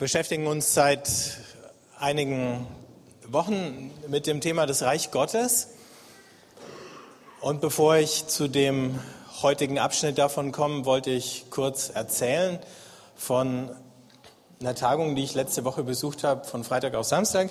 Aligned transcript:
beschäftigen 0.00 0.46
uns 0.46 0.72
seit 0.72 1.10
einigen 1.98 2.66
Wochen 3.28 3.90
mit 4.08 4.26
dem 4.26 4.40
Thema 4.40 4.64
des 4.64 4.80
Reich 4.80 5.10
Gottes. 5.10 5.68
Und 7.42 7.60
bevor 7.60 7.96
ich 7.96 8.26
zu 8.26 8.48
dem 8.48 8.98
heutigen 9.42 9.78
Abschnitt 9.78 10.16
davon 10.16 10.52
komme, 10.52 10.86
wollte 10.86 11.10
ich 11.10 11.50
kurz 11.50 11.90
erzählen 11.90 12.58
von 13.14 13.70
einer 14.58 14.74
Tagung, 14.74 15.16
die 15.16 15.22
ich 15.22 15.34
letzte 15.34 15.66
Woche 15.66 15.82
besucht 15.82 16.24
habe, 16.24 16.46
von 16.46 16.64
Freitag 16.64 16.94
auf 16.94 17.04
Samstag. 17.04 17.50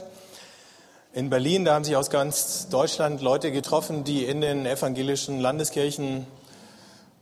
In 1.14 1.30
Berlin, 1.30 1.66
da 1.66 1.76
haben 1.76 1.84
sich 1.84 1.96
aus 1.96 2.10
ganz 2.10 2.68
Deutschland 2.70 3.22
Leute 3.22 3.52
getroffen, 3.52 4.04
die 4.04 4.26
in 4.26 4.42
den 4.42 4.66
evangelischen 4.66 5.40
Landeskirchen 5.40 6.26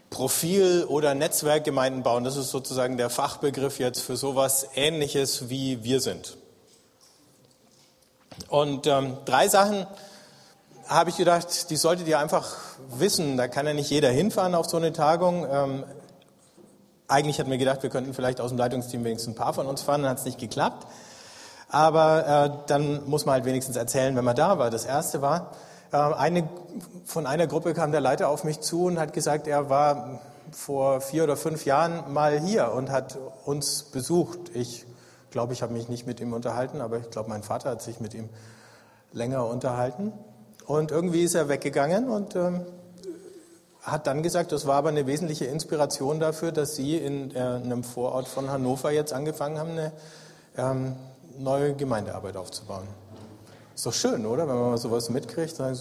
Profil- 0.10 0.86
oder 0.86 1.14
Netzwerkgemeinden 1.14 2.04
bauen. 2.04 2.24
Das 2.24 2.38
ist 2.38 2.50
sozusagen 2.50 2.98
der 2.98 3.10
Fachbegriff 3.10 3.80
jetzt 3.80 4.02
für 4.02 4.16
sowas 4.16 4.68
Ähnliches 4.76 5.50
wie 5.50 5.84
wir 5.84 6.00
sind. 6.00 6.38
Und 8.50 8.88
ähm, 8.88 9.18
drei 9.26 9.48
Sachen 9.48 9.86
habe 10.88 11.10
ich 11.10 11.18
gedacht, 11.18 11.70
die 11.70 11.76
solltet 11.76 12.08
ihr 12.08 12.20
einfach 12.20 12.56
wissen. 12.90 13.36
Da 13.36 13.48
kann 13.48 13.68
ja 13.68 13.74
nicht 13.74 13.90
jeder 13.90 14.10
hinfahren 14.10 14.56
auf 14.56 14.68
so 14.68 14.78
eine 14.78 14.94
Tagung. 14.94 15.46
Ähm, 15.50 15.84
eigentlich 17.08 17.40
hatten 17.40 17.52
wir 17.52 17.58
gedacht, 17.58 17.84
wir 17.84 17.90
könnten 17.90 18.14
vielleicht 18.14 18.40
aus 18.42 18.52
dem 18.52 18.58
Leitungsteam 18.58 19.04
wenigstens 19.04 19.34
ein 19.34 19.38
paar 19.38 19.54
von 19.54 19.68
uns 19.68 19.82
fahren, 19.82 20.04
dann 20.04 20.12
hat 20.12 20.20
es 20.20 20.26
nicht 20.26 20.40
geklappt. 20.40 20.88
Aber 21.70 22.26
äh, 22.46 22.68
dann 22.68 23.10
muss 23.10 23.26
man 23.26 23.34
halt 23.34 23.46
wenigstens 23.46 23.76
erzählen, 23.76 24.16
wenn 24.16 24.24
man 24.24 24.36
da 24.36 24.58
war. 24.58 24.70
Das 24.70 24.86
erste 24.86 25.22
war, 25.22 25.52
eine, 25.92 26.50
von 27.06 27.26
einer 27.26 27.48
Gruppe 27.48 27.74
kam 27.74 27.92
der 27.92 28.02
Leiter 28.02 28.30
auf 28.30 28.44
mich 28.44 28.60
zu 28.60 28.86
und 28.86 29.00
hat 29.00 29.14
gesagt, 29.14 29.48
er 29.48 29.70
war 29.70 30.20
vor 30.52 31.02
vier 31.02 31.24
oder 31.24 31.38
fünf 31.38 31.66
Jahren 31.66 32.14
mal 32.14 32.40
hier 32.40 32.72
und 32.74 32.90
hat 32.90 33.18
uns 33.46 33.84
besucht. 33.84 34.40
Ich 34.54 34.86
glaube, 35.32 35.54
ich 35.54 35.62
habe 35.62 35.74
mich 35.74 35.90
nicht 35.90 36.08
mit 36.08 36.20
ihm 36.20 36.34
unterhalten, 36.34 36.82
aber 36.82 36.98
ich 36.98 37.10
glaube, 37.10 37.30
mein 37.30 37.44
Vater 37.44 37.72
hat 37.72 37.82
sich 37.82 38.00
mit 38.00 38.14
ihm 38.14 38.30
länger 39.14 39.46
unterhalten. 39.46 40.14
Und 40.66 40.92
irgendwie 40.92 41.24
ist 41.24 41.36
er 41.36 41.48
weggegangen 41.48 42.10
und 42.10 42.36
ähm, 42.36 42.66
hat 43.82 44.06
dann 44.06 44.22
gesagt, 44.22 44.52
das 44.52 44.68
war 44.68 44.76
aber 44.76 44.90
eine 44.90 45.08
wesentliche 45.08 45.46
Inspiration 45.46 46.20
dafür, 46.20 46.52
dass 46.52 46.76
Sie 46.76 46.98
in 46.98 47.34
äh, 47.34 47.40
einem 47.40 47.84
Vorort 47.84 48.28
von 48.28 48.50
Hannover 48.50 48.92
jetzt 48.92 49.14
angefangen 49.14 49.58
haben, 49.60 49.72
eine 49.72 49.92
ähm, 50.58 50.96
neue 51.38 51.74
Gemeindearbeit 51.74 52.36
aufzubauen. 52.36 52.88
Ist 53.78 53.86
doch 53.86 53.94
schön, 53.94 54.26
oder? 54.26 54.48
Wenn 54.48 54.56
man 54.56 54.70
mal 54.72 54.78
sowas 54.80 55.12
mitkriegt, 55.12 55.60
dann 55.60 55.78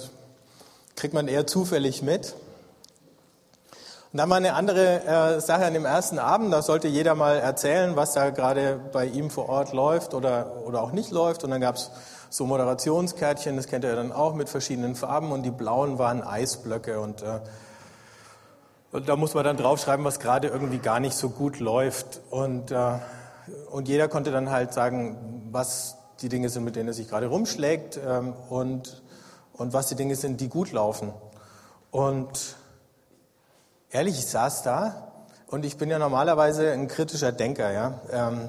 kriegt 0.96 1.14
man 1.14 1.28
eher 1.28 1.46
zufällig 1.46 2.02
mit. 2.02 2.34
Und 4.12 4.18
dann 4.18 4.28
war 4.28 4.36
eine 4.36 4.52
andere 4.52 5.02
äh, 5.06 5.40
Sache 5.40 5.64
an 5.64 5.72
dem 5.72 5.86
ersten 5.86 6.18
Abend, 6.18 6.52
da 6.52 6.60
sollte 6.60 6.88
jeder 6.88 7.14
mal 7.14 7.38
erzählen, 7.38 7.96
was 7.96 8.12
da 8.12 8.28
gerade 8.28 8.78
bei 8.92 9.06
ihm 9.06 9.30
vor 9.30 9.48
Ort 9.48 9.72
läuft 9.72 10.12
oder, 10.12 10.56
oder 10.66 10.82
auch 10.82 10.92
nicht 10.92 11.10
läuft. 11.10 11.42
Und 11.42 11.52
dann 11.52 11.62
gab 11.62 11.76
es 11.76 11.90
so 12.28 12.44
Moderationskärtchen, 12.44 13.56
das 13.56 13.66
kennt 13.66 13.82
ihr 13.82 13.96
dann 13.96 14.12
auch, 14.12 14.34
mit 14.34 14.50
verschiedenen 14.50 14.94
Farben. 14.94 15.32
Und 15.32 15.44
die 15.44 15.50
blauen 15.50 15.98
waren 15.98 16.22
Eisblöcke. 16.22 17.00
Und, 17.00 17.22
äh, 17.22 17.40
und 18.92 19.08
da 19.08 19.16
muss 19.16 19.32
man 19.32 19.42
dann 19.42 19.56
draufschreiben, 19.56 20.04
was 20.04 20.20
gerade 20.20 20.48
irgendwie 20.48 20.80
gar 20.80 21.00
nicht 21.00 21.16
so 21.16 21.30
gut 21.30 21.60
läuft. 21.60 22.20
Und, 22.28 22.72
äh, 22.72 22.98
und 23.70 23.88
jeder 23.88 24.08
konnte 24.08 24.32
dann 24.32 24.50
halt 24.50 24.74
sagen, 24.74 25.48
was 25.50 25.96
die 26.20 26.28
Dinge 26.28 26.48
sind, 26.48 26.64
mit 26.64 26.76
denen 26.76 26.88
er 26.88 26.94
sich 26.94 27.08
gerade 27.08 27.26
rumschlägt 27.26 27.98
ähm, 28.04 28.34
und, 28.48 29.02
und 29.52 29.72
was 29.72 29.88
die 29.88 29.94
Dinge 29.94 30.16
sind, 30.16 30.40
die 30.40 30.48
gut 30.48 30.72
laufen. 30.72 31.12
Und 31.90 32.56
ehrlich, 33.90 34.18
ich 34.18 34.26
saß 34.26 34.62
da 34.62 35.12
und 35.46 35.64
ich 35.64 35.76
bin 35.76 35.90
ja 35.90 35.98
normalerweise 35.98 36.72
ein 36.72 36.88
kritischer 36.88 37.32
Denker. 37.32 37.72
Ja? 37.72 38.00
Ähm, 38.10 38.48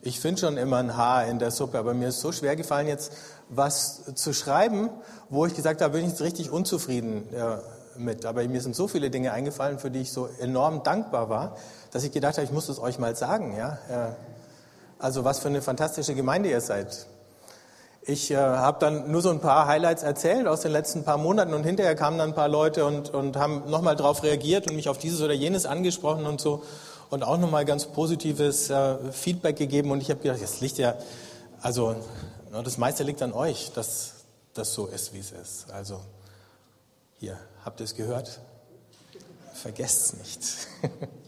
ich 0.00 0.20
finde 0.20 0.40
schon 0.40 0.56
immer 0.56 0.78
ein 0.78 0.96
Haar 0.96 1.26
in 1.26 1.38
der 1.38 1.50
Suppe, 1.50 1.78
aber 1.78 1.94
mir 1.94 2.08
ist 2.08 2.20
so 2.20 2.32
schwer 2.32 2.56
gefallen, 2.56 2.88
jetzt 2.88 3.12
was 3.48 4.14
zu 4.14 4.32
schreiben, 4.32 4.90
wo 5.28 5.46
ich 5.46 5.54
gesagt 5.54 5.80
habe, 5.80 5.94
bin 5.94 6.04
ich 6.04 6.10
jetzt 6.10 6.22
richtig 6.22 6.50
unzufrieden 6.50 7.32
äh, 7.32 7.58
mit. 7.98 8.26
Aber 8.26 8.42
mir 8.48 8.60
sind 8.60 8.74
so 8.74 8.88
viele 8.88 9.10
Dinge 9.10 9.32
eingefallen, 9.32 9.78
für 9.78 9.90
die 9.90 10.00
ich 10.00 10.12
so 10.12 10.28
enorm 10.40 10.82
dankbar 10.82 11.28
war, 11.28 11.56
dass 11.92 12.04
ich 12.04 12.12
gedacht 12.12 12.36
habe, 12.36 12.44
ich 12.44 12.52
muss 12.52 12.68
es 12.68 12.78
euch 12.78 12.98
mal 12.98 13.14
sagen. 13.14 13.56
Ja? 13.56 13.78
Äh, 13.88 14.31
also 15.02 15.24
was 15.24 15.40
für 15.40 15.48
eine 15.48 15.60
fantastische 15.62 16.14
Gemeinde 16.14 16.48
ihr 16.48 16.60
seid. 16.60 17.06
Ich 18.02 18.30
äh, 18.30 18.36
habe 18.36 18.78
dann 18.80 19.10
nur 19.10 19.20
so 19.20 19.30
ein 19.30 19.40
paar 19.40 19.66
Highlights 19.66 20.02
erzählt 20.04 20.46
aus 20.46 20.60
den 20.60 20.72
letzten 20.72 21.04
paar 21.04 21.18
Monaten 21.18 21.54
und 21.54 21.64
hinterher 21.64 21.94
kamen 21.94 22.18
dann 22.18 22.30
ein 22.30 22.34
paar 22.34 22.48
Leute 22.48 22.84
und, 22.86 23.10
und 23.10 23.36
haben 23.36 23.68
nochmal 23.68 23.96
darauf 23.96 24.22
reagiert 24.22 24.68
und 24.68 24.76
mich 24.76 24.88
auf 24.88 24.98
dieses 24.98 25.20
oder 25.20 25.34
jenes 25.34 25.66
angesprochen 25.66 26.24
und 26.24 26.40
so 26.40 26.62
und 27.10 27.24
auch 27.24 27.36
nochmal 27.36 27.64
ganz 27.64 27.86
positives 27.86 28.70
äh, 28.70 28.96
Feedback 29.12 29.56
gegeben 29.56 29.90
und 29.90 30.00
ich 30.00 30.10
habe 30.10 30.20
gedacht, 30.20 30.40
das 30.40 30.60
liegt 30.60 30.78
ja, 30.78 30.94
also 31.60 31.96
das 32.50 32.78
meiste 32.78 33.02
liegt 33.02 33.22
an 33.22 33.32
euch, 33.32 33.72
dass 33.72 34.14
das 34.54 34.72
so 34.72 34.86
ist, 34.86 35.14
wie 35.14 35.20
es 35.20 35.32
ist. 35.32 35.70
Also 35.72 36.00
hier, 37.18 37.38
habt 37.64 37.80
ihr 37.80 37.84
es 37.84 37.94
gehört? 37.94 38.40
Vergesst 39.54 40.14
es 40.14 40.18
nicht. 40.18 41.02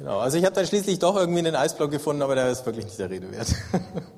Genau, 0.00 0.18
also 0.18 0.38
ich 0.38 0.46
habe 0.46 0.54
dann 0.54 0.66
schließlich 0.66 0.98
doch 0.98 1.14
irgendwie 1.14 1.40
einen 1.40 1.54
Eisblock 1.54 1.90
gefunden, 1.90 2.22
aber 2.22 2.34
der 2.34 2.48
ist 2.48 2.64
wirklich 2.64 2.86
nicht 2.86 2.98
der 2.98 3.10
Rede 3.10 3.30
wert. 3.32 3.48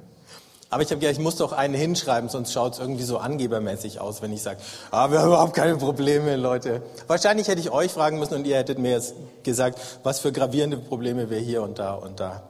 aber 0.70 0.81
ich 0.84 0.91
habe 0.91 1.00
gedacht, 1.00 1.15
ich 1.15 1.19
muss 1.19 1.34
doch 1.34 1.50
einen 1.50 1.75
hinschreiben, 1.75 2.28
sonst 2.28 2.53
schaut 2.53 2.75
es 2.75 2.78
irgendwie 2.78 3.03
so 3.03 3.19
angebermäßig 3.19 3.98
aus, 3.98 4.22
wenn 4.22 4.32
ich 4.32 4.42
sage, 4.42 4.60
ah, 4.92 5.10
wir 5.10 5.19
haben 5.19 5.26
überhaupt 5.26 5.54
keine 5.54 5.76
Probleme, 5.76 6.37
Leute. 6.37 6.82
Wahrscheinlich 7.09 7.48
hätte 7.48 7.60
ich 7.60 7.72
euch 7.72 7.91
fragen 7.91 8.21
müssen 8.21 8.34
und 8.34 8.47
ihr 8.47 8.59
hättet 8.59 8.78
mir 8.78 8.92
jetzt 8.92 9.16
gesagt, 9.42 9.81
was 10.04 10.21
für 10.21 10.31
gravierende 10.31 10.76
Probleme 10.76 11.31
wir 11.31 11.41
hier 11.41 11.62
und 11.62 11.81
da 11.81 11.94
und 11.94 12.21
da 12.21 12.44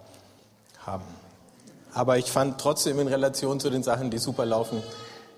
haben. 0.84 1.04
Aber 1.94 2.18
ich 2.18 2.30
fand 2.30 2.60
trotzdem 2.60 3.00
in 3.00 3.08
Relation 3.08 3.60
zu 3.60 3.70
den 3.70 3.82
Sachen, 3.82 4.10
die 4.10 4.18
super 4.18 4.44
laufen, 4.44 4.82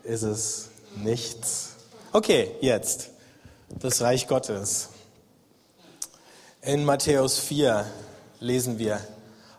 ist 0.03 0.22
es 0.25 0.71
nichts. 0.97 1.77
Okay, 2.10 2.50
jetzt 2.60 3.10
das 3.69 4.03
Reich 4.03 4.27
Gottes. 4.27 4.88
In 6.67 6.87
Matthäus 6.87 7.39
4 7.41 7.85
lesen 8.41 8.79
wir, 8.79 8.99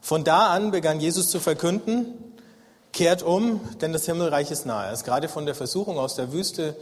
von 0.02 0.24
da 0.24 0.48
an 0.48 0.72
begann 0.72 1.00
Jesus 1.00 1.30
zu 1.30 1.40
verkünden, 1.40 2.08
kehrt 2.94 3.22
um, 3.22 3.60
denn 3.80 3.94
das 3.94 4.06
Himmelreich 4.06 4.50
ist 4.50 4.66
nahe. 4.66 4.88
Er 4.88 4.94
ist 4.94 5.04
gerade 5.04 5.30
von 5.30 5.46
der 5.46 5.54
Versuchung 5.54 6.00
aus 6.00 6.16
der 6.16 6.34
Wüste 6.34 6.76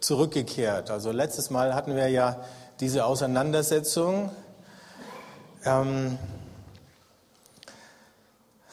zurückgekehrt. 0.00 0.90
Also 0.90 1.12
letztes 1.12 1.48
Mal 1.48 1.74
hatten 1.74 1.96
wir 1.96 2.08
ja 2.08 2.44
diese 2.80 3.06
Auseinandersetzung. 3.06 4.30
Ähm, 5.64 6.18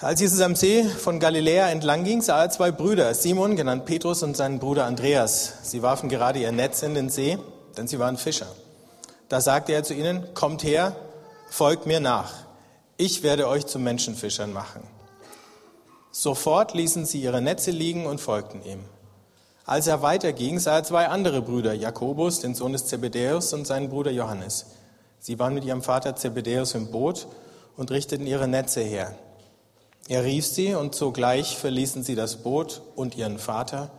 als 0.02 0.20
Jesus 0.20 0.42
am 0.42 0.58
See 0.58 0.84
von 0.84 1.22
Galiläa 1.22 1.70
entlang 1.70 2.04
ging, 2.04 2.22
sah 2.22 2.44
er 2.44 2.50
zwei 2.50 2.72
Brüder, 2.72 3.14
Simon, 3.14 3.56
genannt 3.56 3.86
Petrus, 3.86 4.24
und 4.24 4.36
seinen 4.36 4.60
Bruder 4.60 4.84
Andreas. 4.84 5.54
Sie 5.64 5.82
warfen 5.82 6.10
gerade 6.10 6.40
ihr 6.40 6.52
Netz 6.52 6.84
in 6.84 6.96
den 6.96 7.08
See, 7.08 7.38
denn 7.78 7.88
sie 7.88 7.98
waren 7.98 8.18
Fischer. 8.18 8.48
Da 9.30 9.42
sagte 9.42 9.74
er 9.74 9.84
zu 9.84 9.94
ihnen, 9.94 10.34
kommt 10.34 10.64
her, 10.64 10.96
folgt 11.50 11.86
mir 11.86 12.00
nach. 12.00 12.32
Ich 12.98 13.24
werde 13.24 13.48
euch 13.48 13.66
zu 13.66 13.80
Menschenfischern 13.80 14.54
machen. 14.54 14.82
Sofort 16.12 16.74
ließen 16.74 17.06
sie 17.06 17.22
ihre 17.22 17.42
Netze 17.42 17.72
liegen 17.72 18.06
und 18.06 18.20
folgten 18.20 18.64
ihm. 18.64 18.80
Als 19.66 19.88
er 19.88 20.02
weiterging, 20.02 20.60
sah 20.60 20.78
er 20.78 20.84
zwei 20.84 21.10
andere 21.10 21.42
Brüder, 21.42 21.74
Jakobus, 21.74 22.40
den 22.40 22.56
Sohn 22.56 22.72
des 22.72 22.86
Zebedäus, 22.86 23.54
und 23.54 23.68
seinen 23.68 23.90
Bruder 23.90 24.12
Johannes. 24.12 24.68
Sie 25.20 25.38
waren 25.40 25.54
mit 25.54 25.66
ihrem 25.66 25.82
Vater 25.82 26.16
Zebedäus 26.16 26.74
im 26.74 26.90
Boot 26.90 27.28
und 27.76 27.92
richteten 27.92 28.26
ihre 28.26 28.48
Netze 28.48 28.82
her. 28.82 29.16
Er 30.08 30.24
rief 30.24 30.46
sie 30.48 30.74
und 30.74 30.96
sogleich 30.96 31.58
verließen 31.58 32.02
sie 32.04 32.16
das 32.16 32.38
Boot 32.38 32.82
und 32.96 33.18
ihren 33.18 33.40
Vater 33.40 33.92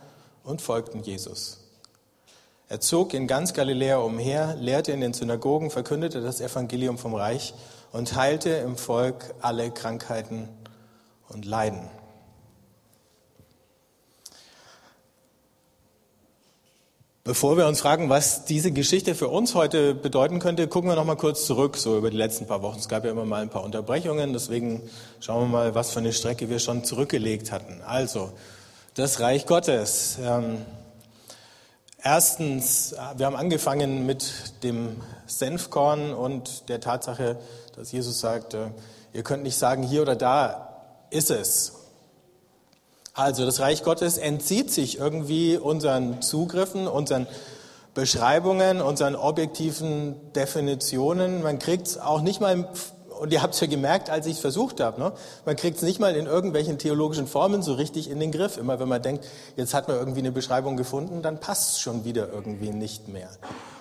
und 0.43 0.61
folgten 0.61 1.03
Jesus. 1.03 1.68
Er 2.71 2.79
zog 2.79 3.15
in 3.15 3.25
ganz 3.25 3.55
Galiläa 3.55 3.97
umher, 3.97 4.55
lehrte 4.59 4.91
in 4.91 5.01
den 5.01 5.13
Synagogen, 5.13 5.71
verkündete 5.71 6.21
das 6.21 6.39
Evangelium 6.39 6.99
vom 6.99 7.15
Reich 7.15 7.55
und 7.91 8.15
heilte 8.15 8.49
im 8.49 8.77
Volk 8.77 9.33
alle 9.41 9.71
Krankheiten 9.71 10.47
und 11.29 11.45
Leiden. 11.45 11.81
Bevor 17.23 17.57
wir 17.57 17.65
uns 17.65 17.81
fragen, 17.81 18.07
was 18.09 18.45
diese 18.45 18.71
Geschichte 18.71 19.15
für 19.15 19.29
uns 19.29 19.55
heute 19.55 19.95
bedeuten 19.95 20.37
könnte, 20.37 20.67
gucken 20.67 20.91
wir 20.91 20.95
noch 20.95 21.05
mal 21.05 21.15
kurz 21.15 21.47
zurück, 21.47 21.75
so 21.75 21.97
über 21.97 22.11
die 22.11 22.17
letzten 22.17 22.45
paar 22.45 22.61
Wochen. 22.61 22.77
Es 22.77 22.87
gab 22.87 23.03
ja 23.03 23.09
immer 23.09 23.25
mal 23.25 23.41
ein 23.41 23.49
paar 23.49 23.63
Unterbrechungen, 23.63 24.31
deswegen 24.31 24.87
schauen 25.19 25.45
wir 25.45 25.57
mal, 25.57 25.75
was 25.75 25.89
für 25.89 25.99
eine 25.99 26.13
Strecke 26.13 26.51
wir 26.51 26.59
schon 26.59 26.83
zurückgelegt 26.83 27.51
hatten. 27.51 27.81
Also, 27.81 28.31
das 28.93 29.19
Reich 29.19 29.47
Gottes. 29.47 30.19
Ähm, 30.21 30.65
Erstens, 32.01 32.95
wir 33.17 33.25
haben 33.25 33.35
angefangen 33.35 34.05
mit 34.05 34.63
dem 34.63 34.95
Senfkorn 35.27 36.13
und 36.13 36.69
der 36.69 36.79
Tatsache, 36.79 37.37
dass 37.75 37.91
Jesus 37.91 38.21
sagt, 38.21 38.55
ihr 39.11 39.23
könnt 39.23 39.43
nicht 39.43 39.57
sagen, 39.57 39.83
hier 39.83 40.03
oder 40.03 40.15
da 40.15 40.81
ist 41.09 41.29
es. 41.29 41.73
Also 43.13 43.45
das 43.45 43.59
Reich 43.59 43.83
Gottes 43.83 44.17
entzieht 44.17 44.71
sich 44.71 44.97
irgendwie 44.97 45.57
unseren 45.57 46.21
Zugriffen, 46.21 46.87
unseren 46.87 47.27
Beschreibungen, 47.93 48.81
unseren 48.81 49.15
objektiven 49.15 50.15
Definitionen. 50.31 51.43
Man 51.43 51.59
kriegt 51.59 51.87
es 51.87 51.97
auch 51.97 52.21
nicht 52.21 52.39
mal 52.39 52.69
Und 53.19 53.33
ihr 53.33 53.41
habt 53.41 53.53
es 53.53 53.59
ja 53.59 53.67
gemerkt, 53.67 54.09
als 54.09 54.25
ich 54.27 54.35
es 54.35 54.39
versucht 54.39 54.79
habe. 54.79 54.99
Ne? 55.01 55.11
Man 55.45 55.57
kriegt 55.57 55.75
es 55.77 55.83
nicht 55.83 55.99
mal 55.99 56.15
in 56.15 56.25
irgendwelchen 56.25 56.77
theologischen 56.77 57.27
Formen 57.27 57.61
so 57.61 57.73
richtig 57.73 58.09
in 58.09 58.19
den 58.19 58.31
Griff. 58.31 58.57
Immer 58.57 58.79
wenn 58.79 58.87
man 58.87 59.01
denkt, 59.01 59.25
jetzt 59.57 59.73
hat 59.73 59.89
man 59.89 59.97
irgendwie 59.97 60.19
eine 60.19 60.31
Beschreibung 60.31 60.77
gefunden, 60.77 61.21
dann 61.21 61.39
passt 61.39 61.73
es 61.73 61.79
schon 61.79 62.05
wieder 62.05 62.31
irgendwie 62.31 62.69
nicht 62.69 63.09
mehr. 63.09 63.29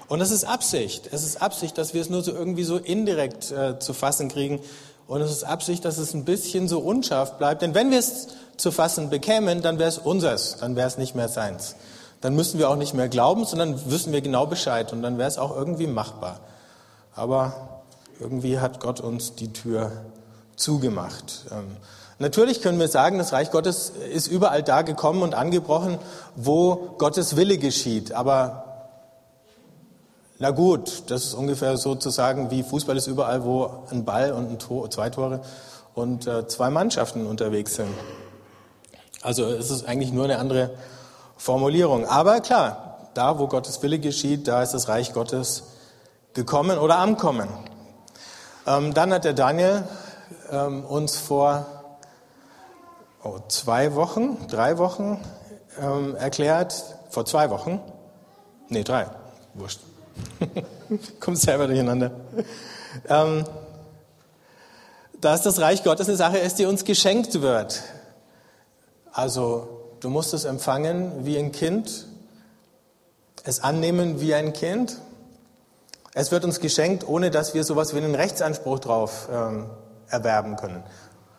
Und 0.08 0.20
es 0.20 0.32
ist 0.32 0.42
Absicht. 0.44 1.08
Es 1.12 1.22
ist 1.22 1.40
Absicht, 1.40 1.78
dass 1.78 1.94
wir 1.94 2.00
es 2.00 2.10
nur 2.10 2.22
so 2.22 2.32
irgendwie 2.32 2.64
so 2.64 2.78
indirekt 2.78 3.52
äh, 3.52 3.78
zu 3.78 3.92
fassen 3.92 4.28
kriegen. 4.28 4.60
Und 5.06 5.20
es 5.20 5.30
ist 5.30 5.44
Absicht, 5.44 5.84
dass 5.84 5.98
es 5.98 6.14
ein 6.14 6.24
bisschen 6.24 6.66
so 6.66 6.80
unscharf 6.80 7.38
bleibt. 7.38 7.62
Denn 7.62 7.74
wenn 7.74 7.92
wir 7.92 7.98
es 8.00 8.28
zu 8.56 8.72
fassen 8.72 9.08
bekämen, 9.08 9.62
dann 9.62 9.78
wäre 9.78 9.88
es 9.88 9.98
unseres, 9.98 10.56
dann 10.58 10.74
wäre 10.74 10.88
es 10.88 10.98
nicht 10.98 11.14
mehr 11.14 11.28
seins. 11.28 11.76
Dann 12.20 12.34
müssten 12.34 12.58
wir 12.58 12.68
auch 12.68 12.76
nicht 12.76 12.94
mehr 12.94 13.08
glauben, 13.08 13.44
sondern 13.44 13.88
wüssten 13.88 14.12
wir 14.12 14.20
genau 14.20 14.46
Bescheid 14.46 14.92
und 14.92 15.02
dann 15.02 15.16
wäre 15.16 15.28
es 15.28 15.38
auch 15.38 15.56
irgendwie 15.56 15.86
machbar. 15.86 16.40
Aber 17.14 17.77
irgendwie 18.20 18.58
hat 18.58 18.80
Gott 18.80 19.00
uns 19.00 19.34
die 19.34 19.52
Tür 19.52 19.92
zugemacht. 20.56 21.46
Ähm, 21.50 21.76
natürlich 22.18 22.62
können 22.62 22.78
wir 22.78 22.88
sagen, 22.88 23.18
das 23.18 23.32
Reich 23.32 23.50
Gottes 23.50 23.92
ist 24.12 24.26
überall 24.26 24.62
da 24.62 24.82
gekommen 24.82 25.22
und 25.22 25.34
angebrochen, 25.34 25.98
wo 26.36 26.94
Gottes 26.98 27.36
Wille 27.36 27.58
geschieht. 27.58 28.12
Aber 28.12 28.64
na 30.38 30.50
gut, 30.50 31.04
das 31.08 31.24
ist 31.24 31.34
ungefähr 31.34 31.76
so 31.76 31.94
zu 31.94 32.10
sagen, 32.10 32.50
wie 32.50 32.62
Fußball 32.62 32.96
ist 32.96 33.06
überall, 33.06 33.44
wo 33.44 33.70
ein 33.90 34.04
Ball 34.04 34.32
und 34.32 34.50
ein 34.50 34.58
Tor, 34.58 34.90
zwei 34.90 35.10
Tore 35.10 35.40
und 35.94 36.26
äh, 36.26 36.46
zwei 36.46 36.70
Mannschaften 36.70 37.26
unterwegs 37.26 37.74
sind. 37.74 37.92
Also 39.22 39.46
es 39.46 39.70
ist 39.70 39.88
eigentlich 39.88 40.12
nur 40.12 40.24
eine 40.24 40.38
andere 40.38 40.70
Formulierung. 41.36 42.06
Aber 42.06 42.40
klar, 42.40 43.08
da 43.14 43.38
wo 43.38 43.48
Gottes 43.48 43.82
Wille 43.82 43.98
geschieht, 43.98 44.46
da 44.46 44.62
ist 44.62 44.74
das 44.74 44.88
Reich 44.88 45.12
Gottes 45.12 45.64
gekommen 46.34 46.78
oder 46.78 46.98
am 46.98 47.16
Kommen. 47.16 47.48
Ähm, 48.68 48.92
dann 48.92 49.14
hat 49.14 49.24
der 49.24 49.32
Daniel 49.32 49.84
ähm, 50.50 50.84
uns 50.84 51.16
vor 51.16 51.66
oh, 53.24 53.38
zwei 53.48 53.94
Wochen, 53.94 54.46
drei 54.46 54.76
Wochen 54.76 55.24
ähm, 55.80 56.14
erklärt, 56.16 56.84
vor 57.08 57.24
zwei 57.24 57.48
Wochen, 57.48 57.80
nee, 58.68 58.84
drei, 58.84 59.06
wurscht, 59.54 59.80
kommt 61.20 61.38
selber 61.38 61.66
durcheinander, 61.66 62.10
ähm, 63.08 63.44
dass 65.18 65.40
das 65.42 65.60
Reich 65.60 65.82
Gottes 65.82 66.08
eine 66.08 66.18
Sache 66.18 66.36
ist, 66.36 66.58
die 66.58 66.66
uns 66.66 66.84
geschenkt 66.84 67.40
wird. 67.40 67.82
Also 69.12 69.94
du 70.00 70.10
musst 70.10 70.34
es 70.34 70.44
empfangen 70.44 71.24
wie 71.24 71.38
ein 71.38 71.52
Kind, 71.52 72.06
es 73.44 73.60
annehmen 73.60 74.20
wie 74.20 74.34
ein 74.34 74.52
Kind. 74.52 74.98
Es 76.20 76.32
wird 76.32 76.44
uns 76.44 76.58
geschenkt, 76.58 77.06
ohne 77.06 77.30
dass 77.30 77.54
wir 77.54 77.62
sowas 77.62 77.94
wie 77.94 77.98
einen 77.98 78.16
Rechtsanspruch 78.16 78.80
drauf 78.80 79.28
ähm, 79.32 79.66
erwerben 80.08 80.56
können. 80.56 80.82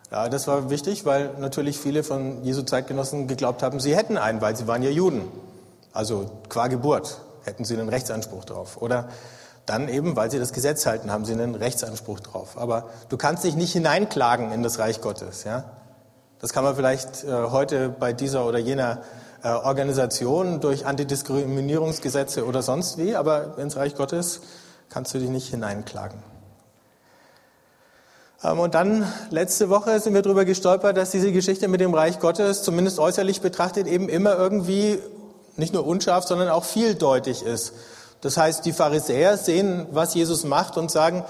Ja, 0.10 0.30
das 0.30 0.48
war 0.48 0.70
wichtig, 0.70 1.04
weil 1.04 1.32
natürlich 1.38 1.78
viele 1.78 2.02
von 2.02 2.46
Jesu 2.46 2.62
Zeitgenossen 2.62 3.28
geglaubt 3.28 3.62
haben, 3.62 3.82
sie 3.82 3.94
hätten 3.94 4.18
einen, 4.18 4.40
weil 4.40 4.56
sie 4.56 4.68
waren 4.68 4.82
ja 4.82 4.90
Juden. 4.90 5.24
Also 5.92 6.32
qua 6.48 6.68
Geburt 6.68 7.20
hätten 7.44 7.66
sie 7.66 7.74
einen 7.74 7.90
Rechtsanspruch 7.90 8.46
drauf. 8.46 8.82
Oder 8.82 9.10
dann 9.66 9.90
eben, 9.90 10.16
weil 10.16 10.32
sie 10.32 10.40
das 10.40 10.54
Gesetz 10.54 10.86
halten, 10.86 11.12
haben 11.12 11.26
sie 11.26 11.34
einen 11.34 11.56
Rechtsanspruch 11.56 12.22
drauf. 12.22 12.58
Aber 12.58 12.86
du 13.10 13.18
kannst 13.18 13.44
dich 13.44 13.58
nicht 13.58 13.74
hineinklagen 13.74 14.54
in 14.54 14.64
das 14.64 14.80
Reich 14.80 15.02
Gottes. 15.02 15.44
Ja? 15.44 15.66
Das 16.40 16.54
kann 16.54 16.64
man 16.64 16.78
vielleicht 16.78 17.26
äh, 17.26 17.50
heute 17.52 17.90
bei 17.90 18.14
dieser 18.14 18.46
oder 18.46 18.60
jener 18.60 19.00
äh, 19.44 19.50
Organisation 19.50 20.62
durch 20.62 20.86
Antidiskriminierungsgesetze 20.86 22.46
oder 22.46 22.62
sonst 22.62 22.98
wie, 22.98 23.18
aber 23.18 23.58
ins 23.58 23.76
Reich 23.76 23.96
Gottes 23.96 24.40
kannst 24.90 25.14
du 25.14 25.20
dich 25.20 25.30
nicht 25.30 25.50
hineinklagen. 25.50 26.22
Ähm, 28.44 28.60
und 28.60 28.74
dann 28.74 29.12
letzte 29.30 29.70
Woche 29.70 30.00
sind 30.00 30.14
wir 30.14 30.22
darüber 30.22 30.46
gestolpert, 30.46 30.98
dass 30.98 31.12
diese 31.12 31.32
Geschichte 31.32 31.68
mit 31.68 31.82
dem 31.82 31.94
Reich 31.94 32.20
Gottes, 32.20 32.64
zumindest 32.64 33.00
äußerlich 33.00 33.42
betrachtet, 33.42 33.88
eben 33.88 34.10
immer 34.10 34.36
irgendwie 34.36 35.00
nicht 35.58 35.74
nur 35.74 35.86
unscharf, 35.86 36.26
sondern 36.26 36.50
auch 36.50 36.64
vieldeutig 36.64 37.44
ist. 37.44 37.74
Das 38.22 38.38
heißt, 38.38 38.66
die 38.66 38.74
Pharisäer 38.74 39.38
sehen, 39.38 39.88
was 39.92 40.14
Jesus 40.14 40.44
macht 40.44 40.78
und 40.78 40.92
sagen, 40.92 41.24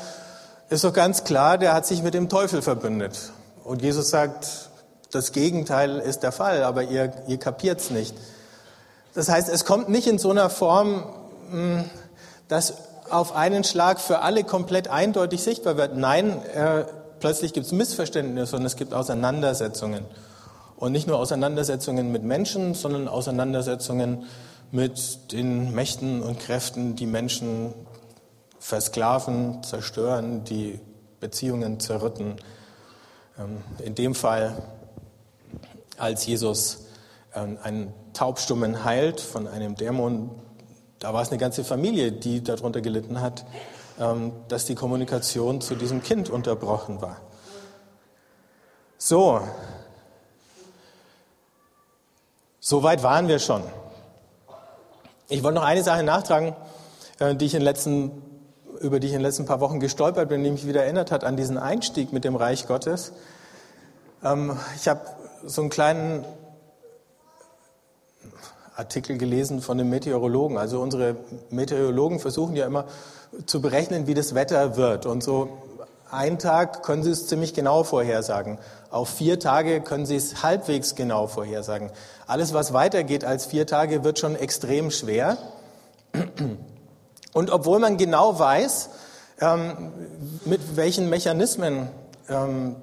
ist 0.70 0.84
doch 0.84 0.94
ganz 0.94 1.24
klar, 1.24 1.58
der 1.58 1.74
hat 1.74 1.86
sich 1.86 2.04
mit 2.04 2.14
dem 2.14 2.30
Teufel 2.30 2.62
verbündet. 2.62 3.32
Und 3.64 3.82
Jesus 3.82 4.10
sagt, 4.10 4.70
das 5.12 5.32
Gegenteil 5.32 6.00
ist 6.00 6.22
der 6.22 6.32
Fall, 6.32 6.64
aber 6.64 6.84
ihr, 6.84 7.12
ihr 7.28 7.38
kapiert 7.38 7.80
es 7.80 7.90
nicht. 7.90 8.16
Das 9.16 9.30
heißt, 9.30 9.50
es 9.50 9.66
kommt 9.66 9.90
nicht 9.90 10.08
in 10.08 10.20
so 10.20 10.30
einer 10.30 10.50
Form, 10.50 11.04
hm, 11.50 11.90
dass 12.48 12.74
auf 13.12 13.36
einen 13.36 13.64
Schlag 13.64 14.00
für 14.00 14.20
alle 14.20 14.44
komplett 14.44 14.88
eindeutig 14.88 15.42
sichtbar 15.42 15.78
wird. 15.78 15.96
Nein, 15.98 16.42
äh, 16.54 16.86
plötzlich 17.20 17.54
gibt 17.54 17.66
es 17.66 17.72
Missverständnisse 17.72 18.56
und 18.56 18.66
es 18.66 18.76
gibt 18.76 18.94
Auseinandersetzungen. 18.94 20.06
Und 20.76 20.92
nicht 20.92 21.08
nur 21.08 21.18
Auseinandersetzungen 21.20 22.12
mit 22.12 22.24
Menschen, 22.24 22.74
sondern 22.74 23.08
Auseinandersetzungen 23.08 24.26
mit 24.72 25.32
den 25.34 25.74
Mächten 25.74 26.22
und 26.22 26.40
Kräften, 26.40 26.96
die 26.96 27.06
Menschen 27.06 27.74
versklaven, 28.60 29.64
zerstören, 29.64 30.44
die 30.44 30.80
Beziehungen 31.20 31.80
zerrütten. 31.80 32.36
Ähm, 33.38 33.64
in 33.84 33.96
dem 33.96 34.16
Fall 34.16 34.62
als 35.98 36.26
Jesus 36.26 36.86
ähm, 37.36 37.58
einen 37.62 37.94
Taubstummen 38.14 38.84
heilt 38.84 39.20
von 39.22 39.48
einem 39.48 39.76
Dämon, 39.76 40.32
da 41.00 41.14
war 41.14 41.22
es 41.22 41.30
eine 41.30 41.38
ganze 41.38 41.64
Familie, 41.64 42.12
die 42.12 42.44
darunter 42.44 42.82
gelitten 42.82 43.22
hat, 43.22 43.46
ähm, 44.00 44.34
dass 44.48 44.66
die 44.66 44.76
Kommunikation 44.76 45.62
zu 45.62 45.76
diesem 45.76 46.04
Kind 46.04 46.30
unterbrochen 46.30 47.02
war. 47.02 47.22
So, 48.98 49.42
so 52.60 52.84
weit 52.84 53.02
waren 53.02 53.28
wir 53.30 53.40
schon. 53.40 53.64
Ich 55.30 55.44
wollte 55.44 55.56
noch 55.56 55.66
eine 55.66 55.84
Sache 55.84 56.04
nachtragen, 56.04 56.56
äh, 57.20 57.36
die 57.36 57.46
ich 57.46 57.56
in 57.56 57.62
letzten, 57.62 58.12
über 58.82 59.00
die 59.00 59.08
ich 59.08 59.14
in 59.14 59.20
den 59.20 59.26
letzten 59.26 59.46
paar 59.46 59.62
Wochen 59.62 59.80
gestolpert 59.80 60.28
bin, 60.28 60.44
die 60.44 60.52
mich 60.52 60.68
wieder 60.68 60.84
erinnert 60.84 61.12
hat 61.12 61.24
an 61.24 61.38
diesen 61.38 61.58
Einstieg 61.58 62.12
mit 62.12 62.26
dem 62.26 62.36
Reich 62.36 62.68
Gottes. 62.68 63.14
Ähm, 64.22 64.58
ich 64.76 64.90
habe 64.90 65.02
so 65.46 65.62
einen 65.62 65.70
kleinen 65.70 66.26
Artikel 68.80 69.18
gelesen 69.18 69.62
von 69.62 69.80
einem 69.80 69.90
Meteorologen. 69.90 70.58
Also 70.58 70.82
unsere 70.82 71.18
Meteorologen 71.50 72.20
versuchen 72.20 72.56
ja 72.56 72.66
immer 72.66 72.86
zu 73.46 73.62
berechnen, 73.62 74.08
wie 74.08 74.14
das 74.14 74.34
Wetter 74.34 74.78
wird. 74.78 75.06
Und 75.06 75.22
so 75.22 75.50
einen 76.10 76.40
Tag 76.40 76.82
können 76.82 77.04
sie 77.04 77.12
es 77.12 77.28
ziemlich 77.28 77.54
genau 77.54 77.84
vorhersagen. 77.84 78.58
Auf 78.90 79.10
vier 79.10 79.40
Tage 79.40 79.82
können 79.82 80.06
sie 80.06 80.16
es 80.16 80.42
halbwegs 80.42 80.96
genau 80.96 81.28
vorhersagen. 81.28 81.92
Alles, 82.26 82.54
was 82.54 82.74
weitergeht 82.74 83.24
als 83.24 83.46
vier 83.46 83.68
Tage, 83.68 84.04
wird 84.04 84.18
schon 84.18 84.36
extrem 84.36 84.90
schwer. 84.90 85.38
Und 87.34 87.52
obwohl 87.52 87.80
man 87.80 87.98
genau 87.98 88.40
weiß, 88.40 88.90
ähm, 89.42 89.92
mit 90.46 90.76
welchen 90.76 91.10
Mechanismen 91.10 91.90
ähm, 92.28 92.76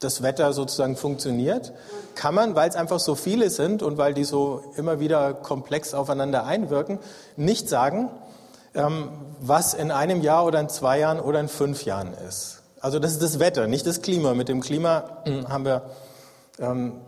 das 0.00 0.22
Wetter 0.22 0.52
sozusagen 0.52 0.96
funktioniert, 0.96 1.72
kann 2.14 2.34
man, 2.34 2.54
weil 2.54 2.68
es 2.68 2.76
einfach 2.76 3.00
so 3.00 3.14
viele 3.14 3.50
sind 3.50 3.82
und 3.82 3.96
weil 3.96 4.14
die 4.14 4.24
so 4.24 4.62
immer 4.76 5.00
wieder 5.00 5.32
komplex 5.34 5.94
aufeinander 5.94 6.44
einwirken, 6.44 6.98
nicht 7.36 7.68
sagen, 7.68 8.10
ähm, 8.74 9.08
was 9.40 9.74
in 9.74 9.90
einem 9.90 10.20
Jahr 10.20 10.44
oder 10.44 10.60
in 10.60 10.68
zwei 10.68 10.98
Jahren 10.98 11.18
oder 11.20 11.40
in 11.40 11.48
fünf 11.48 11.84
Jahren 11.84 12.12
ist. 12.28 12.62
Also 12.80 12.98
das 12.98 13.12
ist 13.12 13.22
das 13.22 13.38
Wetter, 13.38 13.66
nicht 13.66 13.86
das 13.86 14.02
Klima. 14.02 14.34
Mit 14.34 14.48
dem 14.48 14.60
Klima 14.60 15.22
hm, 15.24 15.48
haben 15.48 15.64
wir 15.64 15.90
ähm, 16.58 17.00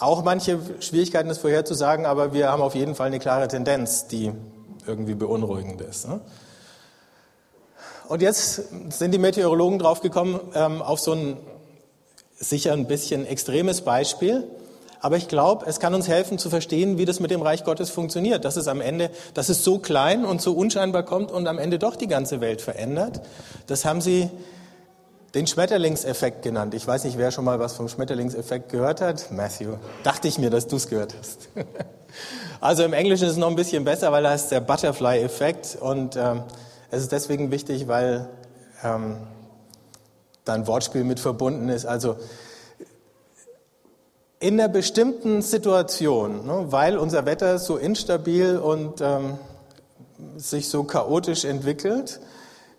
auch 0.00 0.22
manche 0.22 0.58
Schwierigkeiten, 0.80 1.28
das 1.28 1.38
vorherzusagen, 1.38 2.06
aber 2.06 2.32
wir 2.32 2.50
haben 2.50 2.62
auf 2.62 2.74
jeden 2.74 2.94
Fall 2.94 3.08
eine 3.08 3.18
klare 3.18 3.48
Tendenz, 3.48 4.06
die 4.06 4.32
irgendwie 4.86 5.14
beunruhigend 5.14 5.80
ist. 5.82 6.08
Ne? 6.08 6.20
Und 8.08 8.22
jetzt 8.22 8.62
sind 8.90 9.12
die 9.12 9.18
Meteorologen 9.18 9.78
draufgekommen 9.78 10.40
ähm, 10.54 10.80
auf 10.80 11.00
so 11.00 11.12
ein 11.12 11.36
sicher 12.38 12.72
ein 12.72 12.86
bisschen 12.86 13.26
extremes 13.26 13.82
Beispiel, 13.82 14.44
aber 15.00 15.16
ich 15.16 15.28
glaube, 15.28 15.66
es 15.66 15.78
kann 15.78 15.94
uns 15.94 16.08
helfen 16.08 16.38
zu 16.38 16.50
verstehen, 16.50 16.98
wie 16.98 17.04
das 17.04 17.20
mit 17.20 17.30
dem 17.30 17.42
Reich 17.42 17.64
Gottes 17.64 17.90
funktioniert, 17.90 18.44
dass 18.44 18.56
es 18.56 18.66
am 18.66 18.80
Ende, 18.80 19.10
dass 19.34 19.48
es 19.48 19.62
so 19.62 19.78
klein 19.78 20.24
und 20.24 20.42
so 20.42 20.52
unscheinbar 20.52 21.04
kommt 21.04 21.30
und 21.30 21.46
am 21.46 21.58
Ende 21.58 21.78
doch 21.78 21.94
die 21.96 22.08
ganze 22.08 22.40
Welt 22.40 22.60
verändert. 22.60 23.20
Das 23.66 23.84
haben 23.84 24.00
sie 24.00 24.28
den 25.34 25.46
Schmetterlingseffekt 25.46 26.42
genannt. 26.42 26.74
Ich 26.74 26.86
weiß 26.86 27.04
nicht, 27.04 27.18
wer 27.18 27.30
schon 27.30 27.44
mal 27.44 27.60
was 27.60 27.74
vom 27.74 27.88
Schmetterlingseffekt 27.88 28.70
gehört 28.70 29.00
hat. 29.00 29.30
Matthew, 29.30 29.76
dachte 30.02 30.26
ich 30.26 30.38
mir, 30.38 30.50
dass 30.50 30.66
du 30.66 30.76
es 30.76 30.88
gehört 30.88 31.14
hast. 31.18 31.48
Also 32.60 32.82
im 32.82 32.92
Englischen 32.92 33.26
ist 33.26 33.32
es 33.32 33.36
noch 33.36 33.50
ein 33.50 33.54
bisschen 33.54 33.84
besser, 33.84 34.10
weil 34.10 34.24
da 34.24 34.34
ist 34.34 34.48
der 34.48 34.60
Butterfly-Effekt 34.60 35.78
und 35.80 36.16
ähm, 36.16 36.42
es 36.90 37.02
ist 37.02 37.12
deswegen 37.12 37.52
wichtig, 37.52 37.86
weil 37.86 38.28
ähm, 38.82 39.18
da 40.48 40.54
ein 40.54 40.66
Wortspiel 40.66 41.04
mit 41.04 41.20
verbunden 41.20 41.68
ist. 41.68 41.86
Also 41.86 42.16
in 44.40 44.60
einer 44.60 44.68
bestimmten 44.68 45.42
Situation, 45.42 46.46
ne, 46.46 46.66
weil 46.68 46.96
unser 46.96 47.26
Wetter 47.26 47.58
so 47.58 47.76
instabil 47.76 48.56
und 48.56 49.00
ähm, 49.00 49.38
sich 50.36 50.68
so 50.68 50.84
chaotisch 50.84 51.44
entwickelt, 51.44 52.20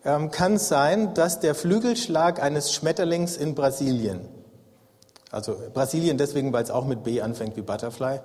ähm, 0.05 0.31
kann 0.31 0.55
es 0.55 0.69
sein, 0.69 1.13
dass 1.13 1.39
der 1.39 1.55
Flügelschlag 1.55 2.41
eines 2.41 2.73
Schmetterlings 2.73 3.35
in 3.35 3.55
Brasilien, 3.55 4.21
also 5.31 5.57
Brasilien 5.73 6.17
deswegen, 6.17 6.53
weil 6.53 6.63
es 6.63 6.71
auch 6.71 6.85
mit 6.85 7.03
B 7.03 7.21
anfängt 7.21 7.57
wie 7.57 7.61
Butterfly, 7.61 8.21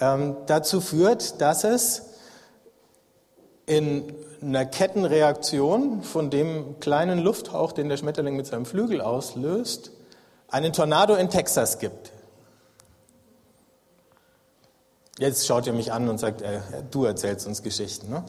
ähm, 0.00 0.36
dazu 0.46 0.80
führt, 0.80 1.40
dass 1.40 1.62
es 1.62 2.02
in 3.66 4.14
einer 4.42 4.66
Kettenreaktion 4.66 6.02
von 6.02 6.30
dem 6.30 6.78
kleinen 6.80 7.18
Lufthauch, 7.18 7.72
den 7.72 7.88
der 7.88 7.96
Schmetterling 7.96 8.36
mit 8.36 8.46
seinem 8.46 8.66
Flügel 8.66 9.00
auslöst, 9.00 9.90
einen 10.48 10.72
Tornado 10.72 11.14
in 11.14 11.30
Texas 11.30 11.78
gibt. 11.78 12.12
Jetzt 15.18 15.46
schaut 15.46 15.66
ihr 15.66 15.72
mich 15.72 15.92
an 15.92 16.08
und 16.08 16.18
sagt, 16.18 16.42
äh, 16.42 16.60
du 16.90 17.04
erzählst 17.04 17.46
uns 17.46 17.62
Geschichten. 17.62 18.10
Ne? 18.10 18.24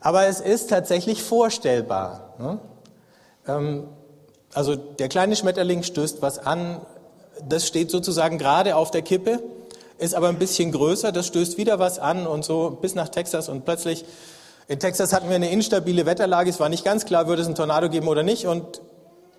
Aber 0.00 0.26
es 0.26 0.40
ist 0.40 0.70
tatsächlich 0.70 1.22
vorstellbar. 1.22 2.34
Ne? 2.38 2.60
Ähm, 3.46 3.88
also 4.54 4.76
der 4.76 5.08
kleine 5.08 5.36
Schmetterling 5.36 5.82
stößt 5.82 6.22
was 6.22 6.38
an, 6.38 6.80
das 7.46 7.66
steht 7.66 7.90
sozusagen 7.90 8.38
gerade 8.38 8.76
auf 8.76 8.90
der 8.90 9.02
Kippe, 9.02 9.42
ist 9.98 10.14
aber 10.14 10.28
ein 10.28 10.38
bisschen 10.38 10.72
größer, 10.72 11.12
das 11.12 11.26
stößt 11.26 11.58
wieder 11.58 11.78
was 11.78 11.98
an 11.98 12.26
und 12.26 12.44
so 12.44 12.70
bis 12.70 12.94
nach 12.94 13.08
Texas 13.08 13.48
und 13.48 13.64
plötzlich, 13.64 14.04
in 14.68 14.78
Texas 14.78 15.12
hatten 15.12 15.28
wir 15.28 15.36
eine 15.36 15.50
instabile 15.50 16.06
Wetterlage, 16.06 16.50
es 16.50 16.60
war 16.60 16.68
nicht 16.68 16.84
ganz 16.84 17.06
klar, 17.06 17.26
würde 17.26 17.42
es 17.42 17.48
einen 17.48 17.54
Tornado 17.54 17.88
geben 17.88 18.06
oder 18.06 18.22
nicht 18.22 18.46
und 18.46 18.82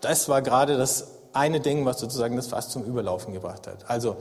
das 0.02 0.28
war 0.28 0.42
gerade 0.42 0.76
das 0.76 1.08
eine 1.34 1.60
Ding, 1.60 1.86
was 1.86 2.00
sozusagen 2.00 2.36
das 2.36 2.48
Fass 2.48 2.70
zum 2.70 2.84
Überlaufen 2.84 3.34
gebracht 3.34 3.68
hat. 3.68 3.90
Also, 3.90 4.18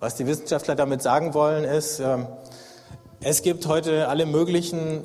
was 0.00 0.16
die 0.16 0.26
Wissenschaftler 0.26 0.74
damit 0.76 1.02
sagen 1.02 1.32
wollen, 1.32 1.64
ist, 1.64 2.00
ähm, 2.00 2.26
es 3.20 3.42
gibt 3.42 3.66
heute 3.66 4.08
alle 4.08 4.26
möglichen 4.26 5.04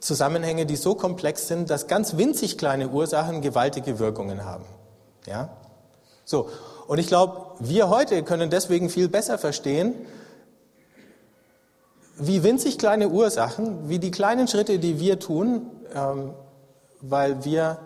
Zusammenhänge, 0.00 0.66
die 0.66 0.76
so 0.76 0.94
komplex 0.94 1.48
sind, 1.48 1.70
dass 1.70 1.86
ganz 1.86 2.16
winzig 2.16 2.58
kleine 2.58 2.88
Ursachen 2.88 3.42
gewaltige 3.42 3.98
Wirkungen 3.98 4.44
haben. 4.44 4.64
Ja? 5.26 5.50
So. 6.24 6.48
Und 6.86 6.98
ich 6.98 7.06
glaube, 7.06 7.52
wir 7.60 7.88
heute 7.88 8.22
können 8.22 8.50
deswegen 8.50 8.90
viel 8.90 9.08
besser 9.08 9.38
verstehen, 9.38 9.94
wie 12.16 12.42
winzig 12.42 12.78
kleine 12.78 13.08
Ursachen, 13.08 13.88
wie 13.88 13.98
die 13.98 14.10
kleinen 14.10 14.48
Schritte, 14.48 14.78
die 14.78 15.00
wir 15.00 15.18
tun, 15.18 15.70
ähm, 15.94 16.34
weil 17.00 17.44
wir 17.44 17.78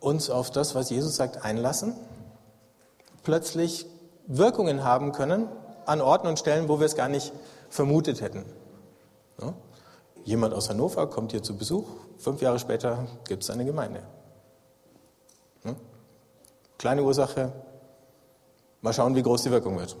uns 0.00 0.30
auf 0.30 0.50
das, 0.50 0.74
was 0.74 0.90
Jesus 0.90 1.16
sagt, 1.16 1.44
einlassen, 1.44 1.94
plötzlich 3.22 3.86
Wirkungen 4.26 4.84
haben 4.84 5.12
können 5.12 5.48
an 5.86 6.00
Orten 6.00 6.26
und 6.26 6.38
Stellen, 6.38 6.68
wo 6.68 6.78
wir 6.78 6.86
es 6.86 6.94
gar 6.94 7.08
nicht 7.08 7.32
vermutet 7.68 8.20
hätten. 8.20 8.44
Jemand 10.24 10.54
aus 10.54 10.70
Hannover 10.70 11.06
kommt 11.08 11.32
hier 11.32 11.42
zu 11.42 11.56
Besuch, 11.56 11.84
fünf 12.18 12.40
Jahre 12.40 12.58
später 12.58 13.06
gibt 13.28 13.42
es 13.42 13.50
eine 13.50 13.64
Gemeinde. 13.64 14.02
Ja? 15.64 15.74
Kleine 16.78 17.02
Ursache, 17.02 17.52
mal 18.80 18.94
schauen, 18.94 19.14
wie 19.14 19.22
groß 19.22 19.42
die 19.42 19.50
Wirkung 19.50 19.78
wird. 19.78 19.96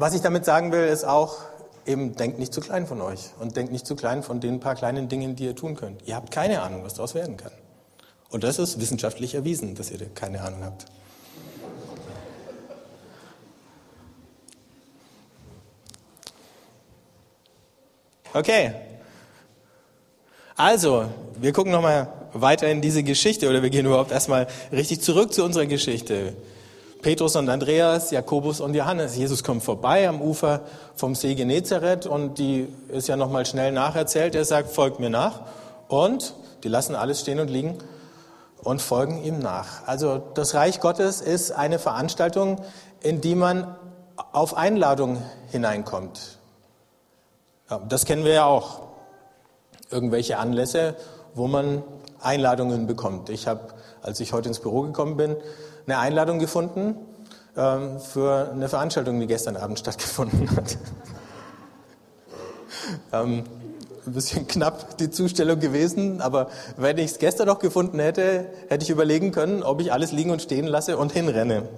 Was 0.00 0.14
ich 0.14 0.20
damit 0.20 0.44
sagen 0.44 0.70
will, 0.70 0.86
ist 0.86 1.02
auch, 1.02 1.38
eben 1.84 2.14
denkt 2.14 2.38
nicht 2.38 2.54
zu 2.54 2.60
klein 2.60 2.86
von 2.86 3.00
euch 3.00 3.30
und 3.40 3.56
denkt 3.56 3.72
nicht 3.72 3.84
zu 3.84 3.96
klein 3.96 4.22
von 4.22 4.38
den 4.38 4.60
paar 4.60 4.76
kleinen 4.76 5.08
Dingen, 5.08 5.34
die 5.34 5.44
ihr 5.44 5.56
tun 5.56 5.74
könnt. 5.74 6.06
Ihr 6.06 6.14
habt 6.14 6.30
keine 6.30 6.62
Ahnung, 6.62 6.84
was 6.84 6.94
daraus 6.94 7.16
werden 7.16 7.36
kann. 7.36 7.50
Und 8.30 8.44
das 8.44 8.60
ist 8.60 8.80
wissenschaftlich 8.80 9.34
erwiesen, 9.34 9.74
dass 9.74 9.90
ihr 9.90 9.98
keine 10.14 10.40
Ahnung 10.42 10.62
habt. 10.62 10.84
Okay. 18.34 18.74
Also, 20.56 21.06
wir 21.40 21.52
gucken 21.52 21.72
nochmal 21.72 22.06
weiter 22.34 22.68
in 22.68 22.80
diese 22.80 23.02
Geschichte 23.02 23.48
oder 23.48 23.64
wir 23.64 23.70
gehen 23.70 23.86
überhaupt 23.86 24.12
erstmal 24.12 24.46
richtig 24.70 25.00
zurück 25.00 25.32
zu 25.32 25.42
unserer 25.44 25.66
Geschichte. 25.66 26.34
Petrus 27.02 27.36
und 27.36 27.48
Andreas, 27.48 28.10
Jakobus 28.10 28.60
und 28.60 28.74
Johannes. 28.74 29.16
Jesus 29.16 29.44
kommt 29.44 29.62
vorbei 29.62 30.08
am 30.08 30.20
Ufer 30.20 30.62
vom 30.96 31.14
See 31.14 31.34
Genezareth 31.34 32.06
und 32.06 32.38
die 32.38 32.68
ist 32.88 33.06
ja 33.06 33.16
nochmal 33.16 33.46
schnell 33.46 33.70
nacherzählt. 33.70 34.34
Er 34.34 34.44
sagt, 34.44 34.70
folgt 34.70 34.98
mir 34.98 35.10
nach. 35.10 35.42
Und 35.86 36.34
die 36.64 36.68
lassen 36.68 36.96
alles 36.96 37.20
stehen 37.20 37.38
und 37.38 37.48
liegen 37.48 37.78
und 38.62 38.82
folgen 38.82 39.22
ihm 39.22 39.38
nach. 39.38 39.86
Also 39.86 40.20
das 40.34 40.54
Reich 40.54 40.80
Gottes 40.80 41.20
ist 41.20 41.52
eine 41.52 41.78
Veranstaltung, 41.78 42.60
in 43.00 43.20
die 43.20 43.34
man 43.34 43.76
auf 44.32 44.56
Einladung 44.56 45.22
hineinkommt. 45.50 46.38
Das 47.88 48.06
kennen 48.06 48.24
wir 48.24 48.32
ja 48.32 48.44
auch. 48.44 48.80
Irgendwelche 49.90 50.38
Anlässe, 50.38 50.96
wo 51.34 51.46
man 51.46 51.82
Einladungen 52.20 52.86
bekommt. 52.86 53.30
Ich 53.30 53.46
habe, 53.46 53.68
als 54.02 54.20
ich 54.20 54.32
heute 54.32 54.48
ins 54.48 54.60
Büro 54.60 54.82
gekommen 54.82 55.16
bin, 55.16 55.36
eine 55.86 55.98
Einladung 55.98 56.38
gefunden 56.38 56.96
ähm, 57.56 58.00
für 58.00 58.50
eine 58.52 58.68
Veranstaltung, 58.68 59.20
die 59.20 59.26
gestern 59.26 59.56
Abend 59.56 59.78
stattgefunden 59.80 60.50
hat. 60.56 60.78
ähm, 63.12 63.44
ein 64.06 64.12
bisschen 64.12 64.46
knapp 64.46 64.96
die 64.98 65.10
Zustellung 65.10 65.60
gewesen, 65.60 66.20
aber 66.20 66.48
wenn 66.76 66.98
ich 66.98 67.12
es 67.12 67.18
gestern 67.18 67.46
noch 67.46 67.58
gefunden 67.58 67.98
hätte, 67.98 68.46
hätte 68.68 68.84
ich 68.84 68.90
überlegen 68.90 69.32
können, 69.32 69.62
ob 69.62 69.80
ich 69.80 69.92
alles 69.92 70.12
liegen 70.12 70.30
und 70.30 70.40
stehen 70.40 70.66
lasse 70.66 70.96
und 70.96 71.12
hinrenne. 71.12 71.68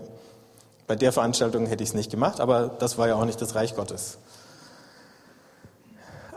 Bei 0.86 0.96
der 0.96 1.12
Veranstaltung 1.12 1.66
hätte 1.66 1.82
ich 1.82 1.90
es 1.90 1.94
nicht 1.94 2.10
gemacht, 2.10 2.40
aber 2.40 2.68
das 2.78 2.98
war 2.98 3.08
ja 3.08 3.16
auch 3.16 3.24
nicht 3.24 3.40
das 3.40 3.54
Reich 3.54 3.74
Gottes. 3.74 4.18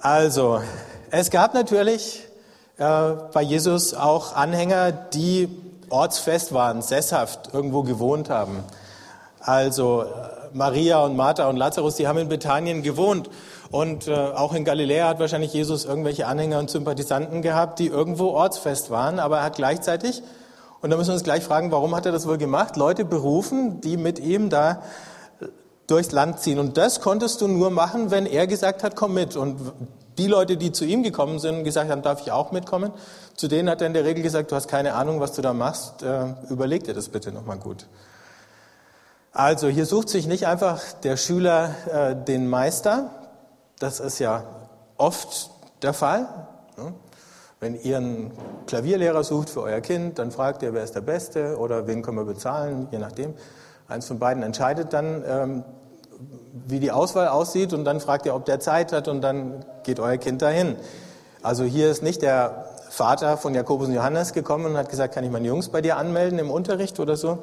Also, 0.02 0.62
es 1.12 1.30
gab 1.30 1.54
natürlich 1.54 2.24
äh, 2.78 3.12
bei 3.34 3.42
Jesus 3.42 3.94
auch 3.94 4.36
Anhänger, 4.36 4.92
die 4.92 5.48
ortsfest 5.90 6.54
waren, 6.54 6.82
sesshaft, 6.82 7.54
irgendwo 7.54 7.84
gewohnt 7.84 8.30
haben. 8.30 8.64
Also 9.40 10.04
äh, 10.04 10.06
Maria 10.54 11.04
und 11.04 11.16
Martha 11.16 11.50
und 11.50 11.58
Lazarus, 11.58 11.96
die 11.96 12.08
haben 12.08 12.18
in 12.18 12.30
Bethanien 12.30 12.84
gewohnt. 12.84 13.30
Und 13.72 14.08
äh, 14.08 14.14
auch 14.14 14.54
in 14.54 14.66
Galiläa 14.66 15.08
hat 15.10 15.20
wahrscheinlich 15.20 15.54
Jesus 15.54 15.86
irgendwelche 15.86 16.28
Anhänger 16.28 16.60
und 16.60 16.70
Sympathisanten 16.70 17.42
gehabt, 17.42 17.80
die 17.80 17.88
irgendwo 17.88 18.28
ortsfest 18.28 18.90
waren. 18.90 19.20
Aber 19.20 19.38
er 19.38 19.44
hat 19.44 19.56
gleichzeitig, 19.56 20.22
und 20.82 20.90
da 20.90 20.98
müssen 20.98 21.10
wir 21.10 21.16
uns 21.16 21.24
gleich 21.24 21.44
fragen, 21.44 21.72
warum 21.72 21.96
hat 21.96 22.06
er 22.06 22.12
das 22.12 22.28
wohl 22.28 22.38
gemacht, 22.38 22.78
Leute 22.78 23.04
berufen, 23.04 23.82
die 23.82 23.98
mit 23.98 24.20
ihm 24.20 24.50
da 24.50 24.84
durchs 25.88 26.12
Land 26.12 26.40
ziehen. 26.40 26.60
Und 26.60 26.78
das 26.78 27.02
konntest 27.02 27.42
du 27.42 27.48
nur 27.48 27.70
machen, 27.70 28.12
wenn 28.12 28.26
er 28.26 28.48
gesagt 28.48 28.84
hat, 28.84 28.96
komm 28.96 29.14
mit. 29.14 29.36
Und 29.36 29.60
die 30.18 30.28
Leute, 30.28 30.58
die 30.58 30.72
zu 30.72 30.86
ihm 30.86 31.04
gekommen 31.04 31.40
sind 31.40 31.58
und 31.58 31.64
gesagt 31.64 31.90
haben, 31.90 32.02
darf 32.02 32.22
ich 32.22 32.32
auch 32.32 32.52
mitkommen, 32.52 32.92
zu 33.36 33.48
denen 33.48 33.70
hat 33.70 33.82
er 33.82 33.88
in 33.88 33.94
der 33.94 34.06
Regel 34.06 34.24
gesagt, 34.24 34.52
du 34.52 34.56
hast 34.56 34.68
keine 34.68 34.94
Ahnung, 34.94 35.20
was 35.20 35.34
du 35.34 35.42
da 35.42 35.54
machst, 35.54 36.04
äh, 36.04 36.26
überleg 36.50 36.84
dir 36.84 36.94
das 36.94 37.10
bitte 37.10 37.32
nochmal 37.32 37.58
gut. 37.58 37.88
Also 39.32 39.68
hier 39.68 39.88
sucht 39.88 40.10
sich 40.10 40.28
nicht 40.28 40.46
einfach 40.46 40.82
der 41.04 41.18
Schüler 41.18 41.76
äh, 41.92 42.16
den 42.16 42.48
Meister, 42.48 43.10
das 43.80 44.00
ist 44.00 44.20
ja 44.20 44.44
oft 44.98 45.50
der 45.82 45.94
Fall. 45.94 46.28
Ne? 46.78 46.94
Wenn 47.60 47.82
ihr 47.82 47.98
einen 47.98 48.32
Klavierlehrer 48.68 49.24
sucht 49.24 49.50
für 49.50 49.62
euer 49.62 49.82
Kind, 49.82 50.20
dann 50.20 50.32
fragt 50.32 50.62
ihr, 50.64 50.74
wer 50.74 50.84
ist 50.84 50.96
der 50.96 51.02
Beste 51.02 51.58
oder 51.58 51.88
wen 51.88 52.02
können 52.02 52.18
wir 52.18 52.26
bezahlen, 52.26 52.88
je 52.92 53.00
nachdem. 53.00 53.34
Eins 53.88 54.08
von 54.08 54.20
beiden 54.20 54.44
entscheidet 54.44 54.94
dann, 54.94 55.24
ähm, 55.26 55.64
wie 56.68 56.80
die 56.80 56.92
Auswahl 56.92 57.28
aussieht 57.28 57.74
und 57.74 57.86
dann 57.86 58.00
fragt 58.00 58.26
ihr, 58.26 58.36
ob 58.36 58.46
der 58.46 58.60
Zeit 58.60 58.92
hat 58.92 59.08
und 59.08 59.22
dann 59.22 59.66
geht 59.84 60.00
euer 60.00 60.18
Kind 60.18 60.42
dahin. 60.42 60.76
Also 61.42 61.64
hier 61.64 61.90
ist 61.90 62.04
nicht 62.04 62.22
der 62.22 62.73
Vater 62.94 63.38
von 63.38 63.56
Jakobus 63.56 63.88
und 63.88 63.96
Johannes 63.96 64.34
gekommen 64.34 64.68
und 64.68 64.78
hat 64.78 64.88
gesagt, 64.88 65.16
kann 65.16 65.24
ich 65.24 65.32
meine 65.32 65.48
Jungs 65.48 65.70
bei 65.70 65.82
dir 65.82 65.98
anmelden 65.98 66.38
im 66.38 66.52
Unterricht 66.52 67.00
oder 67.00 67.18
so? 67.18 67.40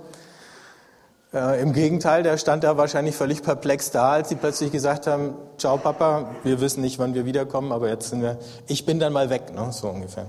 Äh, 1.35 1.61
Im 1.61 1.73
Gegenteil, 1.73 2.23
der 2.23 2.39
stand 2.39 2.63
da 2.63 2.77
wahrscheinlich 2.77 3.17
völlig 3.17 3.43
perplex 3.43 3.91
da, 3.91 4.13
als 4.13 4.29
sie 4.29 4.37
plötzlich 4.37 4.71
gesagt 4.71 5.09
haben, 5.09 5.35
ciao 5.59 5.77
Papa, 5.77 6.31
wir 6.45 6.61
wissen 6.61 6.83
nicht, 6.83 7.01
wann 7.01 7.15
wir 7.15 7.25
wiederkommen, 7.25 7.73
aber 7.73 7.89
jetzt 7.89 8.11
sind 8.11 8.23
wir, 8.23 8.39
ich 8.69 8.87
bin 8.87 9.01
dann 9.01 9.13
mal 9.13 9.29
weg, 9.29 9.53
ne? 9.53 9.73
so 9.73 9.89
ungefähr. 9.89 10.27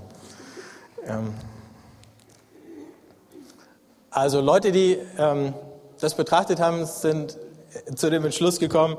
Ähm 1.06 1.32
also 4.10 4.40
Leute, 4.40 4.72
die 4.72 4.98
ähm, 5.18 5.54
das 6.00 6.16
betrachtet 6.16 6.58
haben, 6.58 6.84
sind 6.84 7.38
zu 7.94 8.10
dem 8.10 8.24
Entschluss 8.24 8.58
gekommen, 8.58 8.96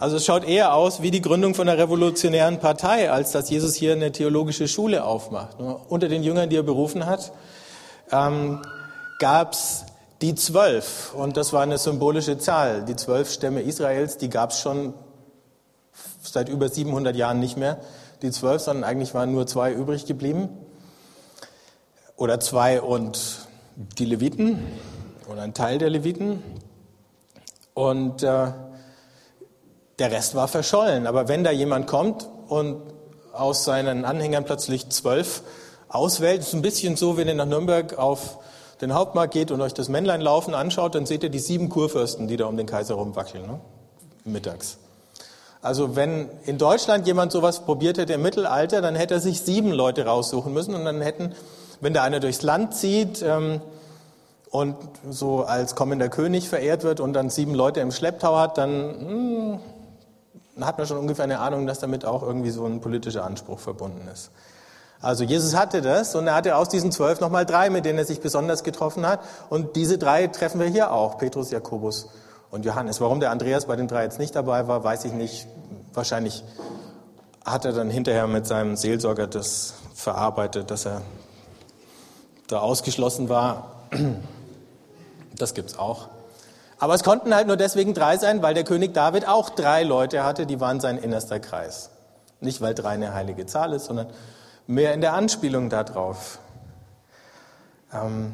also 0.00 0.16
es 0.16 0.24
schaut 0.24 0.44
eher 0.44 0.72
aus 0.72 1.02
wie 1.02 1.10
die 1.10 1.20
Gründung 1.20 1.54
von 1.54 1.68
einer 1.68 1.76
revolutionären 1.76 2.58
Partei, 2.58 3.10
als 3.10 3.32
dass 3.32 3.50
Jesus 3.50 3.74
hier 3.74 3.92
eine 3.92 4.12
theologische 4.12 4.66
Schule 4.66 5.04
aufmacht. 5.04 5.58
Unter 5.60 6.08
den 6.08 6.22
Jüngern, 6.22 6.48
die 6.48 6.56
er 6.56 6.62
berufen 6.62 7.04
hat, 7.04 7.32
ähm, 8.10 8.62
gab 9.18 9.52
es 9.52 9.84
die 10.22 10.34
zwölf 10.34 11.12
und 11.12 11.36
das 11.36 11.52
war 11.52 11.62
eine 11.62 11.76
symbolische 11.76 12.38
Zahl. 12.38 12.86
Die 12.86 12.96
zwölf 12.96 13.30
Stämme 13.30 13.60
Israels, 13.60 14.16
die 14.16 14.30
gab 14.30 14.52
es 14.52 14.60
schon 14.60 14.94
seit 16.22 16.48
über 16.48 16.70
700 16.70 17.14
Jahren 17.14 17.38
nicht 17.38 17.58
mehr. 17.58 17.78
Die 18.22 18.30
zwölf, 18.30 18.62
sondern 18.62 18.84
eigentlich 18.84 19.12
waren 19.12 19.32
nur 19.32 19.46
zwei 19.46 19.70
übrig 19.70 20.06
geblieben. 20.06 20.48
Oder 22.16 22.40
zwei 22.40 22.80
und 22.80 23.48
die 23.98 24.06
Leviten 24.06 24.66
oder 25.30 25.42
ein 25.42 25.52
Teil 25.52 25.76
der 25.76 25.90
Leviten. 25.90 26.42
Und 27.74 28.22
äh, 28.22 28.52
der 30.00 30.10
Rest 30.10 30.34
war 30.34 30.48
verschollen. 30.48 31.06
Aber 31.06 31.28
wenn 31.28 31.44
da 31.44 31.50
jemand 31.50 31.86
kommt 31.86 32.28
und 32.48 32.82
aus 33.32 33.64
seinen 33.64 34.04
Anhängern 34.04 34.44
plötzlich 34.44 34.88
zwölf 34.90 35.42
auswählt. 35.88 36.40
Es 36.40 36.48
ist 36.48 36.54
ein 36.54 36.62
bisschen 36.62 36.96
so, 36.96 37.16
wenn 37.16 37.28
ihr 37.28 37.34
nach 37.34 37.46
Nürnberg 37.46 37.98
auf 37.98 38.38
den 38.80 38.94
Hauptmarkt 38.94 39.34
geht 39.34 39.50
und 39.50 39.60
euch 39.60 39.74
das 39.74 39.88
Männlein 39.88 40.20
laufen 40.20 40.54
anschaut, 40.54 40.94
dann 40.94 41.04
seht 41.04 41.22
ihr 41.22 41.30
die 41.30 41.38
sieben 41.38 41.68
Kurfürsten, 41.68 42.28
die 42.28 42.36
da 42.36 42.46
um 42.46 42.56
den 42.56 42.66
Kaiser 42.66 42.94
rumwackeln, 42.94 43.46
ne? 43.46 43.60
mittags. 44.24 44.78
Also 45.62 45.96
wenn 45.96 46.30
in 46.46 46.56
Deutschland 46.56 47.06
jemand 47.06 47.32
sowas 47.32 47.60
probiert 47.60 47.98
hätte 47.98 48.14
im 48.14 48.22
Mittelalter, 48.22 48.80
dann 48.80 48.94
hätte 48.94 49.14
er 49.14 49.20
sich 49.20 49.42
sieben 49.42 49.72
Leute 49.72 50.06
raussuchen 50.06 50.54
müssen 50.54 50.74
und 50.74 50.84
dann 50.86 51.02
hätten, 51.02 51.34
wenn 51.80 51.92
da 51.92 52.02
einer 52.02 52.20
durchs 52.20 52.40
Land 52.40 52.74
zieht 52.74 53.22
ähm, 53.22 53.60
und 54.50 54.76
so 55.10 55.42
als 55.42 55.74
kommender 55.74 56.08
König 56.08 56.48
verehrt 56.48 56.82
wird 56.82 57.00
und 57.00 57.12
dann 57.12 57.28
sieben 57.28 57.54
Leute 57.54 57.80
im 57.80 57.92
Schlepptau 57.92 58.38
hat, 58.38 58.56
dann 58.56 59.60
hm, 60.60 60.66
hat 60.66 60.78
man 60.78 60.86
schon 60.86 60.98
ungefähr 60.98 61.24
eine 61.24 61.40
Ahnung, 61.40 61.66
dass 61.66 61.78
damit 61.78 62.04
auch 62.04 62.22
irgendwie 62.22 62.50
so 62.50 62.64
ein 62.64 62.80
politischer 62.80 63.24
Anspruch 63.24 63.58
verbunden 63.58 64.08
ist. 64.12 64.30
Also 65.02 65.24
Jesus 65.24 65.56
hatte 65.56 65.80
das 65.80 66.14
und 66.14 66.26
er 66.26 66.34
hatte 66.34 66.56
aus 66.56 66.68
diesen 66.68 66.92
zwölf 66.92 67.20
nochmal 67.20 67.46
drei, 67.46 67.70
mit 67.70 67.86
denen 67.86 67.98
er 67.98 68.04
sich 68.04 68.20
besonders 68.20 68.64
getroffen 68.64 69.06
hat. 69.06 69.20
Und 69.48 69.76
diese 69.76 69.96
drei 69.96 70.26
treffen 70.26 70.60
wir 70.60 70.66
hier 70.66 70.92
auch, 70.92 71.16
Petrus, 71.16 71.50
Jakobus 71.50 72.10
und 72.50 72.66
Johannes. 72.66 73.00
Warum 73.00 73.18
der 73.18 73.30
Andreas 73.30 73.64
bei 73.64 73.76
den 73.76 73.88
drei 73.88 74.04
jetzt 74.04 74.18
nicht 74.18 74.36
dabei 74.36 74.68
war, 74.68 74.84
weiß 74.84 75.06
ich 75.06 75.12
nicht. 75.12 75.46
Wahrscheinlich 75.94 76.44
hat 77.46 77.64
er 77.64 77.72
dann 77.72 77.88
hinterher 77.88 78.26
mit 78.26 78.46
seinem 78.46 78.76
Seelsorger 78.76 79.26
das 79.26 79.74
verarbeitet, 79.94 80.70
dass 80.70 80.84
er 80.84 81.00
da 82.48 82.58
ausgeschlossen 82.58 83.28
war. 83.28 83.86
Das 85.36 85.54
gibt's 85.54 85.78
auch. 85.78 86.08
Aber 86.80 86.94
es 86.94 87.04
konnten 87.04 87.34
halt 87.34 87.46
nur 87.46 87.58
deswegen 87.58 87.92
drei 87.92 88.16
sein, 88.16 88.42
weil 88.42 88.54
der 88.54 88.64
König 88.64 88.94
David 88.94 89.28
auch 89.28 89.50
drei 89.50 89.82
Leute 89.82 90.24
hatte, 90.24 90.46
die 90.46 90.60
waren 90.60 90.80
sein 90.80 90.96
innerster 90.96 91.38
Kreis. 91.38 91.90
Nicht, 92.40 92.62
weil 92.62 92.74
drei 92.74 92.90
eine 92.90 93.12
heilige 93.12 93.44
Zahl 93.44 93.74
ist, 93.74 93.84
sondern 93.84 94.06
mehr 94.66 94.94
in 94.94 95.02
der 95.02 95.12
Anspielung 95.12 95.68
darauf. 95.68 96.38
Ähm 97.92 98.32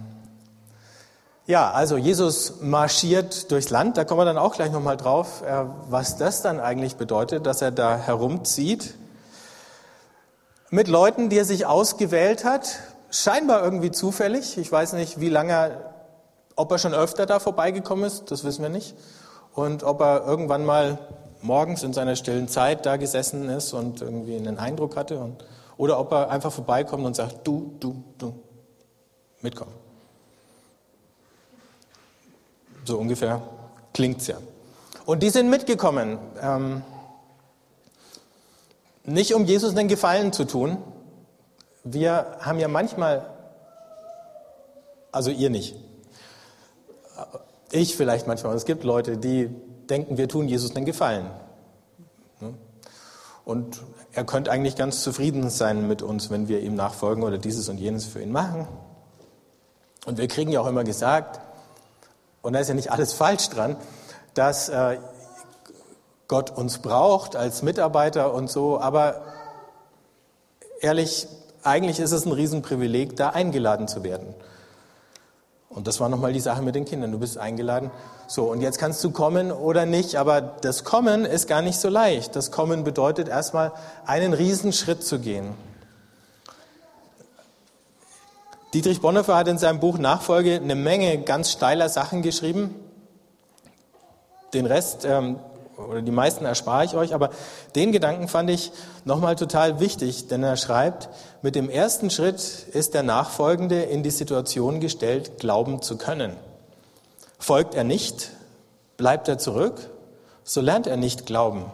ja, 1.48 1.72
also 1.72 1.96
Jesus 1.96 2.60
marschiert 2.60 3.50
durchs 3.50 3.70
Land, 3.70 3.96
da 3.96 4.04
kommen 4.04 4.20
wir 4.20 4.24
dann 4.24 4.38
auch 4.38 4.54
gleich 4.54 4.70
nochmal 4.70 4.96
drauf, 4.96 5.42
äh, 5.42 5.64
was 5.88 6.16
das 6.16 6.42
dann 6.42 6.60
eigentlich 6.60 6.96
bedeutet, 6.96 7.46
dass 7.46 7.62
er 7.62 7.72
da 7.72 7.96
herumzieht. 7.96 8.94
Mit 10.70 10.86
Leuten, 10.86 11.30
die 11.30 11.38
er 11.38 11.44
sich 11.44 11.66
ausgewählt 11.66 12.44
hat, 12.44 12.78
scheinbar 13.10 13.62
irgendwie 13.62 13.90
zufällig. 13.90 14.58
Ich 14.58 14.70
weiß 14.70 14.92
nicht, 14.92 15.20
wie 15.20 15.30
lange, 15.30 15.78
ob 16.56 16.72
er 16.72 16.78
schon 16.78 16.94
öfter 16.94 17.26
da 17.26 17.38
vorbeigekommen 17.38 18.04
ist, 18.04 18.30
das 18.30 18.44
wissen 18.44 18.62
wir 18.62 18.70
nicht. 18.70 18.94
Und 19.54 19.84
ob 19.84 20.00
er 20.00 20.26
irgendwann 20.26 20.64
mal 20.64 20.98
morgens 21.42 21.82
in 21.82 21.92
seiner 21.92 22.16
stillen 22.16 22.48
Zeit 22.48 22.86
da 22.86 22.96
gesessen 22.96 23.48
ist 23.48 23.72
und 23.72 24.00
irgendwie 24.00 24.36
einen 24.36 24.58
Eindruck 24.58 24.96
hatte 24.96 25.18
und 25.18 25.44
oder 25.76 26.00
ob 26.00 26.12
er 26.12 26.30
einfach 26.30 26.52
vorbeikommt 26.52 27.04
und 27.04 27.14
sagt, 27.14 27.46
du, 27.46 27.74
du, 27.78 28.02
du, 28.16 28.34
mitkommen. 29.42 29.72
So 32.84 32.98
ungefähr 32.98 33.42
klingt 33.92 34.20
es 34.22 34.28
ja. 34.28 34.38
Und 35.04 35.22
die 35.22 35.30
sind 35.30 35.50
mitgekommen. 35.50 36.18
Ähm, 36.40 36.82
nicht 39.04 39.34
um 39.34 39.44
Jesus 39.44 39.76
einen 39.76 39.88
Gefallen 39.88 40.32
zu 40.32 40.44
tun. 40.44 40.78
Wir 41.84 42.38
haben 42.40 42.58
ja 42.58 42.68
manchmal, 42.68 43.24
also 45.12 45.30
ihr 45.30 45.50
nicht, 45.50 45.76
ich 47.70 47.96
vielleicht 47.96 48.26
manchmal, 48.26 48.54
es 48.54 48.64
gibt 48.64 48.84
Leute, 48.84 49.16
die 49.16 49.48
denken, 49.88 50.18
wir 50.18 50.28
tun 50.28 50.48
Jesus 50.48 50.74
einen 50.74 50.86
Gefallen. 50.86 51.30
Und 53.44 53.82
er 54.12 54.24
könnte 54.24 54.50
eigentlich 54.50 54.74
ganz 54.74 55.02
zufrieden 55.02 55.50
sein 55.50 55.86
mit 55.86 56.02
uns, 56.02 56.30
wenn 56.30 56.48
wir 56.48 56.60
ihm 56.60 56.74
nachfolgen 56.74 57.22
oder 57.22 57.38
dieses 57.38 57.68
und 57.68 57.78
jenes 57.78 58.04
für 58.04 58.20
ihn 58.20 58.32
machen. 58.32 58.66
Und 60.04 60.18
wir 60.18 60.26
kriegen 60.26 60.50
ja 60.50 60.60
auch 60.60 60.66
immer 60.66 60.82
gesagt, 60.82 61.40
und 62.42 62.52
da 62.52 62.58
ist 62.58 62.68
ja 62.68 62.74
nicht 62.74 62.90
alles 62.90 63.12
falsch 63.12 63.48
dran, 63.48 63.76
dass 64.34 64.68
äh, 64.68 64.98
Gott 66.28 66.50
uns 66.50 66.78
braucht 66.78 67.36
als 67.36 67.62
Mitarbeiter 67.62 68.34
und 68.34 68.50
so, 68.50 68.80
aber 68.80 69.22
ehrlich, 70.80 71.28
eigentlich 71.62 72.00
ist 72.00 72.12
es 72.12 72.26
ein 72.26 72.32
Riesenprivileg, 72.32 73.16
da 73.16 73.30
eingeladen 73.30 73.86
zu 73.86 74.02
werden. 74.02 74.34
Und 75.68 75.86
das 75.86 76.00
war 76.00 76.08
nochmal 76.08 76.32
die 76.32 76.40
Sache 76.40 76.62
mit 76.62 76.74
den 76.74 76.84
Kindern. 76.84 77.12
Du 77.12 77.18
bist 77.18 77.38
eingeladen. 77.38 77.90
So, 78.28 78.50
und 78.50 78.60
jetzt 78.60 78.78
kannst 78.78 79.02
du 79.04 79.10
kommen 79.10 79.52
oder 79.52 79.84
nicht. 79.84 80.16
Aber 80.16 80.40
das 80.40 80.84
Kommen 80.84 81.24
ist 81.24 81.48
gar 81.48 81.62
nicht 81.62 81.78
so 81.78 81.88
leicht. 81.88 82.36
Das 82.36 82.50
Kommen 82.50 82.84
bedeutet 82.84 83.28
erstmal 83.28 83.72
einen 84.06 84.32
Riesenschritt 84.32 85.02
zu 85.02 85.18
gehen. 85.18 85.54
Dietrich 88.74 89.00
Bonhoeffer 89.00 89.36
hat 89.36 89.48
in 89.48 89.58
seinem 89.58 89.80
Buch 89.80 89.98
Nachfolge 89.98 90.56
eine 90.56 90.74
Menge 90.74 91.18
ganz 91.22 91.50
steiler 91.50 91.88
Sachen 91.88 92.22
geschrieben. 92.22 92.74
Den 94.52 94.66
Rest 94.66 95.04
ähm, 95.04 95.38
oder 95.76 96.02
die 96.02 96.10
meisten 96.10 96.44
erspare 96.44 96.84
ich 96.84 96.94
euch, 96.94 97.14
aber 97.14 97.30
den 97.74 97.92
Gedanken 97.92 98.28
fand 98.28 98.50
ich 98.50 98.72
nochmal 99.04 99.36
total 99.36 99.80
wichtig, 99.80 100.28
denn 100.28 100.42
er 100.42 100.56
schreibt, 100.56 101.08
mit 101.42 101.54
dem 101.54 101.68
ersten 101.68 102.10
Schritt 102.10 102.66
ist 102.72 102.94
der 102.94 103.02
Nachfolgende 103.02 103.82
in 103.82 104.02
die 104.02 104.10
Situation 104.10 104.80
gestellt, 104.80 105.38
glauben 105.38 105.82
zu 105.82 105.98
können. 105.98 106.32
Folgt 107.38 107.74
er 107.74 107.84
nicht, 107.84 108.30
bleibt 108.96 109.28
er 109.28 109.38
zurück, 109.38 109.90
so 110.44 110.60
lernt 110.60 110.86
er 110.86 110.96
nicht 110.96 111.26
glauben. 111.26 111.66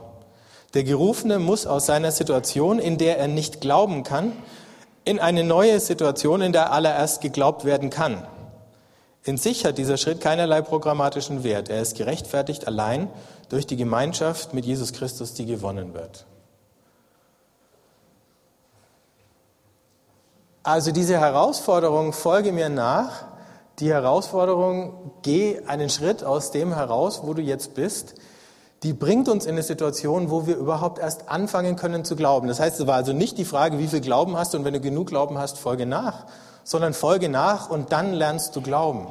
Der 0.75 0.85
Gerufene 0.85 1.39
muss 1.39 1.67
aus 1.67 1.87
seiner 1.87 2.11
Situation, 2.11 2.79
in 2.79 2.99
der 2.99 3.19
er 3.19 3.29
nicht 3.29 3.61
glauben 3.61 4.03
kann, 4.03 4.33
in 5.05 5.21
eine 5.21 5.45
neue 5.45 5.81
Situation, 5.81 6.41
in 6.41 6.53
der 6.53 6.73
allererst 6.73 7.21
geglaubt 7.21 7.65
werden 7.65 7.91
kann. 7.91 8.27
In 9.25 9.37
sich 9.37 9.65
hat 9.65 9.79
dieser 9.79 9.97
Schritt 9.97 10.21
keinerlei 10.21 10.63
programmatischen 10.63 11.45
Wert. 11.45 11.69
Er 11.69 11.81
ist 11.81 11.97
gerechtfertigt 11.97 12.67
allein 12.67 13.09
durch 13.49 13.67
die 13.67 13.77
Gemeinschaft 13.77 14.53
mit 14.53 14.65
Jesus 14.65 14.93
Christus, 14.93 15.35
die 15.35 15.47
gewonnen 15.47 15.95
wird. 15.95 16.27
Also 20.65 20.93
diese 20.93 21.19
Herausforderung, 21.19 22.13
folge 22.13 22.53
mir 22.53 22.69
nach, 22.69 23.25
die 23.79 23.91
Herausforderung, 23.91 25.13
geh 25.23 25.61
einen 25.67 25.91
Schritt 25.91 26.25
aus 26.25 26.51
dem 26.51 26.75
heraus, 26.75 27.23
wo 27.25 27.35
du 27.35 27.43
jetzt 27.43 27.75
bist, 27.75 28.15
die 28.83 28.93
bringt 28.93 29.29
uns 29.29 29.45
in 29.45 29.53
eine 29.53 29.63
Situation, 29.63 30.31
wo 30.31 30.47
wir 30.47 30.57
überhaupt 30.57 30.99
erst 30.99 31.29
anfangen 31.29 31.77
können 31.77 32.05
zu 32.05 32.17
glauben. 32.17 32.49
Das 32.49 32.59
heißt, 32.59 32.81
es 32.81 32.87
war 32.87 32.97
also 32.97 33.13
nicht 33.13 33.39
die 33.39 33.45
Frage, 33.45 33.79
wie 33.79 33.87
viel 33.87 34.01
Glauben 34.01 34.37
hast 34.37 34.55
du 34.55 34.59
und 34.59 34.65
wenn 34.65 34.75
du 34.75 34.81
genug 34.81 35.09
Glauben 35.09 35.39
hast, 35.39 35.59
folge 35.59 35.87
nach, 35.87 36.27
sondern 36.65 36.95
folge 36.95 37.29
nach 37.29 37.71
und 37.71 37.93
dann 37.93 38.13
lernst 38.13 38.55
du 38.57 38.61
glauben. 38.61 39.09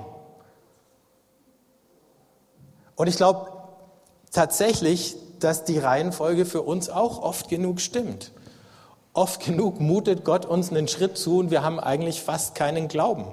Und 2.95 3.07
ich 3.07 3.15
glaube 3.15 3.51
tatsächlich, 4.31 5.15
dass 5.39 5.63
die 5.63 5.79
Reihenfolge 5.79 6.45
für 6.45 6.61
uns 6.61 6.89
auch 6.89 7.21
oft 7.21 7.49
genug 7.49 7.81
stimmt. 7.81 8.31
Oft 9.13 9.43
genug 9.43 9.79
mutet 9.79 10.23
Gott 10.23 10.45
uns 10.45 10.69
einen 10.69 10.87
Schritt 10.87 11.17
zu 11.17 11.39
und 11.39 11.51
wir 11.51 11.63
haben 11.63 11.79
eigentlich 11.79 12.21
fast 12.21 12.55
keinen 12.55 12.87
Glauben. 12.87 13.25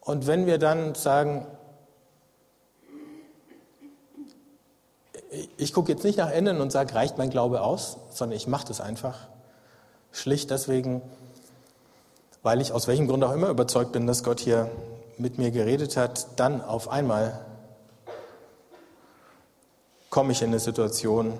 Und 0.00 0.26
wenn 0.26 0.46
wir 0.46 0.58
dann 0.58 0.94
sagen, 0.94 1.46
ich 5.56 5.72
gucke 5.72 5.92
jetzt 5.92 6.04
nicht 6.04 6.16
nach 6.18 6.32
innen 6.32 6.60
und 6.60 6.72
sage, 6.72 6.94
reicht 6.94 7.18
mein 7.18 7.30
Glaube 7.30 7.60
aus, 7.60 7.98
sondern 8.10 8.36
ich 8.36 8.46
mache 8.46 8.66
das 8.66 8.80
einfach. 8.80 9.28
Schlicht 10.10 10.50
deswegen, 10.50 11.02
weil 12.42 12.60
ich 12.60 12.72
aus 12.72 12.86
welchem 12.86 13.06
Grund 13.06 13.24
auch 13.24 13.32
immer 13.32 13.48
überzeugt 13.48 13.92
bin, 13.92 14.06
dass 14.06 14.22
Gott 14.22 14.40
hier 14.40 14.70
mit 15.16 15.38
mir 15.38 15.50
geredet 15.50 15.96
hat, 15.96 16.28
dann 16.36 16.62
auf 16.62 16.88
einmal 16.88 17.40
komme 20.10 20.32
ich 20.32 20.42
in 20.42 20.48
eine 20.48 20.60
Situation, 20.60 21.38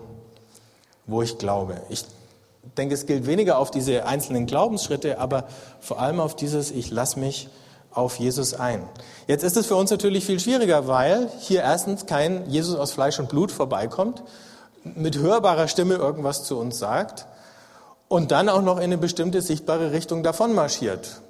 wo 1.07 1.23
ich 1.23 1.39
glaube. 1.39 1.81
Ich 1.89 2.05
denke, 2.77 2.95
es 2.95 3.07
gilt 3.07 3.27
weniger 3.27 3.59
auf 3.59 3.71
diese 3.71 4.05
einzelnen 4.05 4.47
Glaubensschritte, 4.47 5.19
aber 5.19 5.45
vor 5.81 6.01
allem 6.01 6.21
auf 6.21 6.37
dieses, 6.37 6.71
ich 6.71 6.91
lasse 6.91 7.19
mich 7.19 7.49
auf 7.93 8.19
Jesus 8.19 8.55
ein. 8.55 8.83
Jetzt 9.27 9.45
ist 9.45 9.57
es 9.57 9.67
für 9.67 9.77
uns 9.77 9.91
natürlich 9.91 10.25
viel 10.27 10.39
schwieriger, 10.39 10.87
weil 10.87 11.31
hier 11.39 11.63
erstens 11.63 12.07
kein 12.07 12.49
Jesus 12.51 12.77
aus 12.77 12.93
Fleisch 12.93 13.19
und 13.19 13.29
Blut 13.29 13.51
vorbeikommt, 13.51 14.23
mit 14.85 15.19
hörbarer 15.19 15.69
Stimme 15.69 15.95
irgendwas 15.95 16.45
zu 16.45 16.59
uns 16.59 16.79
sagt 16.79 17.27
und 18.09 18.31
dann 18.31 18.49
auch 18.49 18.63
noch 18.63 18.79
in 18.79 18.85
eine 18.85 18.99
bestimmte 18.99 19.43
sichtbare 19.43 19.93
Richtung 19.93 20.23
davon 20.23 20.55
marschiert. 20.55 21.21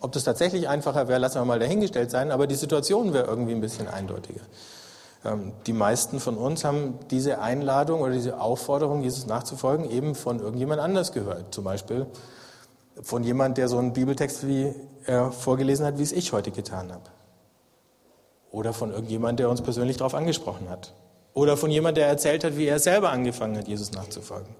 Ob 0.00 0.12
das 0.12 0.24
tatsächlich 0.24 0.68
einfacher 0.68 1.08
wäre, 1.08 1.18
lassen 1.18 1.36
wir 1.36 1.44
mal 1.44 1.58
dahingestellt 1.58 2.10
sein, 2.10 2.30
aber 2.30 2.46
die 2.46 2.54
Situation 2.54 3.12
wäre 3.12 3.26
irgendwie 3.26 3.52
ein 3.52 3.60
bisschen 3.60 3.88
eindeutiger. 3.88 4.42
Ähm, 5.24 5.52
die 5.66 5.72
meisten 5.72 6.20
von 6.20 6.36
uns 6.36 6.64
haben 6.64 6.98
diese 7.10 7.40
Einladung 7.40 8.00
oder 8.00 8.12
diese 8.12 8.40
Aufforderung, 8.40 9.02
Jesus 9.02 9.26
nachzufolgen, 9.26 9.90
eben 9.90 10.14
von 10.14 10.40
irgendjemand 10.40 10.80
anders 10.80 11.12
gehört. 11.12 11.52
Zum 11.52 11.64
Beispiel 11.64 12.06
von 13.02 13.24
jemand, 13.24 13.58
der 13.58 13.68
so 13.68 13.78
einen 13.78 13.92
Bibeltext 13.92 14.46
wie 14.46 14.74
er 15.04 15.32
vorgelesen 15.32 15.86
hat, 15.86 15.98
wie 15.98 16.02
es 16.02 16.12
ich 16.12 16.32
heute 16.32 16.50
getan 16.50 16.92
habe. 16.92 17.10
Oder 18.50 18.72
von 18.72 18.92
irgendjemand, 18.92 19.40
der 19.40 19.50
uns 19.50 19.62
persönlich 19.62 19.96
darauf 19.96 20.14
angesprochen 20.14 20.68
hat. 20.68 20.94
Oder 21.34 21.56
von 21.56 21.70
jemand, 21.70 21.96
der 21.96 22.06
erzählt 22.06 22.44
hat, 22.44 22.56
wie 22.56 22.66
er 22.66 22.78
selber 22.78 23.10
angefangen 23.10 23.56
hat, 23.56 23.68
Jesus 23.68 23.92
nachzufolgen. 23.92 24.54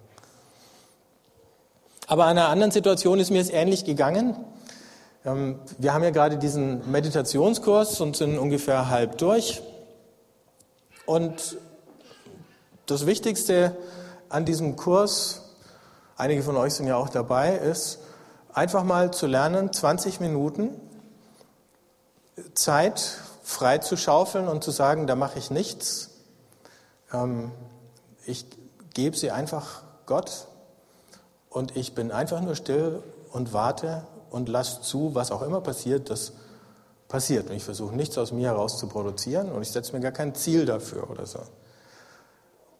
Aber 2.10 2.24
an 2.24 2.38
einer 2.38 2.48
anderen 2.48 2.72
Situation 2.72 3.20
ist 3.20 3.30
mir 3.30 3.42
es 3.42 3.50
ähnlich 3.50 3.84
gegangen. 3.84 4.34
Ähm, 5.26 5.60
wir 5.76 5.92
haben 5.92 6.02
ja 6.02 6.08
gerade 6.08 6.38
diesen 6.38 6.90
Meditationskurs 6.90 8.00
und 8.00 8.16
sind 8.16 8.38
ungefähr 8.38 8.88
halb 8.88 9.18
durch. 9.18 9.60
Und 11.04 11.58
das 12.86 13.04
Wichtigste 13.04 13.76
an 14.30 14.46
diesem 14.46 14.76
Kurs, 14.76 15.54
einige 16.16 16.42
von 16.42 16.56
euch 16.56 16.72
sind 16.72 16.86
ja 16.86 16.96
auch 16.96 17.10
dabei, 17.10 17.54
ist 17.56 17.98
einfach 18.54 18.84
mal 18.84 19.10
zu 19.12 19.26
lernen, 19.26 19.70
20 19.70 20.18
Minuten 20.20 20.80
Zeit 22.54 23.18
frei 23.42 23.78
zu 23.78 23.98
schaufeln 23.98 24.48
und 24.48 24.64
zu 24.64 24.70
sagen, 24.70 25.06
da 25.06 25.14
mache 25.14 25.38
ich 25.38 25.50
nichts. 25.50 26.08
Ähm, 27.12 27.52
ich 28.24 28.46
gebe 28.94 29.14
sie 29.14 29.30
einfach 29.30 29.82
Gott 30.06 30.46
und 31.58 31.76
ich 31.76 31.92
bin 31.92 32.12
einfach 32.12 32.40
nur 32.40 32.54
still 32.54 33.02
und 33.32 33.52
warte 33.52 34.06
und 34.30 34.48
lasse 34.48 34.80
zu, 34.80 35.16
was 35.16 35.32
auch 35.32 35.42
immer 35.42 35.60
passiert, 35.60 36.08
das 36.08 36.32
passiert. 37.08 37.50
Und 37.50 37.56
ich 37.56 37.64
versuche 37.64 37.96
nichts 37.96 38.16
aus 38.16 38.30
mir 38.30 38.46
heraus 38.46 38.78
zu 38.78 38.86
produzieren 38.86 39.50
und 39.50 39.62
ich 39.62 39.72
setze 39.72 39.92
mir 39.92 40.00
gar 40.00 40.12
kein 40.12 40.36
Ziel 40.36 40.66
dafür 40.66 41.10
oder 41.10 41.26
so. 41.26 41.40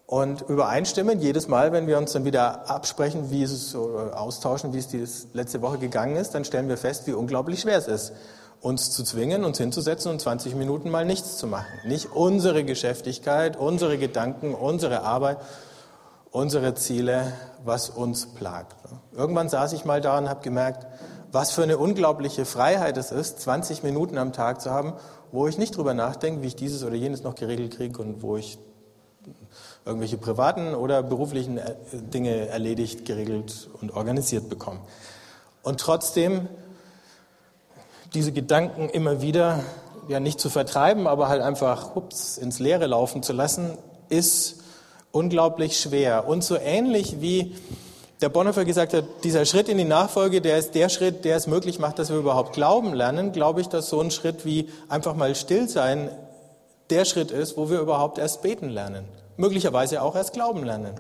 Und 0.07 0.43
übereinstimmend, 0.43 1.21
jedes 1.21 1.49
Mal, 1.49 1.73
wenn 1.73 1.89
wir 1.89 1.99
uns 1.99 2.13
dann 2.13 2.25
wieder 2.25 2.71
absprechen, 2.71 3.33
wie 3.33 3.43
es 3.43 3.75
oder 3.75 4.19
austauschen, 4.19 4.73
wie 4.73 4.79
es 4.79 4.89
die 4.89 5.05
letzte 5.37 5.61
Woche 5.61 5.79
gegangen 5.79 6.15
ist, 6.15 6.37
dann 6.37 6.45
stellen 6.45 6.69
wir 6.69 6.79
fest, 6.79 7.09
wie 7.09 7.13
unglaublich 7.15 7.61
schwer 7.61 7.79
es 7.79 7.89
ist, 7.89 8.13
uns 8.61 8.93
zu 8.93 9.03
zwingen, 9.03 9.45
uns 9.45 9.59
hinzusetzen 9.59 10.13
und 10.13 10.21
20 10.21 10.55
Minuten 10.55 10.89
mal 10.89 11.05
nichts 11.05 11.37
zu 11.37 11.49
machen. 11.49 11.67
Nicht 11.85 12.13
unsere 12.13 12.63
Geschäftigkeit, 12.63 13.57
unsere 13.57 13.99
Gedanken, 13.99 14.55
unsere 14.55 15.03
Arbeit, 15.03 15.39
unsere 16.31 16.75
Ziele, 16.75 17.33
was 17.65 17.91
uns 17.91 18.27
plagt. 18.27 18.77
Irgendwann 19.13 19.49
saß 19.49 19.73
ich 19.73 19.85
mal 19.85 20.01
da 20.01 20.19
und 20.19 20.29
habe 20.29 20.43
gemerkt, 20.43 20.87
was 21.33 21.53
für 21.53 21.63
eine 21.63 21.79
unglaubliche 21.79 22.45
Freiheit 22.45 22.97
es 22.97 23.11
ist, 23.11 23.41
20 23.41 23.83
Minuten 23.83 24.19
am 24.19 24.33
Tag 24.33 24.61
zu 24.61 24.71
haben, 24.71 24.95
wo 25.33 25.47
ich 25.47 25.59
nicht 25.59 25.77
drüber 25.77 25.95
nachdenke, 25.95 26.43
wie 26.43 26.47
ich 26.47 26.57
dieses 26.57 26.85
oder 26.85 26.95
jenes 26.95 27.23
noch 27.23 27.35
geregelt 27.35 27.77
kriege 27.77 28.01
und 28.01 28.23
wo 28.23 28.37
ich 28.37 28.59
irgendwelche 29.85 30.17
privaten 30.17 30.75
oder 30.75 31.03
beruflichen 31.03 31.59
äh, 31.59 31.75
Dinge 31.93 32.49
erledigt, 32.49 33.05
geregelt 33.05 33.69
und 33.81 33.93
organisiert 33.93 34.49
bekomme. 34.49 34.81
Und 35.63 35.81
trotzdem 35.81 36.49
diese 38.15 38.33
Gedanken 38.33 38.89
immer 38.89 39.21
wieder 39.21 39.61
ja 40.09 40.21
nicht 40.21 40.41
zu 40.41 40.49
vertreiben, 40.49 41.07
aber 41.07 41.29
halt 41.29 41.43
einfach 41.43 41.95
ups, 41.95 42.39
ins 42.39 42.59
Leere 42.59 42.87
laufen 42.87 43.23
zu 43.23 43.35
lassen, 43.35 43.77
ist 44.09 44.58
unglaublich 45.13 45.79
schwer. 45.79 46.29
Und 46.29 46.45
so 46.45 46.57
ähnlich 46.57 47.21
wie 47.21 47.55
der 48.21 48.29
Bonhoeffer 48.29 48.65
gesagt 48.65 48.95
hat, 48.95 49.05
dieser 49.25 49.45
Schritt 49.45 49.69
in 49.69 49.79
die 49.79 49.85
Nachfolge, 49.85 50.41
der 50.41 50.59
ist 50.59 50.75
der 50.75 50.89
Schritt, 50.89 51.25
der 51.25 51.37
es 51.37 51.47
möglich 51.47 51.79
macht, 51.79 51.99
dass 51.99 52.11
wir 52.11 52.17
überhaupt 52.17 52.53
glauben 52.53 52.93
lernen, 52.93 53.33
glaube 53.33 53.61
ich, 53.61 53.69
dass 53.69 53.89
so 53.89 54.01
ein 54.01 54.11
Schritt 54.11 54.45
wie 54.45 54.69
einfach 54.89 55.15
mal 55.15 55.35
still 55.35 55.69
sein 55.69 56.11
der 56.91 57.05
Schritt 57.05 57.31
ist, 57.31 57.57
wo 57.57 57.71
wir 57.71 57.81
überhaupt 57.81 58.19
erst 58.19 58.43
beten 58.43 58.71
lernen. 58.71 59.05
Möglicherweise 59.37 60.03
auch 60.03 60.17
erst 60.17 60.33
glauben 60.33 60.65
lernen. 60.65 60.95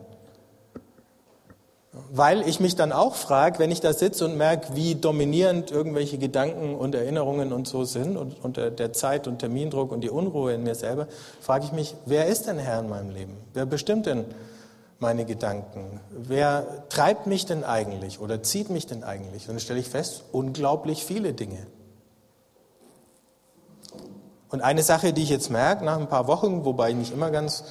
Weil 2.11 2.49
ich 2.49 2.61
mich 2.61 2.77
dann 2.77 2.93
auch 2.93 3.15
frage, 3.15 3.59
wenn 3.59 3.71
ich 3.71 3.81
da 3.81 3.93
sitze 3.93 4.25
und 4.25 4.37
merke, 4.37 4.75
wie 4.75 4.95
dominierend 4.95 5.71
irgendwelche 5.71 6.19
Gedanken 6.19 6.75
und 6.75 6.95
Erinnerungen 6.95 7.53
und 7.53 7.69
so 7.69 7.85
sind 7.85 8.17
und 8.17 8.43
unter 8.43 8.71
der 8.71 8.93
Zeit 8.93 9.27
und 9.27 9.39
Termindruck 9.39 9.93
und 9.93 10.03
die 10.03 10.11
Unruhe 10.11 10.55
in 10.55 10.63
mir 10.63 10.75
selber, 10.75 11.07
frage 11.41 11.65
ich 11.65 11.73
mich, 11.73 11.95
wer 12.07 12.27
ist 12.27 12.47
denn 12.47 12.59
Herr 12.59 12.81
in 12.81 12.89
meinem 12.89 13.11
Leben? 13.11 13.37
Wer 13.53 13.67
bestimmt 13.67 14.07
denn 14.07 14.25
meine 14.99 15.25
Gedanken? 15.25 16.01
Wer 16.11 16.85
treibt 16.89 17.27
mich 17.27 17.47
denn 17.47 17.65
eigentlich 17.65 18.21
oder 18.21 18.43
zieht 18.43 18.71
mich 18.71 18.87
denn 18.87 19.05
eigentlich? 19.05 19.49
Und 19.49 19.55
dann 19.55 19.61
stelle 19.61 19.81
ich 19.81 19.89
fest, 19.89 20.25
unglaublich 20.33 21.05
viele 21.05 21.33
Dinge. 21.33 21.67
Und 24.51 24.63
eine 24.63 24.83
Sache, 24.83 25.13
die 25.13 25.23
ich 25.23 25.29
jetzt 25.31 25.51
merke, 25.51 25.85
nach 25.85 25.99
ein 25.99 26.09
paar 26.09 26.27
Wochen, 26.27 26.65
wobei 26.65 26.91
ich 26.91 26.97
nicht 26.97 27.13
immer 27.13 27.31
ganz 27.31 27.65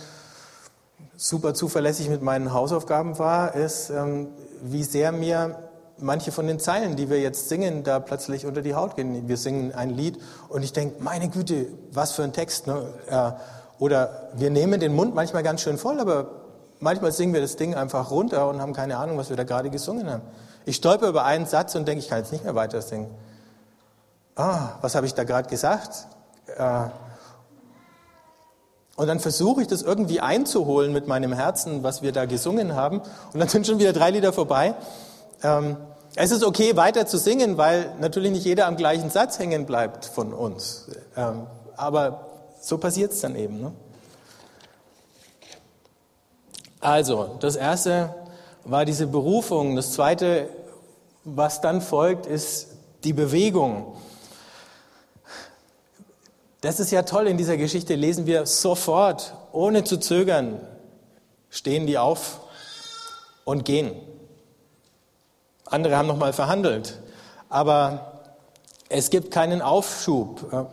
super 1.18 1.54
zuverlässig 1.56 2.10
mit 2.10 2.22
meinen 2.22 2.54
Hausaufgaben 2.54 3.20
war, 3.20 3.56
ist, 3.56 3.90
ähm, 3.90 4.28
wie 4.62 4.84
sehr 4.84 5.12
mir 5.12 5.68
manche 5.98 6.32
von 6.32 6.46
den 6.46 6.60
Zeilen, 6.60 6.96
die 6.96 7.10
wir 7.10 7.20
jetzt 7.20 7.50
singen, 7.50 7.84
da 7.84 8.00
plötzlich 8.00 8.46
unter 8.46 8.62
die 8.62 8.76
Haut 8.76 8.96
gehen. 8.96 9.28
Wir 9.28 9.38
singen 9.38 9.74
ein 9.74 9.90
Lied 9.90 10.20
und 10.48 10.62
ich 10.64 10.72
denke, 10.72 11.02
meine 11.02 11.28
Güte, 11.28 11.68
was 11.92 12.12
für 12.12 12.24
ein 12.24 12.34
Text. 12.34 12.68
Ne? 12.68 12.94
Oder 13.80 14.30
wir 14.36 14.52
nehmen 14.52 14.80
den 14.80 14.96
Mund 14.96 15.16
manchmal 15.16 15.42
ganz 15.42 15.62
schön 15.62 15.80
voll, 15.80 16.00
aber 16.00 16.28
manchmal 16.80 17.12
singen 17.12 17.34
wir 17.34 17.42
das 17.42 17.56
Ding 17.56 17.74
einfach 17.74 18.12
runter 18.12 18.48
und 18.48 18.62
haben 18.62 18.74
keine 18.74 18.98
Ahnung, 18.98 19.18
was 19.18 19.30
wir 19.30 19.38
da 19.38 19.44
gerade 19.44 19.72
gesungen 19.72 20.08
haben. 20.10 20.22
Ich 20.66 20.76
stolper 20.76 21.08
über 21.08 21.26
einen 21.26 21.48
Satz 21.48 21.74
und 21.74 21.88
denke, 21.88 22.04
ich 22.04 22.10
kann 22.10 22.20
jetzt 22.20 22.32
nicht 22.32 22.44
mehr 22.44 22.54
weiter 22.54 22.82
singen. 22.82 23.10
Ah, 24.36 24.74
was 24.82 24.94
habe 24.94 25.08
ich 25.08 25.16
da 25.16 25.24
gerade 25.24 25.50
gesagt? 25.50 26.08
Äh, 26.58 26.90
und 28.98 29.06
dann 29.06 29.20
versuche 29.20 29.62
ich 29.62 29.68
das 29.68 29.84
irgendwie 29.84 30.22
einzuholen 30.22 30.92
mit 30.92 31.08
meinem 31.08 31.32
Herzen, 31.32 31.84
was 31.84 32.02
wir 32.02 32.12
da 32.12 32.26
gesungen 32.26 32.74
haben. 32.76 33.00
Und 33.32 33.40
dann 33.40 33.48
sind 33.48 33.68
schon 33.68 33.78
wieder 33.78 33.94
drei 33.94 34.10
Lieder 34.10 34.34
vorbei. 34.34 34.74
Ähm, 35.44 35.78
es 36.16 36.32
ist 36.32 36.44
okay, 36.44 36.76
weiter 36.76 37.06
zu 37.06 37.20
singen, 37.20 37.60
weil 37.60 37.94
natürlich 38.02 38.32
nicht 38.32 38.44
jeder 38.44 38.66
am 38.66 38.76
gleichen 38.76 39.12
Satz 39.12 39.38
hängen 39.38 39.68
bleibt 39.68 40.06
von 40.06 40.34
uns. 40.34 40.88
Ähm, 41.16 41.46
aber 41.76 42.26
so 42.60 42.80
passiert 42.80 43.12
es 43.12 43.22
dann 43.22 43.36
eben. 43.36 43.62
Ne? 43.62 43.72
Also, 46.80 47.36
das 47.40 47.56
erste 47.56 48.16
war 48.64 48.84
diese 48.84 49.06
Berufung. 49.06 49.76
Das 49.76 49.92
zweite, 49.92 50.50
was 51.24 51.62
dann 51.62 51.82
folgt, 51.82 52.26
ist 52.26 52.70
die 53.04 53.14
Bewegung. 53.14 53.96
Das 56.62 56.80
ist 56.80 56.92
ja 56.92 57.04
toll, 57.04 57.28
in 57.28 57.38
dieser 57.38 57.56
Geschichte 57.56 57.94
lesen 57.96 58.26
wir 58.26 58.46
sofort, 58.48 59.36
ohne 59.52 59.84
zu 59.84 59.98
zögern, 59.98 60.60
stehen 61.50 61.86
die 61.86 61.98
auf 61.98 62.40
und 63.46 63.64
gehen. 63.64 63.96
Andere 65.66 65.98
haben 65.98 66.08
nochmal 66.08 66.34
verhandelt, 66.34 67.00
aber 67.50 68.24
es 68.90 69.10
gibt 69.10 69.32
keinen 69.32 69.62
Aufschub. 69.62 70.70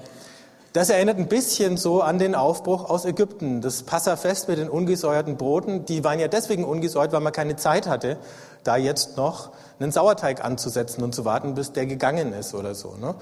Das 0.72 0.90
erinnert 0.90 1.18
ein 1.18 1.28
bisschen 1.28 1.76
so 1.76 2.00
an 2.00 2.18
den 2.18 2.34
Aufbruch 2.34 2.88
aus 2.88 3.04
Ägypten. 3.04 3.60
Das 3.60 3.82
Passafest 3.82 4.48
mit 4.48 4.58
den 4.58 4.68
ungesäuerten 4.68 5.36
Broten, 5.36 5.84
die 5.84 6.02
waren 6.02 6.18
ja 6.18 6.28
deswegen 6.28 6.64
ungesäuert, 6.64 7.12
weil 7.12 7.20
man 7.20 7.32
keine 7.32 7.56
Zeit 7.56 7.86
hatte, 7.86 8.16
da 8.64 8.76
jetzt 8.76 9.16
noch 9.16 9.50
einen 9.78 9.92
Sauerteig 9.92 10.44
anzusetzen 10.44 11.04
und 11.04 11.14
zu 11.14 11.24
warten, 11.24 11.54
bis 11.54 11.72
der 11.72 11.86
gegangen 11.86 12.32
ist 12.32 12.54
oder 12.54 12.74
so. 12.74 12.96
Ne? 12.96 13.14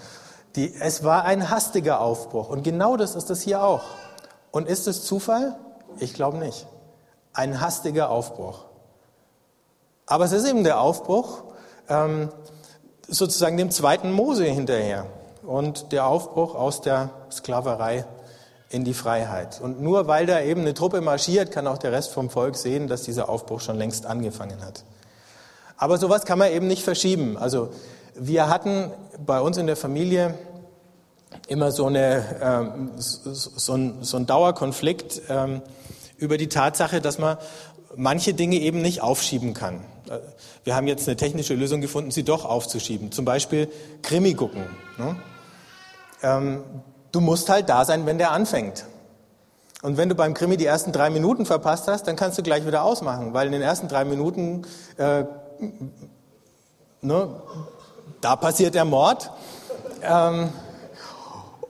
Die, 0.56 0.74
es 0.74 1.02
war 1.02 1.24
ein 1.24 1.50
hastiger 1.50 2.00
Aufbruch. 2.00 2.48
Und 2.48 2.62
genau 2.62 2.96
das 2.96 3.14
ist 3.14 3.30
es 3.30 3.42
hier 3.42 3.62
auch. 3.62 3.82
Und 4.50 4.68
ist 4.68 4.86
es 4.86 5.04
Zufall? 5.04 5.56
Ich 5.98 6.14
glaube 6.14 6.38
nicht. 6.38 6.66
Ein 7.32 7.60
hastiger 7.60 8.10
Aufbruch. 8.10 8.64
Aber 10.06 10.24
es 10.24 10.32
ist 10.32 10.46
eben 10.46 10.64
der 10.64 10.80
Aufbruch 10.80 11.44
ähm, 11.88 12.28
sozusagen 13.08 13.56
dem 13.56 13.70
zweiten 13.70 14.12
Mose 14.12 14.44
hinterher 14.44 15.06
und 15.42 15.92
der 15.92 16.06
Aufbruch 16.06 16.54
aus 16.54 16.80
der 16.82 17.10
Sklaverei 17.30 18.04
in 18.68 18.84
die 18.84 18.94
Freiheit. 18.94 19.60
Und 19.60 19.82
nur 19.82 20.06
weil 20.06 20.26
da 20.26 20.40
eben 20.40 20.62
eine 20.62 20.74
Truppe 20.74 21.00
marschiert, 21.00 21.50
kann 21.50 21.66
auch 21.66 21.78
der 21.78 21.92
Rest 21.92 22.12
vom 22.12 22.30
Volk 22.30 22.56
sehen, 22.56 22.88
dass 22.88 23.02
dieser 23.02 23.28
Aufbruch 23.28 23.60
schon 23.60 23.76
längst 23.76 24.06
angefangen 24.06 24.64
hat. 24.64 24.84
Aber 25.76 25.98
sowas 25.98 26.24
kann 26.24 26.38
man 26.38 26.52
eben 26.52 26.68
nicht 26.68 26.84
verschieben. 26.84 27.36
Also 27.36 27.70
wir 28.14 28.48
hatten 28.48 28.90
bei 29.24 29.40
uns 29.40 29.56
in 29.56 29.66
der 29.66 29.76
Familie 29.76 30.38
immer 31.48 31.72
so, 31.72 31.86
eine, 31.86 32.24
ähm, 32.42 32.90
so, 32.96 33.32
so 34.00 34.16
ein 34.16 34.26
Dauerkonflikt 34.26 35.22
ähm, 35.28 35.62
über 36.18 36.36
die 36.36 36.48
Tatsache, 36.48 37.00
dass 37.00 37.18
man 37.18 37.38
manche 37.96 38.34
Dinge 38.34 38.56
eben 38.56 38.82
nicht 38.82 39.02
aufschieben 39.02 39.54
kann. 39.54 39.80
Äh, 40.08 40.18
wir 40.64 40.76
haben 40.76 40.86
jetzt 40.86 41.08
eine 41.08 41.16
technische 41.16 41.54
Lösung 41.54 41.80
gefunden, 41.80 42.10
sie 42.10 42.22
doch 42.22 42.44
aufzuschieben. 42.44 43.12
Zum 43.12 43.24
Beispiel 43.24 43.68
Krimi 44.02 44.34
gucken. 44.34 44.64
Ne? 44.98 45.16
Ähm, 46.22 46.64
du 47.10 47.20
musst 47.20 47.48
halt 47.48 47.68
da 47.68 47.84
sein, 47.84 48.06
wenn 48.06 48.18
der 48.18 48.30
anfängt. 48.32 48.86
Und 49.82 49.96
wenn 49.96 50.08
du 50.08 50.14
beim 50.14 50.32
Krimi 50.32 50.56
die 50.56 50.66
ersten 50.66 50.92
drei 50.92 51.10
Minuten 51.10 51.44
verpasst 51.44 51.88
hast, 51.88 52.06
dann 52.06 52.14
kannst 52.14 52.38
du 52.38 52.42
gleich 52.42 52.64
wieder 52.66 52.84
ausmachen, 52.84 53.34
weil 53.34 53.46
in 53.46 53.52
den 53.52 53.62
ersten 53.62 53.88
drei 53.88 54.04
Minuten 54.04 54.62
äh, 54.96 55.24
ne, 57.00 57.42
da 58.20 58.36
passiert 58.36 58.74
der 58.74 58.84
Mord. 58.84 59.30
Ähm, 60.02 60.50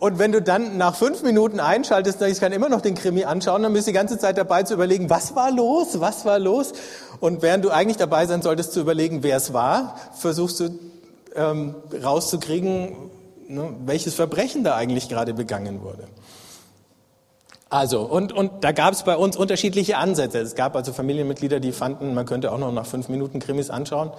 und 0.03 0.19
wenn 0.19 0.33
du 0.33 0.43
dann 0.43 0.79
nach 0.79 0.97
fünf 0.97 1.23
Minuten 1.23 1.61
einschaltest, 1.61 2.21
ich 2.23 2.41
kann 2.41 2.51
immer 2.51 2.69
noch 2.69 2.81
den 2.81 2.97
Krimi 2.97 3.25
anschauen, 3.25 3.63
dann 3.63 3.73
bist 3.73 3.87
du 3.87 3.93
die 3.93 3.97
ganze 3.97 4.19
Zeit 4.19 4.37
dabei 4.37 4.65
zu 4.65 4.75
überlegen, 4.75 5.09
was 5.11 5.37
war 5.37 5.53
los, 5.53 6.01
was 6.01 6.25
war 6.25 6.41
los? 6.41 6.73
Und 7.21 7.41
während 7.41 7.65
du 7.65 7.71
eigentlich 7.71 7.99
dabei 7.99 8.27
sein 8.27 8.43
solltest 8.43 8.73
zu 8.73 8.81
überlegen, 8.81 9.23
wer 9.23 9.37
es 9.37 9.53
war, 9.53 9.97
versuchst 10.13 10.59
du 10.59 10.71
ähm, 11.37 11.77
rauszukriegen, 12.03 12.97
ne, 13.47 13.75
welches 13.87 14.15
Verbrechen 14.15 14.65
da 14.65 14.75
eigentlich 14.75 15.09
gerade 15.09 15.35
begangen 15.35 15.83
wurde. 15.83 16.09
Also, 17.71 18.01
und, 18.03 18.33
und 18.33 18.65
da 18.65 18.73
gab 18.73 18.93
es 18.93 19.05
bei 19.05 19.17
uns 19.17 19.37
unterschiedliche 19.37 19.97
Ansätze. 19.99 20.41
Es 20.41 20.57
gab 20.57 20.75
also 20.75 20.93
Familienmitglieder, 20.93 21.61
die 21.61 21.73
fanden, 21.73 22.13
man 22.13 22.27
könnte 22.27 22.53
auch 22.53 22.59
noch 22.59 22.73
nach 22.73 22.87
fünf 22.87 23.09
Minuten 23.09 23.39
Krimis 23.39 23.71
anschauen. 23.71 24.11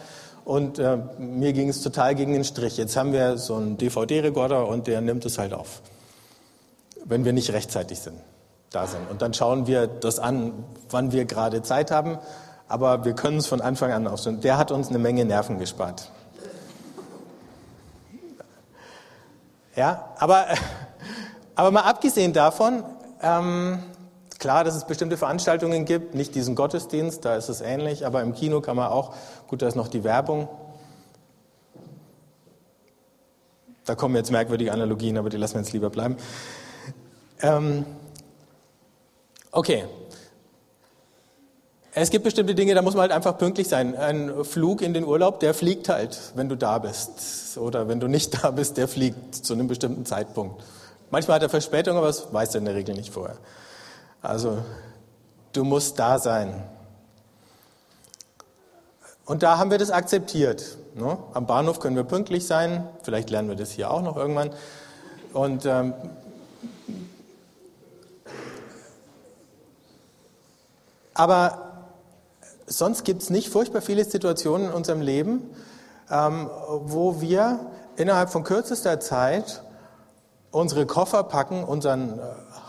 Und 0.45 0.77
äh, 0.77 0.97
mir 1.17 1.53
ging 1.53 1.69
es 1.69 1.81
total 1.81 2.15
gegen 2.15 2.33
den 2.33 2.43
Strich. 2.43 2.77
Jetzt 2.77 2.97
haben 2.97 3.13
wir 3.13 3.37
so 3.37 3.55
einen 3.55 3.77
DVD-Rekorder 3.77 4.67
und 4.67 4.87
der 4.87 4.99
nimmt 5.01 5.25
es 5.25 5.37
halt 5.37 5.53
auf, 5.53 5.81
wenn 7.05 7.23
wir 7.23 7.31
nicht 7.31 7.51
rechtzeitig 7.53 7.99
sind, 7.99 8.19
da 8.71 8.85
sind. 8.87 9.09
Und 9.09 9.21
dann 9.21 9.33
schauen 9.33 9.67
wir 9.67 9.87
das 9.87 10.19
an, 10.19 10.51
wann 10.89 11.11
wir 11.11 11.25
gerade 11.25 11.61
Zeit 11.61 11.91
haben. 11.91 12.17
Aber 12.67 13.05
wir 13.05 13.13
können 13.13 13.37
es 13.37 13.47
von 13.47 13.61
Anfang 13.61 13.91
an 13.91 14.07
aufstellen. 14.07 14.41
Der 14.41 14.57
hat 14.57 14.71
uns 14.71 14.89
eine 14.89 14.99
Menge 14.99 15.23
Nerven 15.25 15.59
gespart. 15.59 16.09
Ja, 19.75 20.09
aber, 20.17 20.45
aber 21.55 21.71
mal 21.71 21.81
abgesehen 21.81 22.33
davon, 22.33 22.83
ähm, 23.21 23.79
klar, 24.43 24.65
dass 24.65 24.75
es 24.75 24.83
bestimmte 24.83 25.15
Veranstaltungen 25.15 25.85
gibt, 25.85 26.15
nicht 26.15 26.35
diesen 26.35 26.53
Gottesdienst, 26.53 27.23
da 27.23 27.37
ist 27.37 27.47
es 27.47 27.61
ähnlich, 27.61 28.05
aber 28.05 28.21
im 28.21 28.33
Kino 28.33 28.59
kann 28.59 28.75
man 28.75 28.89
auch, 28.89 29.15
gut, 29.47 29.61
da 29.61 29.67
ist 29.69 29.75
noch 29.75 29.87
die 29.87 30.03
Werbung. 30.03 30.49
Da 33.85 33.95
kommen 33.95 34.17
jetzt 34.17 34.31
merkwürdige 34.31 34.73
Analogien, 34.73 35.17
aber 35.17 35.29
die 35.29 35.37
lassen 35.37 35.53
wir 35.53 35.61
jetzt 35.61 35.71
lieber 35.71 35.89
bleiben. 35.89 36.17
Ähm, 37.41 37.85
okay. 39.53 39.85
Es 41.93 42.09
gibt 42.09 42.25
bestimmte 42.25 42.53
Dinge, 42.53 42.73
da 42.75 42.81
muss 42.81 42.95
man 42.95 43.03
halt 43.03 43.13
einfach 43.13 43.37
pünktlich 43.37 43.69
sein. 43.69 43.95
Ein 43.95 44.43
Flug 44.43 44.81
in 44.81 44.93
den 44.93 45.05
Urlaub, 45.05 45.39
der 45.39 45.53
fliegt 45.53 45.87
halt, 45.87 46.19
wenn 46.35 46.49
du 46.49 46.57
da 46.57 46.79
bist. 46.79 47.57
Oder 47.57 47.87
wenn 47.87 48.01
du 48.01 48.09
nicht 48.09 48.43
da 48.43 48.51
bist, 48.51 48.75
der 48.75 48.89
fliegt 48.89 49.35
zu 49.35 49.53
einem 49.53 49.69
bestimmten 49.69 50.05
Zeitpunkt. 50.05 50.61
Manchmal 51.11 51.35
hat 51.35 51.43
er 51.43 51.49
Verspätung, 51.49 51.95
aber 51.95 52.07
das 52.07 52.33
weiß 52.33 52.55
er 52.55 52.59
in 52.59 52.65
der 52.65 52.75
Regel 52.75 52.93
nicht 52.93 53.13
vorher. 53.13 53.37
Also 54.23 54.63
du 55.51 55.65
musst 55.65 55.99
da 55.99 56.17
sein. 56.17 56.63
Und 59.25 59.43
da 59.43 59.57
haben 59.57 59.69
wir 59.69 59.77
das 59.77 59.91
akzeptiert. 59.91 60.77
Ne? 60.95 61.17
Am 61.33 61.45
Bahnhof 61.45 61.79
können 61.79 61.97
wir 61.97 62.05
pünktlich 62.05 62.47
sein. 62.47 62.87
Vielleicht 63.03 63.29
lernen 63.29 63.49
wir 63.49 63.57
das 63.57 63.71
hier 63.71 63.91
auch 63.91 64.01
noch 64.01 64.15
irgendwann. 64.15 64.51
Und 65.33 65.65
ähm, 65.65 65.93
aber 71.13 71.89
sonst 72.65 73.03
gibt 73.03 73.23
es 73.23 73.29
nicht 73.29 73.49
furchtbar 73.49 73.81
viele 73.81 74.05
Situationen 74.05 74.67
in 74.67 74.73
unserem 74.73 75.01
Leben, 75.01 75.41
ähm, 76.09 76.49
wo 76.69 77.19
wir 77.19 77.59
innerhalb 77.97 78.29
von 78.29 78.45
kürzester 78.45 79.01
Zeit 79.01 79.63
unsere 80.51 80.85
Koffer 80.85 81.23
packen, 81.23 81.63
unseren 81.63 82.19
äh, 82.19 82.21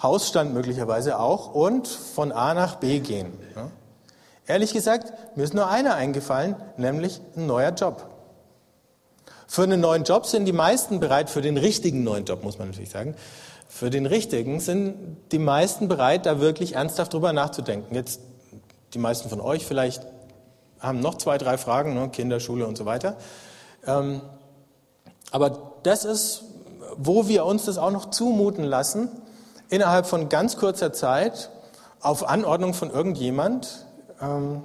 Hausstand 0.04 0.54
möglicherweise 0.54 1.18
auch 1.18 1.52
und 1.52 1.88
von 1.88 2.30
A 2.30 2.54
nach 2.54 2.76
B 2.76 3.00
gehen. 3.00 3.32
Ja? 3.56 3.70
Ehrlich 4.46 4.72
gesagt, 4.72 5.12
mir 5.36 5.42
ist 5.42 5.54
nur 5.54 5.68
einer 5.68 5.94
eingefallen, 5.94 6.54
nämlich 6.76 7.20
ein 7.36 7.46
neuer 7.46 7.70
Job. 7.70 8.06
Für 9.48 9.64
einen 9.64 9.80
neuen 9.80 10.04
Job 10.04 10.26
sind 10.26 10.44
die 10.44 10.52
meisten 10.52 11.00
bereit, 11.00 11.28
für 11.28 11.42
den 11.42 11.56
richtigen 11.56 12.04
neuen 12.04 12.24
Job 12.24 12.44
muss 12.44 12.58
man 12.58 12.68
natürlich 12.68 12.90
sagen, 12.90 13.16
für 13.68 13.90
den 13.90 14.06
richtigen 14.06 14.60
sind 14.60 15.16
die 15.32 15.40
meisten 15.40 15.88
bereit, 15.88 16.26
da 16.26 16.38
wirklich 16.38 16.76
ernsthaft 16.76 17.12
drüber 17.12 17.32
nachzudenken. 17.32 17.94
Jetzt 17.94 18.20
die 18.92 18.98
meisten 18.98 19.28
von 19.28 19.40
euch 19.40 19.66
vielleicht 19.66 20.06
haben 20.78 21.00
noch 21.00 21.16
zwei, 21.16 21.38
drei 21.38 21.58
Fragen, 21.58 21.94
ne, 21.94 22.08
Kinder, 22.10 22.38
Schule 22.38 22.66
und 22.66 22.78
so 22.78 22.86
weiter. 22.86 23.16
Ähm, 23.86 24.20
aber 25.32 25.72
das 25.82 26.04
ist 26.04 26.44
wo 26.96 27.28
wir 27.28 27.44
uns 27.44 27.64
das 27.64 27.78
auch 27.78 27.90
noch 27.90 28.10
zumuten 28.10 28.64
lassen, 28.64 29.08
innerhalb 29.68 30.06
von 30.06 30.28
ganz 30.28 30.56
kurzer 30.56 30.92
Zeit 30.92 31.50
auf 32.00 32.28
Anordnung 32.28 32.74
von 32.74 32.90
irgendjemand 32.90 33.86
ähm, 34.20 34.62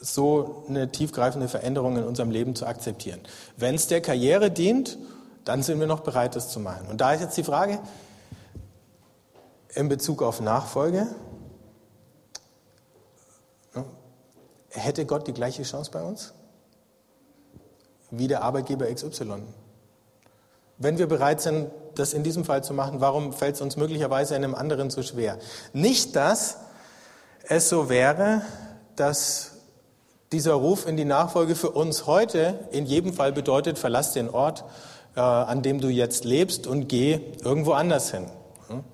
so 0.00 0.64
eine 0.68 0.90
tiefgreifende 0.90 1.48
Veränderung 1.48 1.96
in 1.96 2.04
unserem 2.04 2.30
Leben 2.30 2.54
zu 2.54 2.66
akzeptieren. 2.66 3.20
Wenn 3.56 3.74
es 3.74 3.86
der 3.86 4.00
Karriere 4.00 4.50
dient, 4.50 4.98
dann 5.44 5.62
sind 5.62 5.78
wir 5.80 5.86
noch 5.86 6.00
bereit, 6.00 6.36
das 6.36 6.48
zu 6.50 6.60
machen. 6.60 6.86
Und 6.88 7.00
da 7.00 7.12
ist 7.12 7.20
jetzt 7.20 7.36
die 7.36 7.44
Frage 7.44 7.78
in 9.74 9.88
Bezug 9.88 10.22
auf 10.22 10.40
Nachfolge, 10.40 11.06
ne, 13.74 13.84
hätte 14.70 15.06
Gott 15.06 15.26
die 15.26 15.32
gleiche 15.32 15.62
Chance 15.62 15.90
bei 15.90 16.02
uns 16.02 16.32
wie 18.10 18.26
der 18.26 18.42
Arbeitgeber 18.42 18.92
XY? 18.92 19.42
Wenn 20.78 20.98
wir 20.98 21.06
bereit 21.06 21.40
sind, 21.40 21.70
das 21.94 22.12
in 22.12 22.22
diesem 22.22 22.44
Fall 22.44 22.64
zu 22.64 22.74
machen, 22.74 23.00
warum 23.00 23.32
fällt 23.32 23.56
es 23.56 23.60
uns 23.60 23.76
möglicherweise 23.76 24.34
in 24.34 24.44
einem 24.44 24.54
anderen 24.54 24.90
so 24.90 25.02
schwer? 25.02 25.38
Nicht, 25.72 26.16
dass 26.16 26.58
es 27.48 27.68
so 27.68 27.88
wäre, 27.88 28.42
dass 28.96 29.52
dieser 30.32 30.54
Ruf 30.54 30.86
in 30.86 30.96
die 30.96 31.04
Nachfolge 31.04 31.56
für 31.56 31.70
uns 31.70 32.06
heute 32.06 32.60
in 32.70 32.86
jedem 32.86 33.12
Fall 33.12 33.32
bedeutet, 33.32 33.78
verlass 33.78 34.12
den 34.12 34.30
Ort, 34.30 34.64
äh, 35.16 35.20
an 35.20 35.62
dem 35.62 35.80
du 35.80 35.88
jetzt 35.88 36.24
lebst 36.24 36.66
und 36.66 36.88
geh 36.88 37.20
irgendwo 37.42 37.72
anders 37.72 38.12
hin. 38.12 38.26
Hm? 38.68 38.84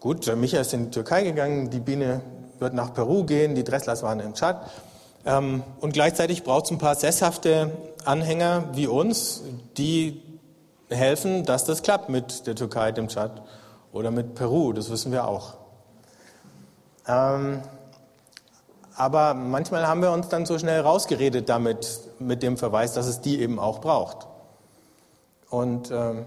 Gut, 0.00 0.36
Micha 0.36 0.60
ist 0.60 0.74
in 0.74 0.86
die 0.86 0.90
Türkei 0.90 1.22
gegangen, 1.22 1.70
die 1.70 1.80
Biene 1.80 2.20
wird 2.58 2.74
nach 2.74 2.92
Peru 2.92 3.24
gehen, 3.24 3.54
die 3.54 3.64
Dresslers 3.64 4.02
waren 4.02 4.20
im 4.20 4.34
Tschad. 4.34 4.70
Ähm, 5.24 5.62
und 5.80 5.92
gleichzeitig 5.92 6.44
braucht 6.44 6.66
es 6.66 6.70
ein 6.70 6.78
paar 6.78 6.94
sesshafte 6.94 7.72
Anhänger 8.04 8.64
wie 8.74 8.86
uns, 8.86 9.42
die 9.76 10.22
helfen, 10.90 11.44
dass 11.44 11.64
das 11.64 11.82
klappt 11.82 12.08
mit 12.08 12.46
der 12.46 12.54
Türkei, 12.54 12.92
dem 12.92 13.08
Tschad 13.08 13.42
oder 13.92 14.10
mit 14.10 14.34
Peru, 14.34 14.72
das 14.72 14.90
wissen 14.90 15.12
wir 15.12 15.26
auch. 15.26 15.54
Ähm, 17.08 17.62
aber 18.94 19.34
manchmal 19.34 19.86
haben 19.86 20.02
wir 20.02 20.10
uns 20.10 20.28
dann 20.28 20.46
so 20.46 20.58
schnell 20.58 20.80
rausgeredet 20.80 21.48
damit, 21.48 22.00
mit 22.18 22.42
dem 22.42 22.56
Verweis, 22.56 22.94
dass 22.94 23.06
es 23.06 23.20
die 23.20 23.40
eben 23.40 23.58
auch 23.58 23.80
braucht. 23.80 24.26
Und 25.50 25.90
ähm, 25.90 26.24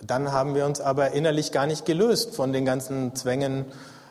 dann 0.00 0.32
haben 0.32 0.54
wir 0.54 0.66
uns 0.66 0.80
aber 0.80 1.12
innerlich 1.12 1.52
gar 1.52 1.66
nicht 1.66 1.84
gelöst 1.86 2.34
von 2.34 2.52
den 2.52 2.64
ganzen 2.64 3.14
Zwängen, 3.14 3.66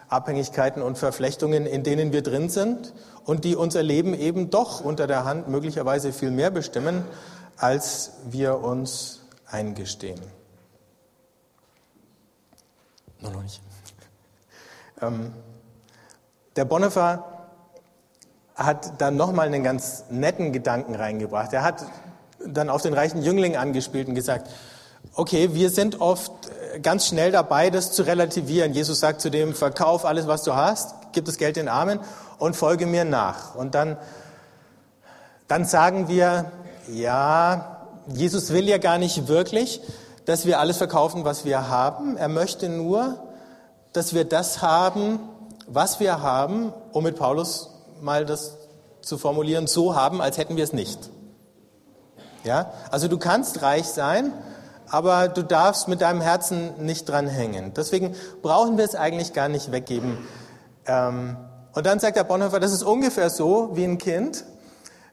Abhängigkeiten 0.10 0.82
und 0.84 0.98
Verflechtungen, 0.98 1.66
in 1.66 1.84
denen 1.84 2.14
wir 2.14 2.22
drin 2.22 2.50
sind 2.50 2.94
und 3.26 3.44
die 3.46 3.56
unser 3.56 3.82
Leben 3.82 4.14
eben 4.14 4.50
doch 4.52 4.82
unter 4.82 5.08
der 5.08 5.26
Hand 5.26 5.48
möglicherweise 5.48 6.14
viel 6.14 6.30
mehr 6.30 6.52
bestimmen, 6.52 7.04
als 7.58 8.12
wir 8.26 8.60
uns 8.60 9.22
eingestehen. 9.46 10.20
Noch, 13.20 13.32
noch 13.32 13.44
nicht. 13.44 13.62
Ähm, 15.02 15.34
der 16.56 16.66
Bonhoeffer 16.66 17.24
hat 18.56 19.02
dann 19.02 19.16
nochmal 19.16 19.48
einen 19.48 19.64
ganz 19.64 20.06
netten 20.10 20.54
Gedanken 20.54 20.96
reingebracht. 20.96 21.54
Er 21.54 21.64
hat 21.64 21.86
dann 22.46 22.70
auf 22.70 22.82
den 22.82 22.94
reichen 22.94 23.24
Jüngling 23.24 23.56
angespielt 23.56 24.08
und 24.08 24.16
gesagt, 24.16 24.50
okay, 25.16 25.54
wir 25.54 25.70
sind 25.70 26.02
oft 26.02 26.32
äh, 26.74 26.80
ganz 26.80 27.08
schnell 27.08 27.32
dabei, 27.32 27.70
das 27.70 27.92
zu 27.92 28.04
relativieren. 28.04 28.74
Jesus 28.74 29.00
sagt 29.00 29.22
zu 29.22 29.30
dem, 29.30 29.54
verkauf 29.54 30.06
alles, 30.06 30.28
was 30.28 30.44
du 30.44 30.56
hast, 30.56 30.96
gib 31.12 31.26
das 31.26 31.38
Geld 31.38 31.56
den 31.56 31.68
Armen 31.68 32.00
und 32.38 32.56
folge 32.56 32.86
mir 32.86 33.06
nach. 33.06 33.56
Und 33.56 33.76
dann, 33.76 33.98
dann 35.48 35.66
sagen 35.66 36.08
wir, 36.08 36.52
ja, 36.88 37.88
Jesus 38.08 38.52
will 38.52 38.68
ja 38.68 38.78
gar 38.78 38.98
nicht 38.98 39.28
wirklich, 39.28 39.82
dass 40.26 40.46
wir 40.46 40.60
alles 40.60 40.78
verkaufen, 40.78 41.26
was 41.26 41.46
wir 41.46 41.70
haben. 41.70 42.18
Er 42.18 42.30
möchte 42.30 42.70
nur, 42.70 43.18
dass 43.94 44.14
wir 44.14 44.26
das 44.26 44.62
haben, 44.62 45.20
was 45.68 46.00
wir 46.00 46.22
haben, 46.22 46.74
um 46.92 47.04
mit 47.04 47.18
Paulus 47.18 47.70
mal 48.02 48.26
das 48.26 48.58
zu 49.02 49.18
formulieren, 49.18 49.68
so 49.68 49.96
haben, 49.96 50.22
als 50.22 50.38
hätten 50.38 50.56
wir 50.56 50.64
es 50.64 50.74
nicht. 50.74 51.10
Ja? 52.44 52.74
Also 52.92 53.08
du 53.08 53.18
kannst 53.18 53.62
reich 53.62 53.86
sein, 53.86 54.34
aber 54.90 55.28
du 55.28 55.44
darfst 55.44 55.88
mit 55.88 56.02
deinem 56.02 56.22
Herzen 56.22 56.86
nicht 56.86 57.10
dran 57.10 57.28
hängen. 57.28 57.74
Deswegen 57.74 58.16
brauchen 58.42 58.78
wir 58.78 58.86
es 58.86 58.96
eigentlich 58.96 59.34
gar 59.34 59.50
nicht 59.50 59.72
weggeben. 59.72 60.18
Ähm, 60.86 61.38
und 61.74 61.86
dann 61.86 62.00
sagt 62.00 62.18
der 62.18 62.24
Bonhoeffer, 62.24 62.60
das 62.60 62.72
ist 62.72 62.84
ungefähr 62.84 63.30
so 63.30 63.72
wie 63.74 63.84
ein 63.84 63.98
Kind, 63.98 64.46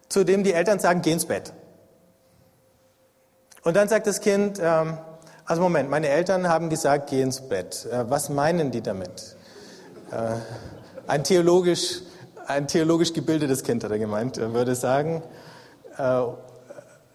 zu 0.09 0.25
dem 0.25 0.45
die 0.45 0.53
Eltern 0.53 0.79
sagen, 0.79 1.01
geh 1.03 1.13
ins 1.13 1.27
Bett. 1.27 1.53
Und 3.63 3.77
dann 3.77 3.89
sagt 3.89 4.07
das 4.07 4.21
Kind, 4.21 4.59
ähm, 4.63 4.99
also 5.45 5.63
Moment, 5.63 5.91
meine 5.91 6.09
Eltern 6.09 6.49
haben 6.49 6.71
gesagt, 6.71 7.11
geh 7.11 7.21
ins 7.21 7.41
Bett. 7.41 7.87
Äh, 7.91 8.09
was 8.09 8.29
meinen 8.31 8.71
die 8.71 8.81
damit? 8.81 9.37
Äh, 10.11 10.37
ein 11.07 11.25
theologisch, 11.25 12.03
ein 12.47 12.69
theologisch 12.69 13.13
gebildetes 13.13 13.63
Kind 13.63 13.85
hat 13.85 13.91
er 13.91 13.99
gemeint, 13.99 14.39
er 14.39 14.55
würde 14.55 14.75
sagen. 14.75 15.23
Äh, 15.99 16.23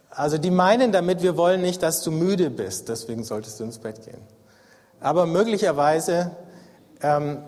also 0.09 0.37
die 0.37 0.51
meinen 0.51 0.91
damit, 0.91 1.23
wir 1.23 1.35
wollen 1.35 1.61
nicht, 1.61 1.81
dass 1.81 2.03
du 2.03 2.11
müde 2.11 2.49
bist, 2.49 2.89
deswegen 2.89 3.23
solltest 3.23 3.59
du 3.59 3.63
ins 3.63 3.79
Bett 3.79 4.05
gehen. 4.05 4.21
Aber 5.01 5.25
möglicherweise 5.25 6.31
ähm, 7.01 7.39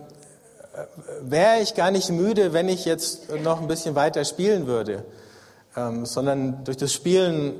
wäre 1.22 1.60
ich 1.62 1.76
gar 1.76 1.92
nicht 1.92 2.10
müde, 2.10 2.54
wenn 2.54 2.68
ich 2.68 2.86
jetzt 2.86 3.32
noch 3.44 3.62
ein 3.62 3.68
bisschen 3.68 3.96
weiter 3.96 4.26
spielen 4.26 4.68
würde, 4.68 5.06
ähm, 5.76 6.06
sondern 6.06 6.64
durch 6.64 6.78
das 6.78 6.94
Spielen 6.94 7.56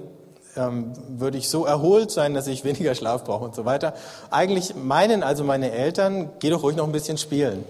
ähm, 0.58 0.94
würde 1.08 1.38
ich 1.38 1.50
so 1.50 1.66
erholt 1.66 2.12
sein, 2.12 2.34
dass 2.34 2.48
ich 2.48 2.64
weniger 2.64 2.96
Schlaf 2.96 3.24
brauche 3.24 3.46
und 3.46 3.56
so 3.56 3.66
weiter. 3.66 3.94
Eigentlich 4.32 4.76
meinen 4.76 5.24
also 5.24 5.44
meine 5.44 5.72
Eltern, 5.72 6.30
geh 6.40 6.50
doch 6.50 6.64
ruhig 6.64 6.76
noch 6.76 6.86
ein 6.86 6.92
bisschen 6.92 7.18
spielen. 7.18 7.64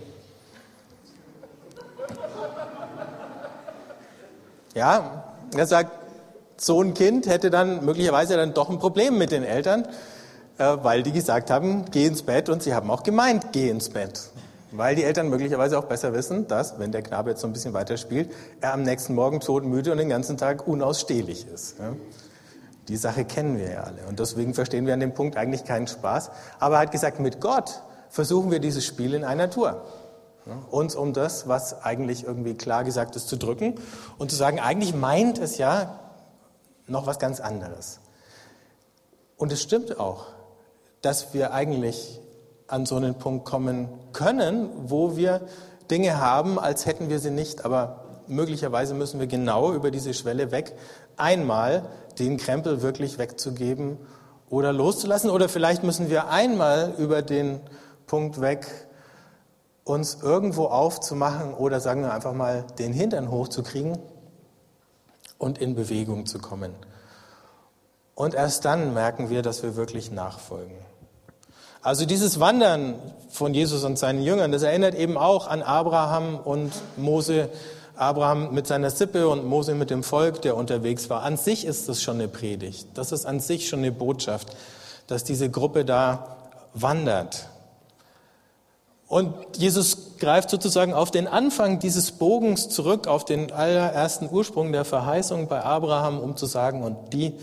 Ja, 4.73 5.23
er 5.55 5.65
sagt, 5.65 5.91
so 6.57 6.81
ein 6.81 6.93
Kind 6.93 7.27
hätte 7.27 7.49
dann 7.49 7.85
möglicherweise 7.85 8.35
dann 8.35 8.53
doch 8.53 8.69
ein 8.69 8.79
Problem 8.79 9.17
mit 9.17 9.31
den 9.31 9.43
Eltern, 9.43 9.87
äh, 10.57 10.77
weil 10.81 11.03
die 11.03 11.11
gesagt 11.11 11.51
haben, 11.51 11.85
geh 11.91 12.05
ins 12.05 12.23
Bett 12.23 12.49
und 12.49 12.63
sie 12.63 12.73
haben 12.73 12.89
auch 12.91 13.03
gemeint, 13.03 13.51
geh 13.51 13.69
ins 13.69 13.89
Bett. 13.89 14.29
Weil 14.71 14.95
die 14.95 15.03
Eltern 15.03 15.29
möglicherweise 15.29 15.79
auch 15.79 15.85
besser 15.85 16.13
wissen, 16.13 16.47
dass, 16.47 16.77
wenn 16.77 16.91
der 16.91 17.01
Knabe 17.01 17.29
jetzt 17.29 17.41
so 17.41 17.47
ein 17.47 17.53
bisschen 17.53 17.73
weiter 17.73 17.97
spielt, 17.97 18.31
er 18.59 18.73
am 18.73 18.83
nächsten 18.83 19.15
Morgen 19.15 19.39
todmüde 19.39 19.91
und 19.91 19.97
den 19.97 20.09
ganzen 20.09 20.37
Tag 20.37 20.67
unausstehlich 20.67 21.47
ist. 21.47 21.75
Die 22.87 22.97
Sache 22.97 23.25
kennen 23.25 23.57
wir 23.57 23.69
ja 23.71 23.81
alle. 23.81 24.05
Und 24.07 24.19
deswegen 24.19 24.53
verstehen 24.53 24.85
wir 24.85 24.93
an 24.93 24.99
dem 24.99 25.13
Punkt 25.13 25.35
eigentlich 25.37 25.65
keinen 25.65 25.87
Spaß. 25.87 26.31
Aber 26.59 26.75
er 26.75 26.81
hat 26.81 26.91
gesagt, 26.91 27.19
mit 27.19 27.41
Gott 27.41 27.81
versuchen 28.09 28.51
wir 28.51 28.59
dieses 28.59 28.85
Spiel 28.85 29.13
in 29.13 29.23
einer 29.23 29.49
Tour. 29.49 29.83
Uns 30.71 30.95
um 30.95 31.11
das, 31.11 31.49
was 31.49 31.83
eigentlich 31.83 32.23
irgendwie 32.23 32.53
klar 32.53 32.85
gesagt 32.85 33.17
ist, 33.17 33.27
zu 33.27 33.35
drücken 33.35 33.75
und 34.17 34.31
zu 34.31 34.37
sagen, 34.37 34.61
eigentlich 34.61 34.95
meint 34.95 35.39
es 35.39 35.57
ja 35.57 35.99
noch 36.87 37.05
was 37.05 37.19
ganz 37.19 37.41
anderes. 37.41 37.99
Und 39.35 39.51
es 39.51 39.61
stimmt 39.61 39.99
auch, 39.99 40.27
dass 41.01 41.33
wir 41.33 41.53
eigentlich 41.53 42.21
an 42.67 42.85
so 42.85 42.95
einen 42.95 43.15
Punkt 43.15 43.45
kommen 43.45 43.89
können, 44.13 44.69
wo 44.85 45.17
wir 45.17 45.41
Dinge 45.91 46.19
haben, 46.19 46.59
als 46.59 46.85
hätten 46.85 47.09
wir 47.09 47.19
sie 47.19 47.31
nicht. 47.31 47.65
Aber 47.65 48.06
möglicherweise 48.27 48.93
müssen 48.93 49.19
wir 49.19 49.27
genau 49.27 49.73
über 49.73 49.91
diese 49.91 50.13
Schwelle 50.13 50.51
weg, 50.51 50.73
einmal 51.15 51.83
den 52.19 52.37
Krempel 52.37 52.81
wirklich 52.81 53.17
wegzugeben 53.17 53.97
oder 54.49 54.73
loszulassen. 54.73 55.29
Oder 55.29 55.49
vielleicht 55.49 55.83
müssen 55.83 56.09
wir 56.09 56.29
einmal 56.29 56.93
über 56.97 57.21
den 57.21 57.59
Punkt 58.05 58.41
weg, 58.41 58.67
uns 59.83 60.17
irgendwo 60.21 60.65
aufzumachen 60.65 61.53
oder 61.53 61.79
sagen 61.79 62.01
wir 62.01 62.13
einfach 62.13 62.33
mal 62.33 62.65
den 62.77 62.93
Hintern 62.93 63.31
hochzukriegen 63.31 63.97
und 65.37 65.57
in 65.57 65.75
Bewegung 65.75 66.25
zu 66.25 66.39
kommen. 66.39 66.73
Und 68.15 68.33
erst 68.33 68.65
dann 68.65 68.93
merken 68.93 69.29
wir, 69.29 69.41
dass 69.41 69.63
wir 69.63 69.75
wirklich 69.75 70.11
nachfolgen. 70.11 70.75
Also 71.81 72.05
dieses 72.05 72.39
Wandern 72.39 72.95
von 73.29 73.53
Jesus 73.53 73.83
und 73.83 73.97
seinen 73.97 74.21
Jüngern, 74.21 74.51
das 74.51 74.63
erinnert 74.63 74.95
eben 74.95 75.17
auch 75.17 75.47
an 75.47 75.61
Abraham 75.61 76.37
und 76.37 76.73
Mose. 76.97 77.49
Abraham 77.97 78.53
mit 78.53 78.67
seiner 78.67 78.89
Sippe 78.89 79.27
und 79.27 79.45
Mose 79.45 79.75
mit 79.75 79.89
dem 79.89 80.03
Volk, 80.03 80.41
der 80.41 80.55
unterwegs 80.55 81.09
war. 81.09 81.23
An 81.23 81.37
sich 81.37 81.65
ist 81.65 81.89
das 81.89 82.01
schon 82.01 82.15
eine 82.15 82.27
Predigt. 82.27 82.87
Das 82.93 83.11
ist 83.11 83.25
an 83.25 83.39
sich 83.39 83.67
schon 83.67 83.79
eine 83.79 83.91
Botschaft, 83.91 84.55
dass 85.07 85.23
diese 85.23 85.49
Gruppe 85.49 85.85
da 85.85 86.37
wandert. 86.73 87.49
Und 89.07 89.33
Jesus 89.57 90.17
greift 90.19 90.49
sozusagen 90.49 90.93
auf 90.93 91.11
den 91.11 91.27
Anfang 91.27 91.79
dieses 91.79 92.11
Bogens 92.11 92.67
zurück, 92.67 93.07
auf 93.07 93.23
den 93.23 93.51
allerersten 93.53 94.29
Ursprung 94.29 94.73
der 94.73 94.83
Verheißung 94.83 95.47
bei 95.47 95.63
Abraham, 95.63 96.19
um 96.19 96.35
zu 96.35 96.45
sagen, 96.45 96.83
und 96.83 97.13
die, 97.13 97.33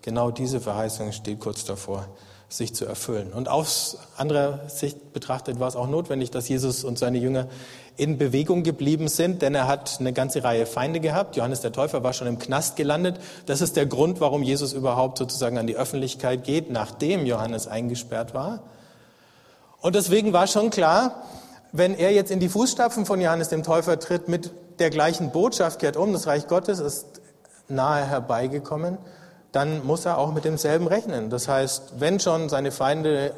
genau 0.00 0.30
diese 0.30 0.60
Verheißung 0.60 1.12
steht 1.12 1.40
kurz 1.40 1.66
davor, 1.66 2.06
sich 2.48 2.74
zu 2.74 2.86
erfüllen. 2.86 3.34
Und 3.34 3.50
aus 3.50 3.98
anderer 4.16 4.60
Sicht 4.70 5.12
betrachtet 5.12 5.60
war 5.60 5.68
es 5.68 5.76
auch 5.76 5.88
notwendig, 5.88 6.30
dass 6.30 6.48
Jesus 6.48 6.84
und 6.84 6.98
seine 6.98 7.18
Jünger 7.18 7.48
in 8.00 8.16
Bewegung 8.16 8.62
geblieben 8.62 9.08
sind, 9.08 9.42
denn 9.42 9.54
er 9.54 9.68
hat 9.68 9.98
eine 10.00 10.14
ganze 10.14 10.42
Reihe 10.42 10.64
Feinde 10.64 11.00
gehabt. 11.00 11.36
Johannes 11.36 11.60
der 11.60 11.70
Täufer 11.70 12.02
war 12.02 12.14
schon 12.14 12.26
im 12.26 12.38
Knast 12.38 12.76
gelandet. 12.76 13.20
Das 13.44 13.60
ist 13.60 13.76
der 13.76 13.84
Grund, 13.84 14.22
warum 14.22 14.42
Jesus 14.42 14.72
überhaupt 14.72 15.18
sozusagen 15.18 15.58
an 15.58 15.66
die 15.66 15.76
Öffentlichkeit 15.76 16.42
geht, 16.44 16.70
nachdem 16.70 17.26
Johannes 17.26 17.68
eingesperrt 17.68 18.32
war. 18.32 18.60
Und 19.82 19.96
deswegen 19.96 20.32
war 20.32 20.46
schon 20.46 20.70
klar, 20.70 21.24
wenn 21.72 21.94
er 21.94 22.10
jetzt 22.12 22.30
in 22.30 22.40
die 22.40 22.48
Fußstapfen 22.48 23.04
von 23.04 23.20
Johannes 23.20 23.50
dem 23.50 23.62
Täufer 23.62 23.98
tritt 23.98 24.28
mit 24.28 24.50
der 24.78 24.88
gleichen 24.88 25.30
Botschaft, 25.30 25.78
kehrt 25.78 25.98
um, 25.98 26.14
das 26.14 26.26
Reich 26.26 26.46
Gottes 26.46 26.80
ist 26.80 27.20
nahe 27.68 28.06
herbeigekommen, 28.06 28.96
dann 29.52 29.84
muss 29.84 30.06
er 30.06 30.16
auch 30.16 30.32
mit 30.32 30.46
demselben 30.46 30.86
rechnen. 30.86 31.28
Das 31.28 31.48
heißt, 31.48 32.00
wenn 32.00 32.18
schon 32.18 32.48
seine 32.48 32.72
Feinde 32.72 33.34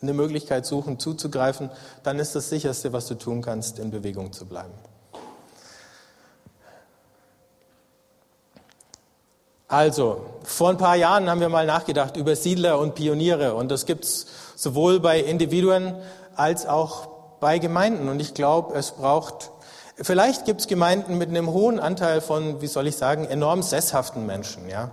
eine 0.00 0.12
Möglichkeit 0.12 0.66
suchen, 0.66 0.98
zuzugreifen, 0.98 1.70
dann 2.02 2.18
ist 2.18 2.34
das 2.34 2.48
sicherste, 2.48 2.92
was 2.92 3.06
du 3.06 3.14
tun 3.14 3.42
kannst, 3.42 3.78
in 3.78 3.90
Bewegung 3.90 4.32
zu 4.32 4.46
bleiben. 4.46 4.74
Also, 9.70 10.24
vor 10.44 10.70
ein 10.70 10.78
paar 10.78 10.96
Jahren 10.96 11.28
haben 11.28 11.40
wir 11.40 11.50
mal 11.50 11.66
nachgedacht 11.66 12.16
über 12.16 12.34
Siedler 12.34 12.78
und 12.78 12.94
Pioniere 12.94 13.54
und 13.54 13.70
das 13.70 13.84
gibt 13.84 14.04
es 14.04 14.26
sowohl 14.56 14.98
bei 14.98 15.20
Individuen 15.20 15.94
als 16.36 16.66
auch 16.66 17.08
bei 17.38 17.58
Gemeinden. 17.58 18.08
Und 18.08 18.18
ich 18.20 18.32
glaube, 18.32 18.74
es 18.76 18.92
braucht, 18.92 19.50
vielleicht 19.96 20.46
gibt 20.46 20.62
es 20.62 20.68
Gemeinden 20.68 21.18
mit 21.18 21.28
einem 21.28 21.50
hohen 21.50 21.80
Anteil 21.80 22.22
von, 22.22 22.62
wie 22.62 22.66
soll 22.66 22.86
ich 22.86 22.96
sagen, 22.96 23.26
enorm 23.26 23.62
sesshaften 23.62 24.24
Menschen, 24.24 24.70
ja, 24.70 24.90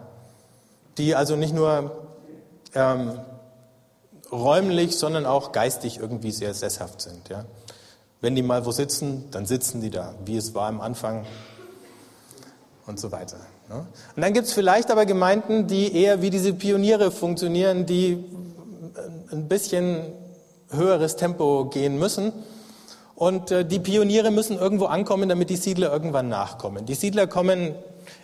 die 0.98 1.16
also 1.16 1.38
nicht 1.38 1.54
nur 1.54 1.92
ähm, 2.74 3.20
räumlich, 4.44 4.98
sondern 4.98 5.26
auch 5.26 5.52
geistig 5.52 6.00
irgendwie 6.00 6.32
sehr 6.32 6.54
sesshaft 6.54 7.02
sind. 7.02 7.30
Ja. 7.30 7.46
Wenn 8.22 8.36
die 8.36 8.42
mal 8.42 8.66
wo 8.66 8.72
sitzen, 8.72 9.26
dann 9.32 9.46
sitzen 9.46 9.82
die 9.82 9.90
da, 9.90 10.16
wie 10.26 10.38
es 10.38 10.54
war 10.54 10.68
am 10.68 10.82
Anfang 10.82 11.26
und 12.86 13.00
so 13.00 13.12
weiter. 13.12 13.38
Ne? 13.70 13.86
Und 14.16 14.22
dann 14.22 14.34
gibt 14.34 14.48
es 14.48 14.54
vielleicht 14.54 14.92
aber 14.92 15.06
Gemeinden, 15.06 15.68
die 15.68 15.96
eher 15.96 16.22
wie 16.22 16.30
diese 16.30 16.54
Pioniere 16.54 17.12
funktionieren, 17.12 17.86
die 17.86 18.24
ein 19.32 19.48
bisschen 19.48 20.14
höheres 20.70 21.16
Tempo 21.16 21.66
gehen 21.66 22.00
müssen. 22.00 22.32
Und 23.16 23.52
äh, 23.52 23.66
die 23.66 23.80
Pioniere 23.80 24.32
müssen 24.32 24.58
irgendwo 24.58 24.86
ankommen, 24.86 25.30
damit 25.30 25.50
die 25.50 25.56
Siedler 25.56 25.92
irgendwann 25.92 26.28
nachkommen. 26.28 26.86
Die 26.86 26.96
Siedler 26.96 27.28
kommen, 27.28 27.76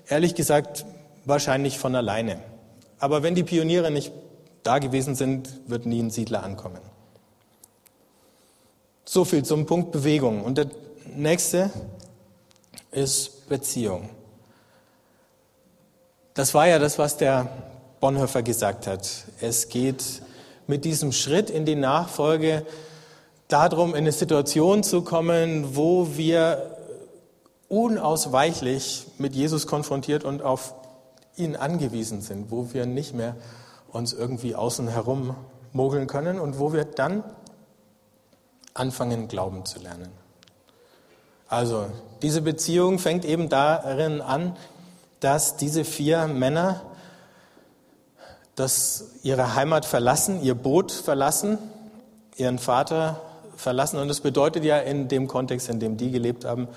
ehrlich 0.07 0.35
gesagt, 0.35 0.85
wahrscheinlich 1.25 1.79
von 1.79 1.95
alleine. 1.95 2.39
Aber 2.99 3.23
wenn 3.23 3.35
die 3.35 3.43
Pioniere 3.43 3.89
nicht 3.89 4.11
da 4.63 4.79
gewesen 4.79 5.15
sind, 5.15 5.49
wird 5.67 5.85
nie 5.85 6.01
ein 6.01 6.09
Siedler 6.09 6.43
ankommen. 6.43 6.81
So 9.05 9.25
viel 9.25 9.43
zum 9.43 9.65
Punkt 9.65 9.91
Bewegung. 9.91 10.43
Und 10.43 10.57
der 10.57 10.67
nächste 11.15 11.71
ist 12.91 13.49
Beziehung. 13.49 14.09
Das 16.33 16.53
war 16.53 16.67
ja 16.67 16.79
das, 16.79 16.97
was 16.97 17.17
der 17.17 17.49
Bonhoeffer 17.99 18.41
gesagt 18.41 18.87
hat. 18.87 19.25
Es 19.41 19.69
geht 19.69 20.03
mit 20.67 20.85
diesem 20.85 21.11
Schritt 21.11 21.49
in 21.49 21.65
die 21.65 21.75
Nachfolge 21.75 22.65
darum, 23.47 23.91
in 23.91 23.97
eine 23.97 24.11
Situation 24.11 24.83
zu 24.83 25.01
kommen, 25.01 25.75
wo 25.75 26.15
wir 26.15 26.77
unausweichlich 27.67 29.07
mit 29.17 29.35
Jesus 29.35 29.67
konfrontiert 29.67 30.23
und 30.23 30.41
auf 30.41 30.73
ihn 31.35 31.55
angewiesen 31.55 32.21
sind, 32.21 32.51
wo 32.51 32.73
wir 32.73 32.85
nicht 32.85 33.13
mehr 33.13 33.35
uns 33.91 34.13
irgendwie 34.13 34.55
außen 34.55 34.87
herum 34.87 35.35
mogeln 35.73 36.07
können 36.07 36.39
und 36.39 36.59
wo 36.59 36.73
wir 36.73 36.85
dann 36.85 37.23
anfangen, 38.73 39.27
glauben 39.27 39.65
zu 39.65 39.79
lernen. 39.79 40.09
Also, 41.47 41.87
diese 42.21 42.41
Beziehung 42.41 42.99
fängt 42.99 43.25
eben 43.25 43.49
darin 43.49 44.21
an, 44.21 44.55
dass 45.19 45.57
diese 45.57 45.83
vier 45.83 46.27
Männer 46.27 46.81
das 48.55 49.11
ihre 49.23 49.55
Heimat 49.55 49.85
verlassen, 49.85 50.41
ihr 50.41 50.55
Boot 50.55 50.91
verlassen, 50.91 51.57
ihren 52.37 52.59
Vater 52.59 53.21
verlassen. 53.55 53.99
Und 53.99 54.07
das 54.07 54.21
bedeutet 54.21 54.63
ja 54.63 54.77
in 54.77 55.07
dem 55.07 55.27
Kontext, 55.27 55.69
in 55.69 55.79
dem 55.79 55.97
die 55.97 56.11
gelebt 56.11 56.45
haben, 56.45 56.67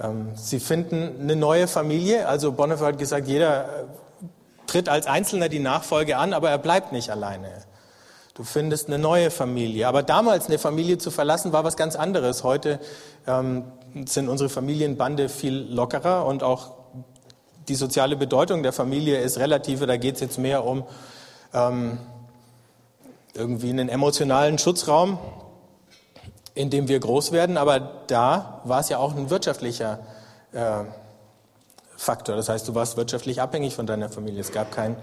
ähm, 0.00 0.30
sie 0.36 0.60
finden 0.60 1.20
eine 1.20 1.36
neue 1.36 1.66
Familie. 1.66 2.28
Also 2.28 2.52
Bonhoeffer 2.52 2.86
hat 2.86 2.98
gesagt, 2.98 3.26
jeder 3.26 3.86
tritt 4.68 4.88
als 4.88 5.06
Einzelner 5.06 5.48
die 5.48 5.58
Nachfolge 5.58 6.16
an, 6.16 6.32
aber 6.32 6.50
er 6.50 6.58
bleibt 6.58 6.92
nicht 6.92 7.10
alleine. 7.10 7.50
Du 8.34 8.44
findest 8.44 8.86
eine 8.86 8.98
neue 8.98 9.32
Familie. 9.32 9.88
Aber 9.88 10.04
damals 10.04 10.46
eine 10.46 10.58
Familie 10.58 10.98
zu 10.98 11.10
verlassen, 11.10 11.52
war 11.52 11.64
was 11.64 11.76
ganz 11.76 11.96
anderes. 11.96 12.44
Heute 12.44 12.78
ähm, 13.26 13.64
sind 14.06 14.28
unsere 14.28 14.48
Familienbande 14.48 15.28
viel 15.28 15.66
lockerer 15.68 16.24
und 16.24 16.44
auch 16.44 16.70
die 17.66 17.74
soziale 17.74 18.14
Bedeutung 18.14 18.62
der 18.62 18.72
Familie 18.72 19.18
ist 19.18 19.38
relativer. 19.38 19.88
Da 19.88 19.96
geht 19.96 20.14
es 20.14 20.20
jetzt 20.20 20.38
mehr 20.38 20.64
um 20.64 20.84
ähm, 21.52 21.98
irgendwie 23.34 23.70
einen 23.70 23.88
emotionalen 23.88 24.58
Schutzraum, 24.58 25.18
in 26.54 26.70
dem 26.70 26.86
wir 26.86 27.00
groß 27.00 27.32
werden. 27.32 27.56
Aber 27.56 27.80
da 28.06 28.60
war 28.62 28.80
es 28.80 28.88
ja 28.88 28.98
auch 28.98 29.16
ein 29.16 29.30
wirtschaftlicher 29.30 29.98
äh, 30.52 30.84
Faktor. 31.98 32.36
Das 32.36 32.48
heißt, 32.48 32.68
du 32.68 32.76
warst 32.76 32.96
wirtschaftlich 32.96 33.42
abhängig 33.42 33.74
von 33.74 33.84
deiner 33.84 34.08
Familie. 34.08 34.40
Es 34.40 34.52
gab 34.52 34.70
kein 34.70 34.96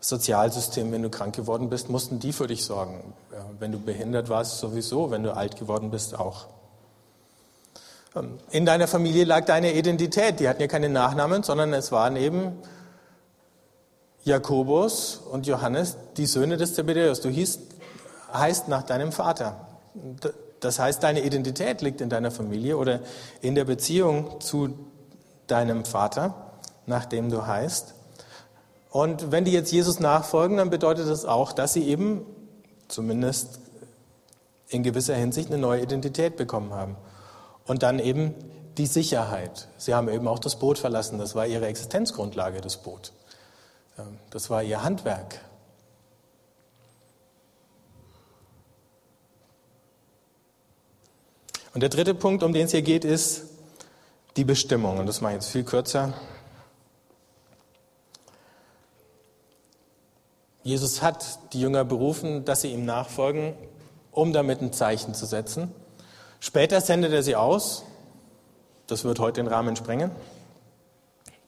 Sozialsystem. 0.00 0.90
Wenn 0.90 1.02
du 1.02 1.08
krank 1.08 1.36
geworden 1.36 1.70
bist, 1.70 1.88
mussten 1.88 2.18
die 2.18 2.32
für 2.32 2.48
dich 2.48 2.64
sorgen. 2.64 3.14
Wenn 3.60 3.70
du 3.70 3.78
behindert 3.78 4.28
warst, 4.28 4.58
sowieso. 4.58 5.12
Wenn 5.12 5.22
du 5.22 5.36
alt 5.36 5.56
geworden 5.56 5.92
bist, 5.92 6.18
auch. 6.18 6.46
Ähm, 8.16 8.40
in 8.50 8.66
deiner 8.66 8.88
Familie 8.88 9.24
lag 9.24 9.44
deine 9.44 9.72
Identität. 9.72 10.40
Die 10.40 10.48
hatten 10.48 10.60
ja 10.60 10.66
keine 10.66 10.88
Nachnamen, 10.88 11.44
sondern 11.44 11.72
es 11.74 11.92
waren 11.92 12.16
eben 12.16 12.58
Jakobus 14.24 15.20
und 15.30 15.46
Johannes, 15.46 15.96
die 16.16 16.26
Söhne 16.26 16.56
des 16.56 16.74
Zebedäus. 16.74 17.20
Du 17.20 17.28
hieß, 17.28 17.60
heißt 18.34 18.66
nach 18.66 18.82
deinem 18.82 19.12
Vater. 19.12 19.68
Das 20.58 20.80
heißt, 20.80 21.04
deine 21.04 21.22
Identität 21.22 21.82
liegt 21.82 22.00
in 22.00 22.08
deiner 22.08 22.32
Familie 22.32 22.76
oder 22.76 22.98
in 23.42 23.54
der 23.54 23.64
Beziehung 23.64 24.40
zu 24.40 24.74
deinem 25.52 25.84
Vater, 25.84 26.34
nach 26.86 27.04
dem 27.04 27.30
du 27.30 27.46
heißt. 27.46 27.94
Und 28.90 29.30
wenn 29.30 29.44
die 29.44 29.52
jetzt 29.52 29.70
Jesus 29.70 30.00
nachfolgen, 30.00 30.56
dann 30.56 30.70
bedeutet 30.70 31.08
das 31.08 31.24
auch, 31.24 31.52
dass 31.52 31.72
sie 31.72 31.86
eben 31.86 32.26
zumindest 32.88 33.60
in 34.68 34.82
gewisser 34.82 35.14
Hinsicht 35.14 35.48
eine 35.48 35.58
neue 35.58 35.82
Identität 35.82 36.36
bekommen 36.36 36.72
haben. 36.72 36.96
Und 37.66 37.82
dann 37.82 37.98
eben 37.98 38.34
die 38.78 38.86
Sicherheit. 38.86 39.68
Sie 39.76 39.94
haben 39.94 40.08
eben 40.08 40.26
auch 40.26 40.38
das 40.38 40.56
Boot 40.56 40.78
verlassen. 40.78 41.18
Das 41.18 41.34
war 41.34 41.46
ihre 41.46 41.66
Existenzgrundlage, 41.66 42.60
das 42.60 42.78
Boot. 42.78 43.12
Das 44.30 44.48
war 44.48 44.62
ihr 44.62 44.82
Handwerk. 44.82 45.40
Und 51.74 51.82
der 51.82 51.90
dritte 51.90 52.14
Punkt, 52.14 52.42
um 52.42 52.52
den 52.52 52.66
es 52.66 52.72
hier 52.72 52.82
geht, 52.82 53.04
ist 53.04 53.51
die 54.36 54.44
Bestimmung. 54.44 54.98
Und 54.98 55.06
das 55.06 55.20
mache 55.20 55.32
ich 55.32 55.36
jetzt 55.36 55.50
viel 55.50 55.64
kürzer. 55.64 56.14
Jesus 60.62 61.02
hat 61.02 61.52
die 61.52 61.60
Jünger 61.60 61.84
berufen, 61.84 62.44
dass 62.44 62.60
sie 62.60 62.72
ihm 62.72 62.84
nachfolgen, 62.84 63.54
um 64.12 64.32
damit 64.32 64.60
ein 64.60 64.72
Zeichen 64.72 65.14
zu 65.14 65.26
setzen. 65.26 65.72
Später 66.38 66.80
sendet 66.80 67.12
er 67.12 67.22
sie 67.22 67.36
aus. 67.36 67.84
Das 68.86 69.04
wird 69.04 69.18
heute 69.18 69.40
den 69.40 69.48
Rahmen 69.48 69.74
sprengen, 69.76 70.10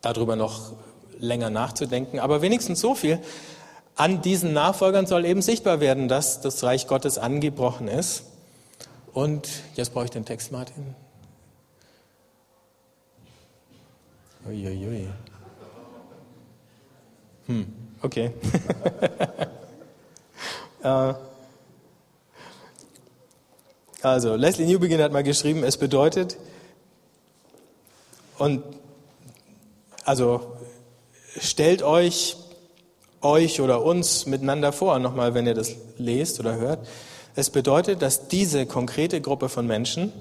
darüber 0.01 0.35
noch 0.37 0.73
länger 1.19 1.51
nachzudenken. 1.51 2.19
Aber 2.19 2.43
wenigstens 2.43 2.81
so 2.81 2.95
viel. 2.95 3.21
An 3.97 4.23
diesen 4.23 4.53
Nachfolgern 4.53 5.07
soll 5.07 5.25
eben 5.25 5.43
sichtbar 5.43 5.79
werden, 5.79 6.09
dass 6.09 6.41
das 6.41 6.65
Reich 6.65 6.89
Gottes 6.89 7.17
angebrochen 7.17 7.87
ist. 7.87 8.25
Und 9.13 9.49
jetzt 9.77 9.95
brauche 9.95 10.07
ich 10.07 10.11
den 10.11 10.25
Text, 10.25 10.51
Martin. 10.51 10.97
Uiuiui. 14.47 15.09
Hm, 17.47 17.67
okay. 18.03 18.31
Äh, 20.83 21.15
also, 24.03 24.37
Leslie 24.37 24.67
Newbegin 24.67 25.01
hat 25.01 25.13
mal 25.13 25.23
geschrieben, 25.23 25.65
es 25.65 25.79
bedeutet, 25.79 26.37
und 28.37 28.63
also 30.05 30.59
stellt 31.41 31.83
euch 31.83 32.37
euch 33.25 33.61
oder 33.61 33.83
uns 33.83 34.27
miteinander 34.27 34.73
vor, 34.73 34.99
nochmal, 34.99 35.35
wenn 35.35 35.47
ihr 35.47 35.55
das 35.55 35.75
lest 35.97 36.39
oder 36.39 36.57
hört. 36.57 36.87
Es 37.35 37.51
bedeutet, 37.51 38.03
dass 38.03 38.29
diese 38.29 38.67
konkrete 38.67 39.21
Gruppe 39.21 39.49
von 39.49 39.67
Menschen, 39.67 40.13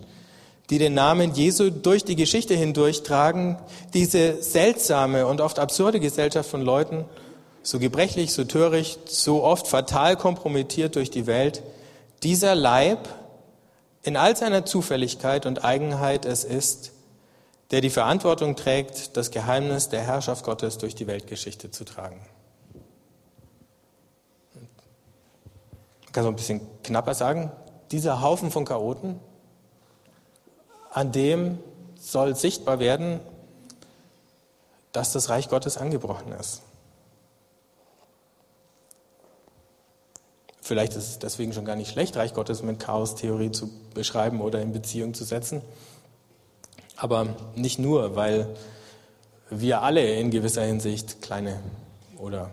die 0.69 0.77
den 0.77 0.93
Namen 0.93 1.33
Jesu 1.33 1.69
durch 1.69 2.05
die 2.05 2.15
Geschichte 2.15 2.55
hindurch 2.55 3.03
tragen, 3.03 3.57
diese 3.93 4.41
seltsame 4.41 5.27
und 5.27 5.41
oft 5.41 5.59
absurde 5.59 5.99
Gesellschaft 5.99 6.49
von 6.49 6.61
Leuten, 6.61 7.05
so 7.61 7.79
gebrechlich, 7.79 8.33
so 8.33 8.43
töricht, 8.43 9.09
so 9.09 9.43
oft 9.43 9.67
fatal 9.67 10.15
kompromittiert 10.15 10.95
durch 10.95 11.11
die 11.11 11.27
Welt, 11.27 11.63
dieser 12.23 12.55
Leib 12.55 13.07
in 14.03 14.17
all 14.17 14.35
seiner 14.35 14.65
Zufälligkeit 14.65 15.45
und 15.45 15.63
Eigenheit 15.63 16.25
es 16.25 16.43
ist, 16.43 16.91
der 17.71 17.81
die 17.81 17.89
Verantwortung 17.89 18.55
trägt, 18.55 19.17
das 19.17 19.31
Geheimnis 19.31 19.89
der 19.89 20.01
Herrschaft 20.01 20.43
Gottes 20.43 20.77
durch 20.77 20.95
die 20.95 21.07
Weltgeschichte 21.07 21.71
zu 21.71 21.85
tragen. 21.85 22.19
kann 26.13 26.23
so 26.23 26.29
ein 26.29 26.35
bisschen 26.35 26.61
knapper 26.83 27.15
sagen, 27.15 27.51
dieser 27.91 28.21
Haufen 28.21 28.51
von 28.51 28.65
Chaoten, 28.65 29.19
an 30.93 31.11
dem 31.11 31.57
soll 31.99 32.35
sichtbar 32.35 32.79
werden, 32.79 33.19
dass 34.91 35.11
das 35.11 35.29
Reich 35.29 35.49
Gottes 35.49 35.77
angebrochen 35.77 36.31
ist. 36.33 36.61
Vielleicht 40.61 40.95
ist 40.95 41.09
es 41.09 41.19
deswegen 41.19 41.51
schon 41.51 41.65
gar 41.65 41.75
nicht 41.75 41.91
schlecht, 41.91 42.15
Reich 42.15 42.33
Gottes 42.33 42.63
mit 42.63 42.79
Chaos-Theorie 42.79 43.51
zu 43.51 43.69
beschreiben 43.93 44.39
oder 44.39 44.61
in 44.61 44.71
Beziehung 44.71 45.13
zu 45.13 45.25
setzen. 45.25 45.61
Aber 46.95 47.35
nicht 47.55 47.79
nur, 47.79 48.15
weil 48.15 48.55
wir 49.49 49.81
alle 49.81 50.13
in 50.15 50.31
gewisser 50.31 50.63
Hinsicht 50.63 51.21
kleine 51.21 51.59
oder 52.17 52.51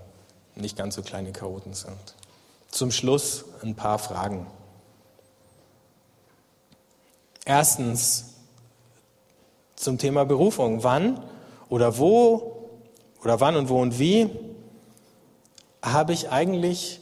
nicht 0.57 0.77
ganz 0.77 0.97
so 0.97 1.03
kleine 1.03 1.33
Chaoten 1.33 1.75
sind. 1.75 2.15
Zum 2.71 2.91
Schluss 2.91 3.45
ein 3.63 3.77
paar 3.77 3.99
Fragen. 3.99 4.47
Erstens 7.51 8.27
zum 9.75 9.99
Thema 9.99 10.25
Berufung. 10.25 10.85
Wann 10.85 11.19
oder 11.69 11.99
wo 11.99 12.69
oder 13.25 13.41
wann 13.41 13.57
und 13.57 13.69
wo 13.69 13.81
und 13.81 13.99
wie 13.99 14.31
habe 15.83 16.13
ich 16.13 16.31
eigentlich 16.31 17.01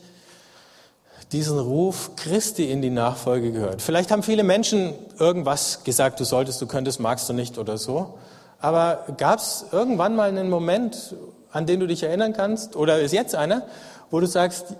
diesen 1.33 1.59
Ruf 1.59 2.13
Christi 2.17 2.73
in 2.73 2.81
die 2.81 2.89
Nachfolge 2.89 3.53
gehört? 3.53 3.83
Vielleicht 3.83 4.11
haben 4.11 4.23
viele 4.23 4.43
Menschen 4.43 4.95
irgendwas 5.19 5.85
gesagt, 5.85 6.19
du 6.19 6.25
solltest, 6.25 6.63
du 6.63 6.67
könntest, 6.67 6.99
magst 6.99 7.29
du 7.29 7.35
nicht 7.35 7.59
oder 7.59 7.77
so. 7.77 8.19
Aber 8.59 9.05
gab 9.19 9.41
es 9.41 9.67
irgendwann 9.71 10.17
mal 10.17 10.31
einen 10.31 10.49
Moment, 10.49 11.15
an 11.53 11.67
den 11.67 11.79
du 11.79 11.87
dich 11.87 12.05
erinnern 12.05 12.33
kannst, 12.33 12.75
oder 12.75 13.01
ist 13.01 13.13
jetzt 13.13 13.35
einer, 13.35 13.67
wo 14.11 14.19
du 14.19 14.27
sagst, 14.27 14.77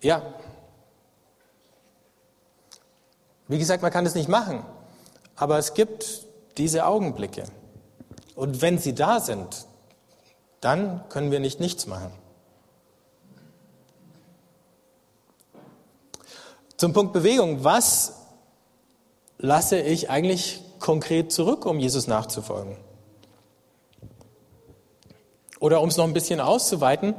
ja. 0.00 0.22
Wie 3.48 3.58
gesagt, 3.58 3.82
man 3.82 3.92
kann 3.92 4.06
es 4.06 4.14
nicht 4.14 4.28
machen, 4.28 4.64
aber 5.36 5.58
es 5.58 5.74
gibt 5.74 6.26
diese 6.56 6.86
Augenblicke. 6.86 7.44
Und 8.34 8.62
wenn 8.62 8.78
sie 8.78 8.94
da 8.94 9.20
sind, 9.20 9.66
dann 10.60 11.06
können 11.08 11.30
wir 11.30 11.40
nicht 11.40 11.60
nichts 11.60 11.86
machen. 11.86 12.12
Zum 16.76 16.92
Punkt 16.92 17.12
Bewegung. 17.12 17.64
Was 17.64 18.14
lasse 19.38 19.78
ich 19.78 20.10
eigentlich 20.10 20.62
konkret 20.80 21.32
zurück, 21.32 21.66
um 21.66 21.78
Jesus 21.78 22.06
nachzufolgen? 22.06 22.76
Oder 25.60 25.80
um 25.80 25.88
es 25.88 25.96
noch 25.96 26.04
ein 26.04 26.12
bisschen 26.12 26.40
auszuweiten, 26.40 27.14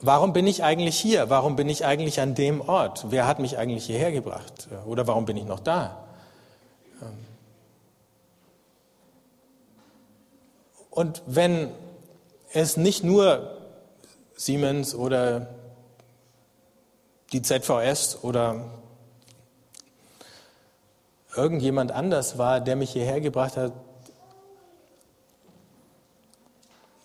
Warum 0.00 0.32
bin 0.32 0.46
ich 0.46 0.62
eigentlich 0.62 0.98
hier? 0.98 1.28
Warum 1.28 1.56
bin 1.56 1.68
ich 1.68 1.84
eigentlich 1.84 2.20
an 2.20 2.34
dem 2.34 2.60
Ort? 2.60 3.06
Wer 3.10 3.26
hat 3.26 3.40
mich 3.40 3.58
eigentlich 3.58 3.86
hierher 3.86 4.12
gebracht? 4.12 4.68
Oder 4.86 5.06
warum 5.06 5.24
bin 5.24 5.36
ich 5.36 5.44
noch 5.44 5.60
da? 5.60 6.04
Und 10.90 11.22
wenn 11.26 11.70
es 12.52 12.76
nicht 12.76 13.04
nur 13.04 13.56
Siemens 14.36 14.94
oder 14.94 15.48
die 17.32 17.42
ZVS 17.42 18.18
oder 18.22 18.64
irgendjemand 21.36 21.92
anders 21.92 22.38
war, 22.38 22.60
der 22.60 22.76
mich 22.76 22.90
hierher 22.90 23.20
gebracht 23.20 23.56
hat, 23.56 23.72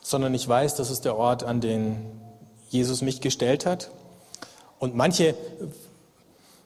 sondern 0.02 0.34
ich 0.34 0.48
weiß, 0.48 0.76
das 0.76 0.90
ist 0.92 1.06
der 1.06 1.18
Ort, 1.18 1.44
an 1.44 1.62
den 1.62 2.23
Jesus 2.74 3.02
mich 3.02 3.22
gestellt 3.22 3.66
hat. 3.66 3.92
Und 4.80 4.96
manche 4.96 5.36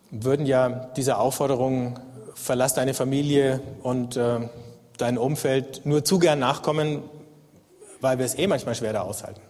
würden 0.09 0.45
ja 0.45 0.69
dieser 0.69 1.19
Aufforderung, 1.19 1.99
verlass 2.33 2.73
deine 2.73 2.93
Familie 2.93 3.61
und 3.83 4.15
äh, 4.15 4.47
dein 4.97 5.17
Umfeld 5.17 5.85
nur 5.85 6.03
zu 6.05 6.19
gern 6.19 6.39
nachkommen, 6.39 7.03
weil 7.99 8.17
wir 8.17 8.25
es 8.25 8.35
eh 8.35 8.47
manchmal 8.47 8.75
schwer 8.75 8.93
da 8.93 9.01
aushalten. 9.01 9.41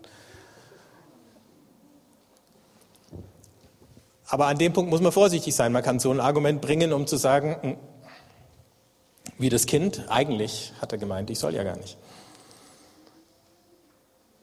Aber 4.30 4.47
an 4.47 4.58
dem 4.58 4.74
Punkt 4.74 4.89
muss 4.89 5.01
man 5.01 5.12
vorsichtig 5.12 5.55
sein. 5.55 5.72
Man 5.72 5.84
kann 5.84 5.99
so 5.99 6.12
ein 6.12 6.20
Argument 6.20 6.62
bringen, 6.62 6.91
um 6.91 7.08
zu 7.08 7.16
sagen, 7.18 7.55
hm, 7.62 7.78
wie 9.38 9.49
das 9.49 9.66
Kind, 9.66 10.05
eigentlich 10.10 10.74
hat 10.82 10.91
er 10.91 10.97
gemeint, 10.97 11.30
ich 11.30 11.39
soll 11.39 11.53
ja 11.53 11.64
gar 11.64 11.78
nicht. 11.78 11.97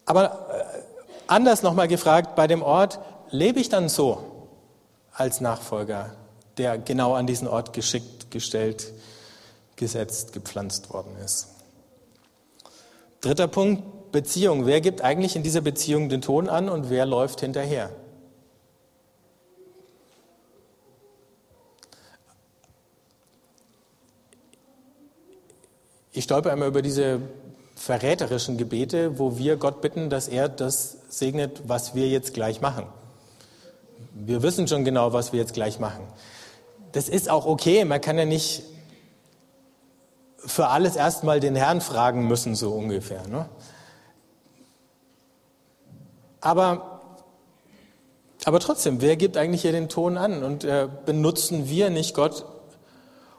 Aber 0.06 0.48
äh, 0.50 0.83
Anders 1.26 1.62
nochmal 1.62 1.88
gefragt, 1.88 2.34
bei 2.36 2.46
dem 2.46 2.62
Ort, 2.62 3.00
lebe 3.30 3.60
ich 3.60 3.68
dann 3.68 3.88
so 3.88 4.48
als 5.12 5.40
Nachfolger, 5.40 6.14
der 6.58 6.78
genau 6.78 7.14
an 7.14 7.26
diesen 7.26 7.48
Ort 7.48 7.72
geschickt, 7.72 8.30
gestellt, 8.30 8.92
gesetzt, 9.76 10.32
gepflanzt 10.32 10.92
worden 10.92 11.16
ist? 11.24 11.48
Dritter 13.20 13.48
Punkt, 13.48 14.12
Beziehung. 14.12 14.66
Wer 14.66 14.80
gibt 14.80 15.00
eigentlich 15.00 15.34
in 15.34 15.42
dieser 15.42 15.60
Beziehung 15.60 16.08
den 16.08 16.20
Ton 16.20 16.48
an 16.48 16.68
und 16.68 16.90
wer 16.90 17.06
läuft 17.06 17.40
hinterher? 17.40 17.90
Ich 26.12 26.24
stolper 26.24 26.52
immer 26.52 26.66
über 26.66 26.80
diese 26.80 27.20
verräterischen 27.74 28.56
Gebete, 28.56 29.18
wo 29.18 29.38
wir 29.38 29.56
Gott 29.56 29.80
bitten, 29.80 30.10
dass 30.10 30.28
er 30.28 30.48
das 30.48 30.98
segnet, 31.08 31.62
was 31.66 31.94
wir 31.94 32.08
jetzt 32.08 32.34
gleich 32.34 32.60
machen. 32.60 32.86
Wir 34.14 34.42
wissen 34.42 34.68
schon 34.68 34.84
genau, 34.84 35.12
was 35.12 35.32
wir 35.32 35.40
jetzt 35.40 35.54
gleich 35.54 35.78
machen. 35.80 36.06
Das 36.92 37.08
ist 37.08 37.28
auch 37.28 37.46
okay. 37.46 37.84
Man 37.84 38.00
kann 38.00 38.16
ja 38.16 38.24
nicht 38.24 38.62
für 40.36 40.68
alles 40.68 40.96
erstmal 40.96 41.40
den 41.40 41.56
Herrn 41.56 41.80
fragen 41.80 42.28
müssen, 42.28 42.54
so 42.54 42.72
ungefähr. 42.72 43.26
Ne? 43.26 43.48
Aber, 46.40 47.00
aber 48.44 48.60
trotzdem, 48.60 49.00
wer 49.00 49.16
gibt 49.16 49.36
eigentlich 49.36 49.62
hier 49.62 49.72
den 49.72 49.88
Ton 49.88 50.16
an? 50.16 50.42
Und 50.42 50.64
äh, 50.64 50.88
benutzen 51.06 51.68
wir 51.68 51.90
nicht 51.90 52.14
Gott? 52.14 52.44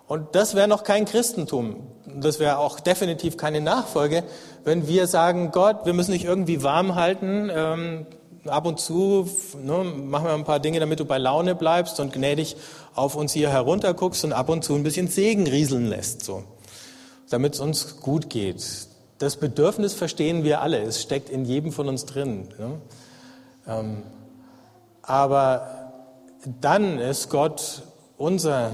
Und 0.07 0.35
das 0.35 0.55
wäre 0.55 0.67
noch 0.67 0.83
kein 0.83 1.05
Christentum. 1.05 1.87
Das 2.05 2.39
wäre 2.39 2.59
auch 2.59 2.79
definitiv 2.79 3.37
keine 3.37 3.61
Nachfolge, 3.61 4.23
wenn 4.63 4.87
wir 4.87 5.07
sagen, 5.07 5.51
Gott, 5.51 5.85
wir 5.85 5.93
müssen 5.93 6.11
dich 6.11 6.25
irgendwie 6.25 6.63
warm 6.63 6.95
halten. 6.95 7.49
Ähm, 7.53 8.05
ab 8.47 8.65
und 8.67 8.79
zu 8.79 9.27
ne, 9.61 9.83
machen 9.83 10.25
wir 10.25 10.33
ein 10.33 10.43
paar 10.43 10.59
Dinge, 10.59 10.79
damit 10.79 10.99
du 10.99 11.05
bei 11.05 11.17
Laune 11.17 11.55
bleibst 11.55 11.99
und 11.99 12.13
gnädig 12.13 12.55
auf 12.93 13.15
uns 13.15 13.33
hier 13.33 13.49
herunterguckst 13.49 14.23
und 14.23 14.33
ab 14.33 14.49
und 14.49 14.63
zu 14.63 14.75
ein 14.75 14.83
bisschen 14.83 15.07
Segen 15.07 15.47
rieseln 15.47 15.87
lässt, 15.87 16.23
so, 16.23 16.43
damit 17.29 17.55
es 17.55 17.59
uns 17.59 17.99
gut 17.99 18.29
geht. 18.29 18.63
Das 19.17 19.37
Bedürfnis 19.37 19.93
verstehen 19.93 20.43
wir 20.43 20.61
alle, 20.61 20.81
es 20.81 21.01
steckt 21.01 21.29
in 21.29 21.45
jedem 21.45 21.71
von 21.71 21.87
uns 21.87 22.05
drin. 22.05 22.49
Ne? 22.59 22.81
Ähm, 23.67 24.03
aber 25.01 25.91
dann 26.61 26.99
ist 26.99 27.29
Gott 27.29 27.83
unser 28.17 28.71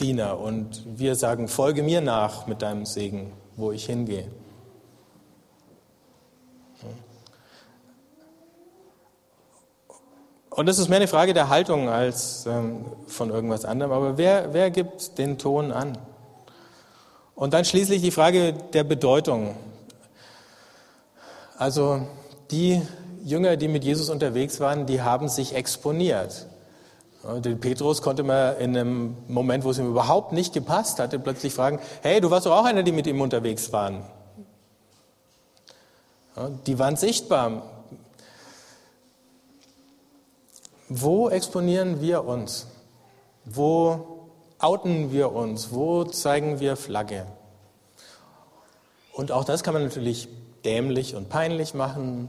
Diener 0.00 0.38
und 0.38 0.84
wir 0.86 1.14
sagen, 1.14 1.48
folge 1.48 1.82
mir 1.82 2.00
nach 2.00 2.46
mit 2.46 2.62
deinem 2.62 2.86
Segen, 2.86 3.32
wo 3.56 3.72
ich 3.72 3.86
hingehe. 3.86 4.28
Und 10.58 10.66
das 10.66 10.80
ist 10.80 10.88
mehr 10.88 10.96
eine 10.96 11.06
Frage 11.06 11.34
der 11.34 11.50
Haltung 11.50 11.88
als 11.88 12.44
ähm, 12.46 12.84
von 13.06 13.30
irgendwas 13.30 13.64
anderem. 13.64 13.92
Aber 13.92 14.18
wer, 14.18 14.52
wer 14.52 14.72
gibt 14.72 15.16
den 15.16 15.38
Ton 15.38 15.70
an? 15.70 15.96
Und 17.36 17.54
dann 17.54 17.64
schließlich 17.64 18.02
die 18.02 18.10
Frage 18.10 18.54
der 18.72 18.82
Bedeutung. 18.82 19.54
Also 21.56 22.08
die 22.50 22.82
Jünger, 23.22 23.56
die 23.56 23.68
mit 23.68 23.84
Jesus 23.84 24.10
unterwegs 24.10 24.58
waren, 24.58 24.86
die 24.86 25.00
haben 25.00 25.28
sich 25.28 25.54
exponiert. 25.54 26.47
Den 27.24 27.58
Petrus 27.58 28.00
konnte 28.00 28.22
man 28.22 28.56
in 28.58 28.76
einem 28.76 29.16
Moment, 29.26 29.64
wo 29.64 29.70
es 29.70 29.78
ihm 29.78 29.88
überhaupt 29.88 30.32
nicht 30.32 30.52
gepasst 30.52 31.00
hatte, 31.00 31.18
plötzlich 31.18 31.52
fragen, 31.52 31.80
hey, 32.02 32.20
du 32.20 32.30
warst 32.30 32.46
doch 32.46 32.56
auch 32.56 32.64
einer, 32.64 32.84
die 32.84 32.92
mit 32.92 33.06
ihm 33.06 33.20
unterwegs 33.20 33.72
waren. 33.72 34.04
Die 36.66 36.78
waren 36.78 36.96
sichtbar. 36.96 37.62
Wo 40.88 41.28
exponieren 41.28 42.00
wir 42.00 42.24
uns? 42.24 42.66
Wo 43.44 44.28
outen 44.58 45.12
wir 45.12 45.32
uns? 45.32 45.72
Wo 45.72 46.04
zeigen 46.04 46.60
wir 46.60 46.76
Flagge? 46.76 47.26
Und 49.12 49.32
auch 49.32 49.44
das 49.44 49.64
kann 49.64 49.74
man 49.74 49.82
natürlich 49.82 50.28
dämlich 50.64 51.16
und 51.16 51.28
peinlich 51.28 51.74
machen 51.74 52.28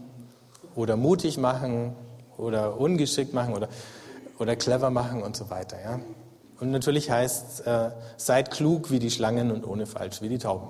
oder 0.75 0.97
mutig 0.97 1.37
machen 1.37 1.95
oder 2.37 2.79
ungeschickt 2.79 3.33
machen 3.33 3.53
oder, 3.53 3.69
oder 4.39 4.55
clever 4.55 4.89
machen 4.89 5.21
und 5.21 5.37
so 5.37 5.49
weiter. 5.49 5.79
Ja? 5.81 5.99
Und 6.59 6.71
natürlich 6.71 7.11
heißt 7.11 7.67
äh, 7.67 7.91
seid 8.17 8.51
klug 8.51 8.89
wie 8.89 8.99
die 8.99 9.11
Schlangen 9.11 9.51
und 9.51 9.65
ohne 9.65 9.85
falsch 9.85 10.21
wie 10.21 10.29
die 10.29 10.39
Tauben. 10.39 10.69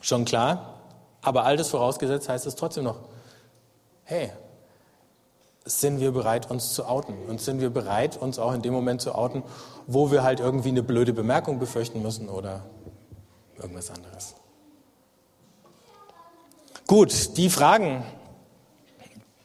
Schon 0.00 0.24
klar, 0.24 0.80
aber 1.20 1.44
all 1.44 1.56
das 1.56 1.68
vorausgesetzt 1.68 2.28
heißt 2.28 2.46
es 2.46 2.54
trotzdem 2.54 2.84
noch, 2.84 3.00
hey, 4.04 4.30
sind 5.64 6.00
wir 6.00 6.12
bereit, 6.12 6.50
uns 6.50 6.72
zu 6.72 6.86
outen? 6.86 7.14
Und 7.28 7.40
sind 7.40 7.60
wir 7.60 7.70
bereit, 7.70 8.16
uns 8.16 8.38
auch 8.38 8.54
in 8.54 8.62
dem 8.62 8.72
Moment 8.72 9.02
zu 9.02 9.14
outen, 9.14 9.42
wo 9.86 10.10
wir 10.10 10.22
halt 10.22 10.40
irgendwie 10.40 10.70
eine 10.70 10.82
blöde 10.82 11.12
Bemerkung 11.12 11.58
befürchten 11.58 12.00
müssen 12.02 12.28
oder 12.28 12.62
irgendwas 13.58 13.90
anderes? 13.90 14.34
Gut, 16.86 17.36
die 17.36 17.50
Fragen 17.50 18.02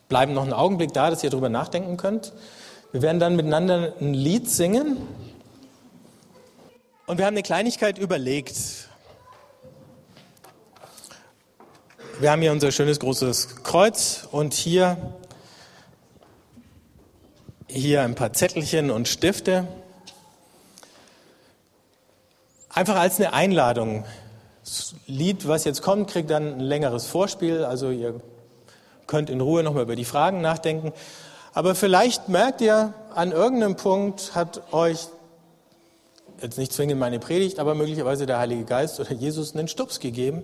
bleiben 0.08 0.34
noch 0.34 0.44
einen 0.44 0.54
Augenblick 0.54 0.94
da, 0.94 1.10
dass 1.10 1.24
ihr 1.24 1.30
darüber 1.30 1.50
nachdenken 1.50 1.98
könnt. 1.98 2.32
Wir 2.94 3.02
werden 3.02 3.20
dann 3.20 3.36
miteinander 3.36 3.96
ein 4.00 4.14
Lied 4.14 4.48
singen. 4.48 4.98
Und 7.08 7.18
wir 7.18 7.26
haben 7.26 7.34
eine 7.34 7.42
Kleinigkeit 7.42 7.98
überlegt. 7.98 8.56
Wir 12.20 12.30
haben 12.30 12.44
hier 12.44 12.52
unser 12.52 12.72
schönes 12.72 13.00
großes 13.00 13.64
Kreuz 13.64 14.28
und 14.32 14.54
hier 14.54 14.98
hier 17.68 18.04
ein 18.04 18.14
paar 18.14 18.32
Zettelchen 18.32 18.92
und 18.92 19.08
Stifte. 19.08 19.68
Einfach 22.70 22.98
als 22.98 23.20
eine 23.20 23.34
Einladung. 23.34 24.06
Das 24.64 24.94
Lied, 25.08 25.48
was 25.48 25.64
jetzt 25.64 25.82
kommt, 25.82 26.12
kriegt 26.12 26.30
dann 26.30 26.54
ein 26.54 26.60
längeres 26.60 27.08
Vorspiel, 27.08 27.66
also 27.66 27.90
ihr 27.90 28.22
könnt 29.08 29.32
in 29.32 29.42
Ruhe 29.42 29.64
nochmal 29.64 29.82
über 29.82 29.96
die 29.96 30.06
Fragen 30.06 30.42
nachdenken. 30.42 30.94
Aber 31.54 31.76
vielleicht 31.76 32.30
merkt 32.30 32.62
ihr, 32.62 32.94
an 33.14 33.32
irgendeinem 33.32 33.76
Punkt 33.76 34.36
hat 34.36 34.74
euch, 34.74 35.08
jetzt 36.42 36.58
nicht 36.58 36.74
zwingend 36.74 37.00
meine 37.00 37.20
Predigt, 37.20 37.60
aber 37.60 37.76
möglicherweise 37.76 38.26
der 38.26 38.40
Heilige 38.40 38.66
Geist 38.66 39.00
oder 39.00 39.14
Jesus 39.14 39.56
einen 39.56 39.68
Stups 39.68 40.00
gegeben. 40.00 40.44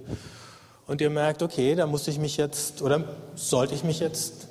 Und 0.87 1.01
ihr 1.01 1.09
merkt, 1.09 1.43
okay, 1.43 1.75
da 1.75 1.87
muss 1.87 2.07
ich 2.07 2.19
mich 2.19 2.37
jetzt, 2.37 2.81
oder 2.81 3.03
sollte 3.35 3.75
ich 3.75 3.83
mich 3.83 3.99
jetzt 3.99 4.49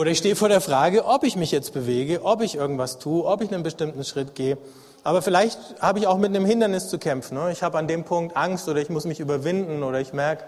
oder 0.00 0.10
ich 0.12 0.16
stehe 0.16 0.34
vor 0.34 0.48
der 0.48 0.62
Frage, 0.62 1.04
ob 1.04 1.24
ich 1.24 1.36
mich 1.36 1.50
jetzt 1.50 1.74
bewege, 1.74 2.24
ob 2.24 2.40
ich 2.40 2.54
irgendwas 2.54 2.98
tue, 2.98 3.22
ob 3.22 3.42
ich 3.42 3.52
einen 3.52 3.62
bestimmten 3.62 4.02
Schritt 4.02 4.34
gehe. 4.34 4.56
Aber 5.04 5.20
vielleicht 5.20 5.58
habe 5.80 5.98
ich 5.98 6.06
auch 6.06 6.16
mit 6.16 6.34
einem 6.34 6.46
Hindernis 6.46 6.88
zu 6.88 6.98
kämpfen. 6.98 7.36
Ne? 7.36 7.52
Ich 7.52 7.62
habe 7.62 7.76
an 7.76 7.86
dem 7.86 8.04
Punkt 8.04 8.34
Angst 8.34 8.66
oder 8.66 8.80
ich 8.80 8.88
muss 8.88 9.04
mich 9.04 9.20
überwinden 9.20 9.82
oder 9.82 10.00
ich 10.00 10.14
merke, 10.14 10.44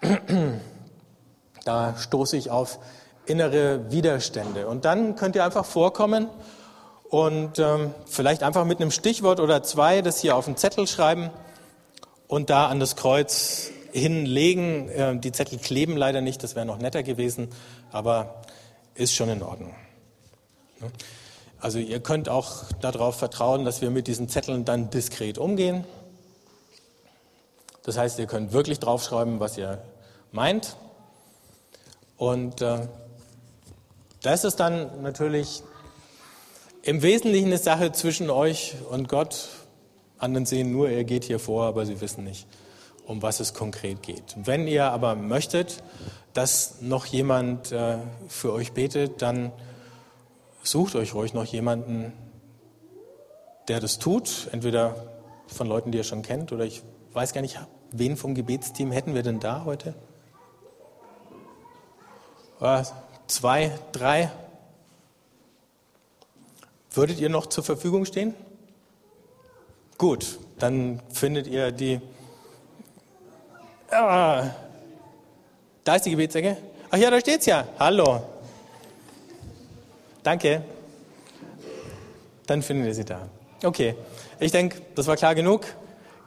da 1.66 1.94
stoße 1.98 2.38
ich 2.38 2.50
auf 2.50 2.78
innere 3.26 3.90
Widerstände. 3.90 4.66
Und 4.66 4.84
dann 4.84 5.16
könnt 5.16 5.36
ihr 5.36 5.44
einfach 5.44 5.64
vorkommen 5.64 6.28
und 7.08 7.58
ähm, 7.58 7.94
vielleicht 8.06 8.42
einfach 8.42 8.64
mit 8.64 8.80
einem 8.80 8.90
Stichwort 8.90 9.38
oder 9.38 9.62
zwei 9.62 10.02
das 10.02 10.20
hier 10.20 10.36
auf 10.36 10.46
den 10.46 10.56
Zettel 10.56 10.86
schreiben 10.86 11.30
und 12.26 12.50
da 12.50 12.68
an 12.68 12.80
das 12.80 12.96
Kreuz 12.96 13.70
hinlegen. 13.92 14.88
Äh, 14.88 15.18
die 15.18 15.32
Zettel 15.32 15.58
kleben 15.58 15.96
leider 15.96 16.20
nicht, 16.20 16.42
das 16.42 16.56
wäre 16.56 16.66
noch 16.66 16.78
netter 16.78 17.02
gewesen, 17.02 17.48
aber 17.90 18.42
ist 18.94 19.14
schon 19.14 19.28
in 19.28 19.42
Ordnung. 19.42 19.74
Also 21.60 21.78
ihr 21.78 22.00
könnt 22.00 22.28
auch 22.28 22.64
darauf 22.80 23.16
vertrauen, 23.16 23.64
dass 23.64 23.82
wir 23.82 23.90
mit 23.90 24.08
diesen 24.08 24.28
Zetteln 24.28 24.64
dann 24.64 24.90
diskret 24.90 25.38
umgehen. 25.38 25.84
Das 27.84 27.98
heißt, 27.98 28.18
ihr 28.18 28.26
könnt 28.26 28.52
wirklich 28.52 28.80
draufschreiben, 28.80 29.38
was 29.38 29.58
ihr 29.58 29.82
meint. 30.32 30.76
Und 32.16 32.62
äh, 32.62 32.88
das 34.22 34.44
ist 34.44 34.56
dann 34.56 35.02
natürlich 35.02 35.62
im 36.82 37.02
Wesentlichen 37.02 37.46
eine 37.46 37.58
Sache 37.58 37.92
zwischen 37.92 38.30
euch 38.30 38.74
und 38.90 39.08
Gott. 39.08 39.48
Anderen 40.18 40.46
sehen 40.46 40.72
nur, 40.72 40.88
er 40.88 41.04
geht 41.04 41.24
hier 41.24 41.38
vor, 41.38 41.64
aber 41.64 41.86
sie 41.86 42.00
wissen 42.00 42.24
nicht, 42.24 42.46
um 43.06 43.22
was 43.22 43.40
es 43.40 43.54
konkret 43.54 44.02
geht. 44.02 44.36
Wenn 44.36 44.66
ihr 44.66 44.86
aber 44.86 45.14
möchtet, 45.16 45.82
dass 46.32 46.80
noch 46.80 47.06
jemand 47.06 47.72
äh, 47.72 47.98
für 48.28 48.52
euch 48.52 48.72
betet, 48.72 49.22
dann 49.22 49.52
sucht 50.62 50.94
euch 50.94 51.14
ruhig 51.14 51.34
noch 51.34 51.44
jemanden, 51.44 52.12
der 53.68 53.80
das 53.80 53.98
tut, 53.98 54.48
entweder 54.52 54.94
von 55.46 55.66
Leuten, 55.66 55.92
die 55.92 55.98
ihr 55.98 56.04
schon 56.04 56.22
kennt, 56.22 56.52
oder 56.52 56.64
ich 56.64 56.82
weiß 57.12 57.32
gar 57.32 57.42
nicht, 57.42 57.58
wen 57.90 58.16
vom 58.16 58.34
Gebetsteam 58.34 58.92
hätten 58.92 59.14
wir 59.14 59.22
denn 59.22 59.40
da 59.40 59.64
heute? 59.64 59.94
Äh, 62.60 62.84
zwei, 63.26 63.72
drei? 63.92 64.30
Würdet 66.90 67.20
ihr 67.20 67.28
noch 67.28 67.46
zur 67.46 67.64
Verfügung 67.64 68.04
stehen? 68.04 68.34
Gut, 69.98 70.38
dann 70.58 71.00
findet 71.12 71.46
ihr 71.46 71.70
die. 71.70 72.00
Ah, 73.90 74.50
da 75.84 75.96
ist 75.96 76.06
die 76.06 76.10
Gebetsecke. 76.10 76.56
Ach 76.90 76.98
ja, 76.98 77.10
da 77.10 77.20
steht's 77.20 77.46
ja. 77.46 77.66
Hallo. 77.78 78.22
Danke. 80.22 80.62
Dann 82.46 82.62
finden 82.62 82.84
wir 82.84 82.94
sie 82.94 83.04
da. 83.04 83.28
Okay. 83.62 83.94
Ich 84.40 84.52
denke, 84.52 84.82
das 84.94 85.06
war 85.06 85.16
klar 85.16 85.34
genug. 85.34 85.66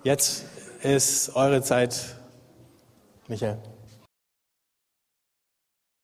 Jetzt 0.03 0.45
ist 0.81 1.35
eure 1.35 1.61
Zeit, 1.61 2.15
Michael. 3.27 3.57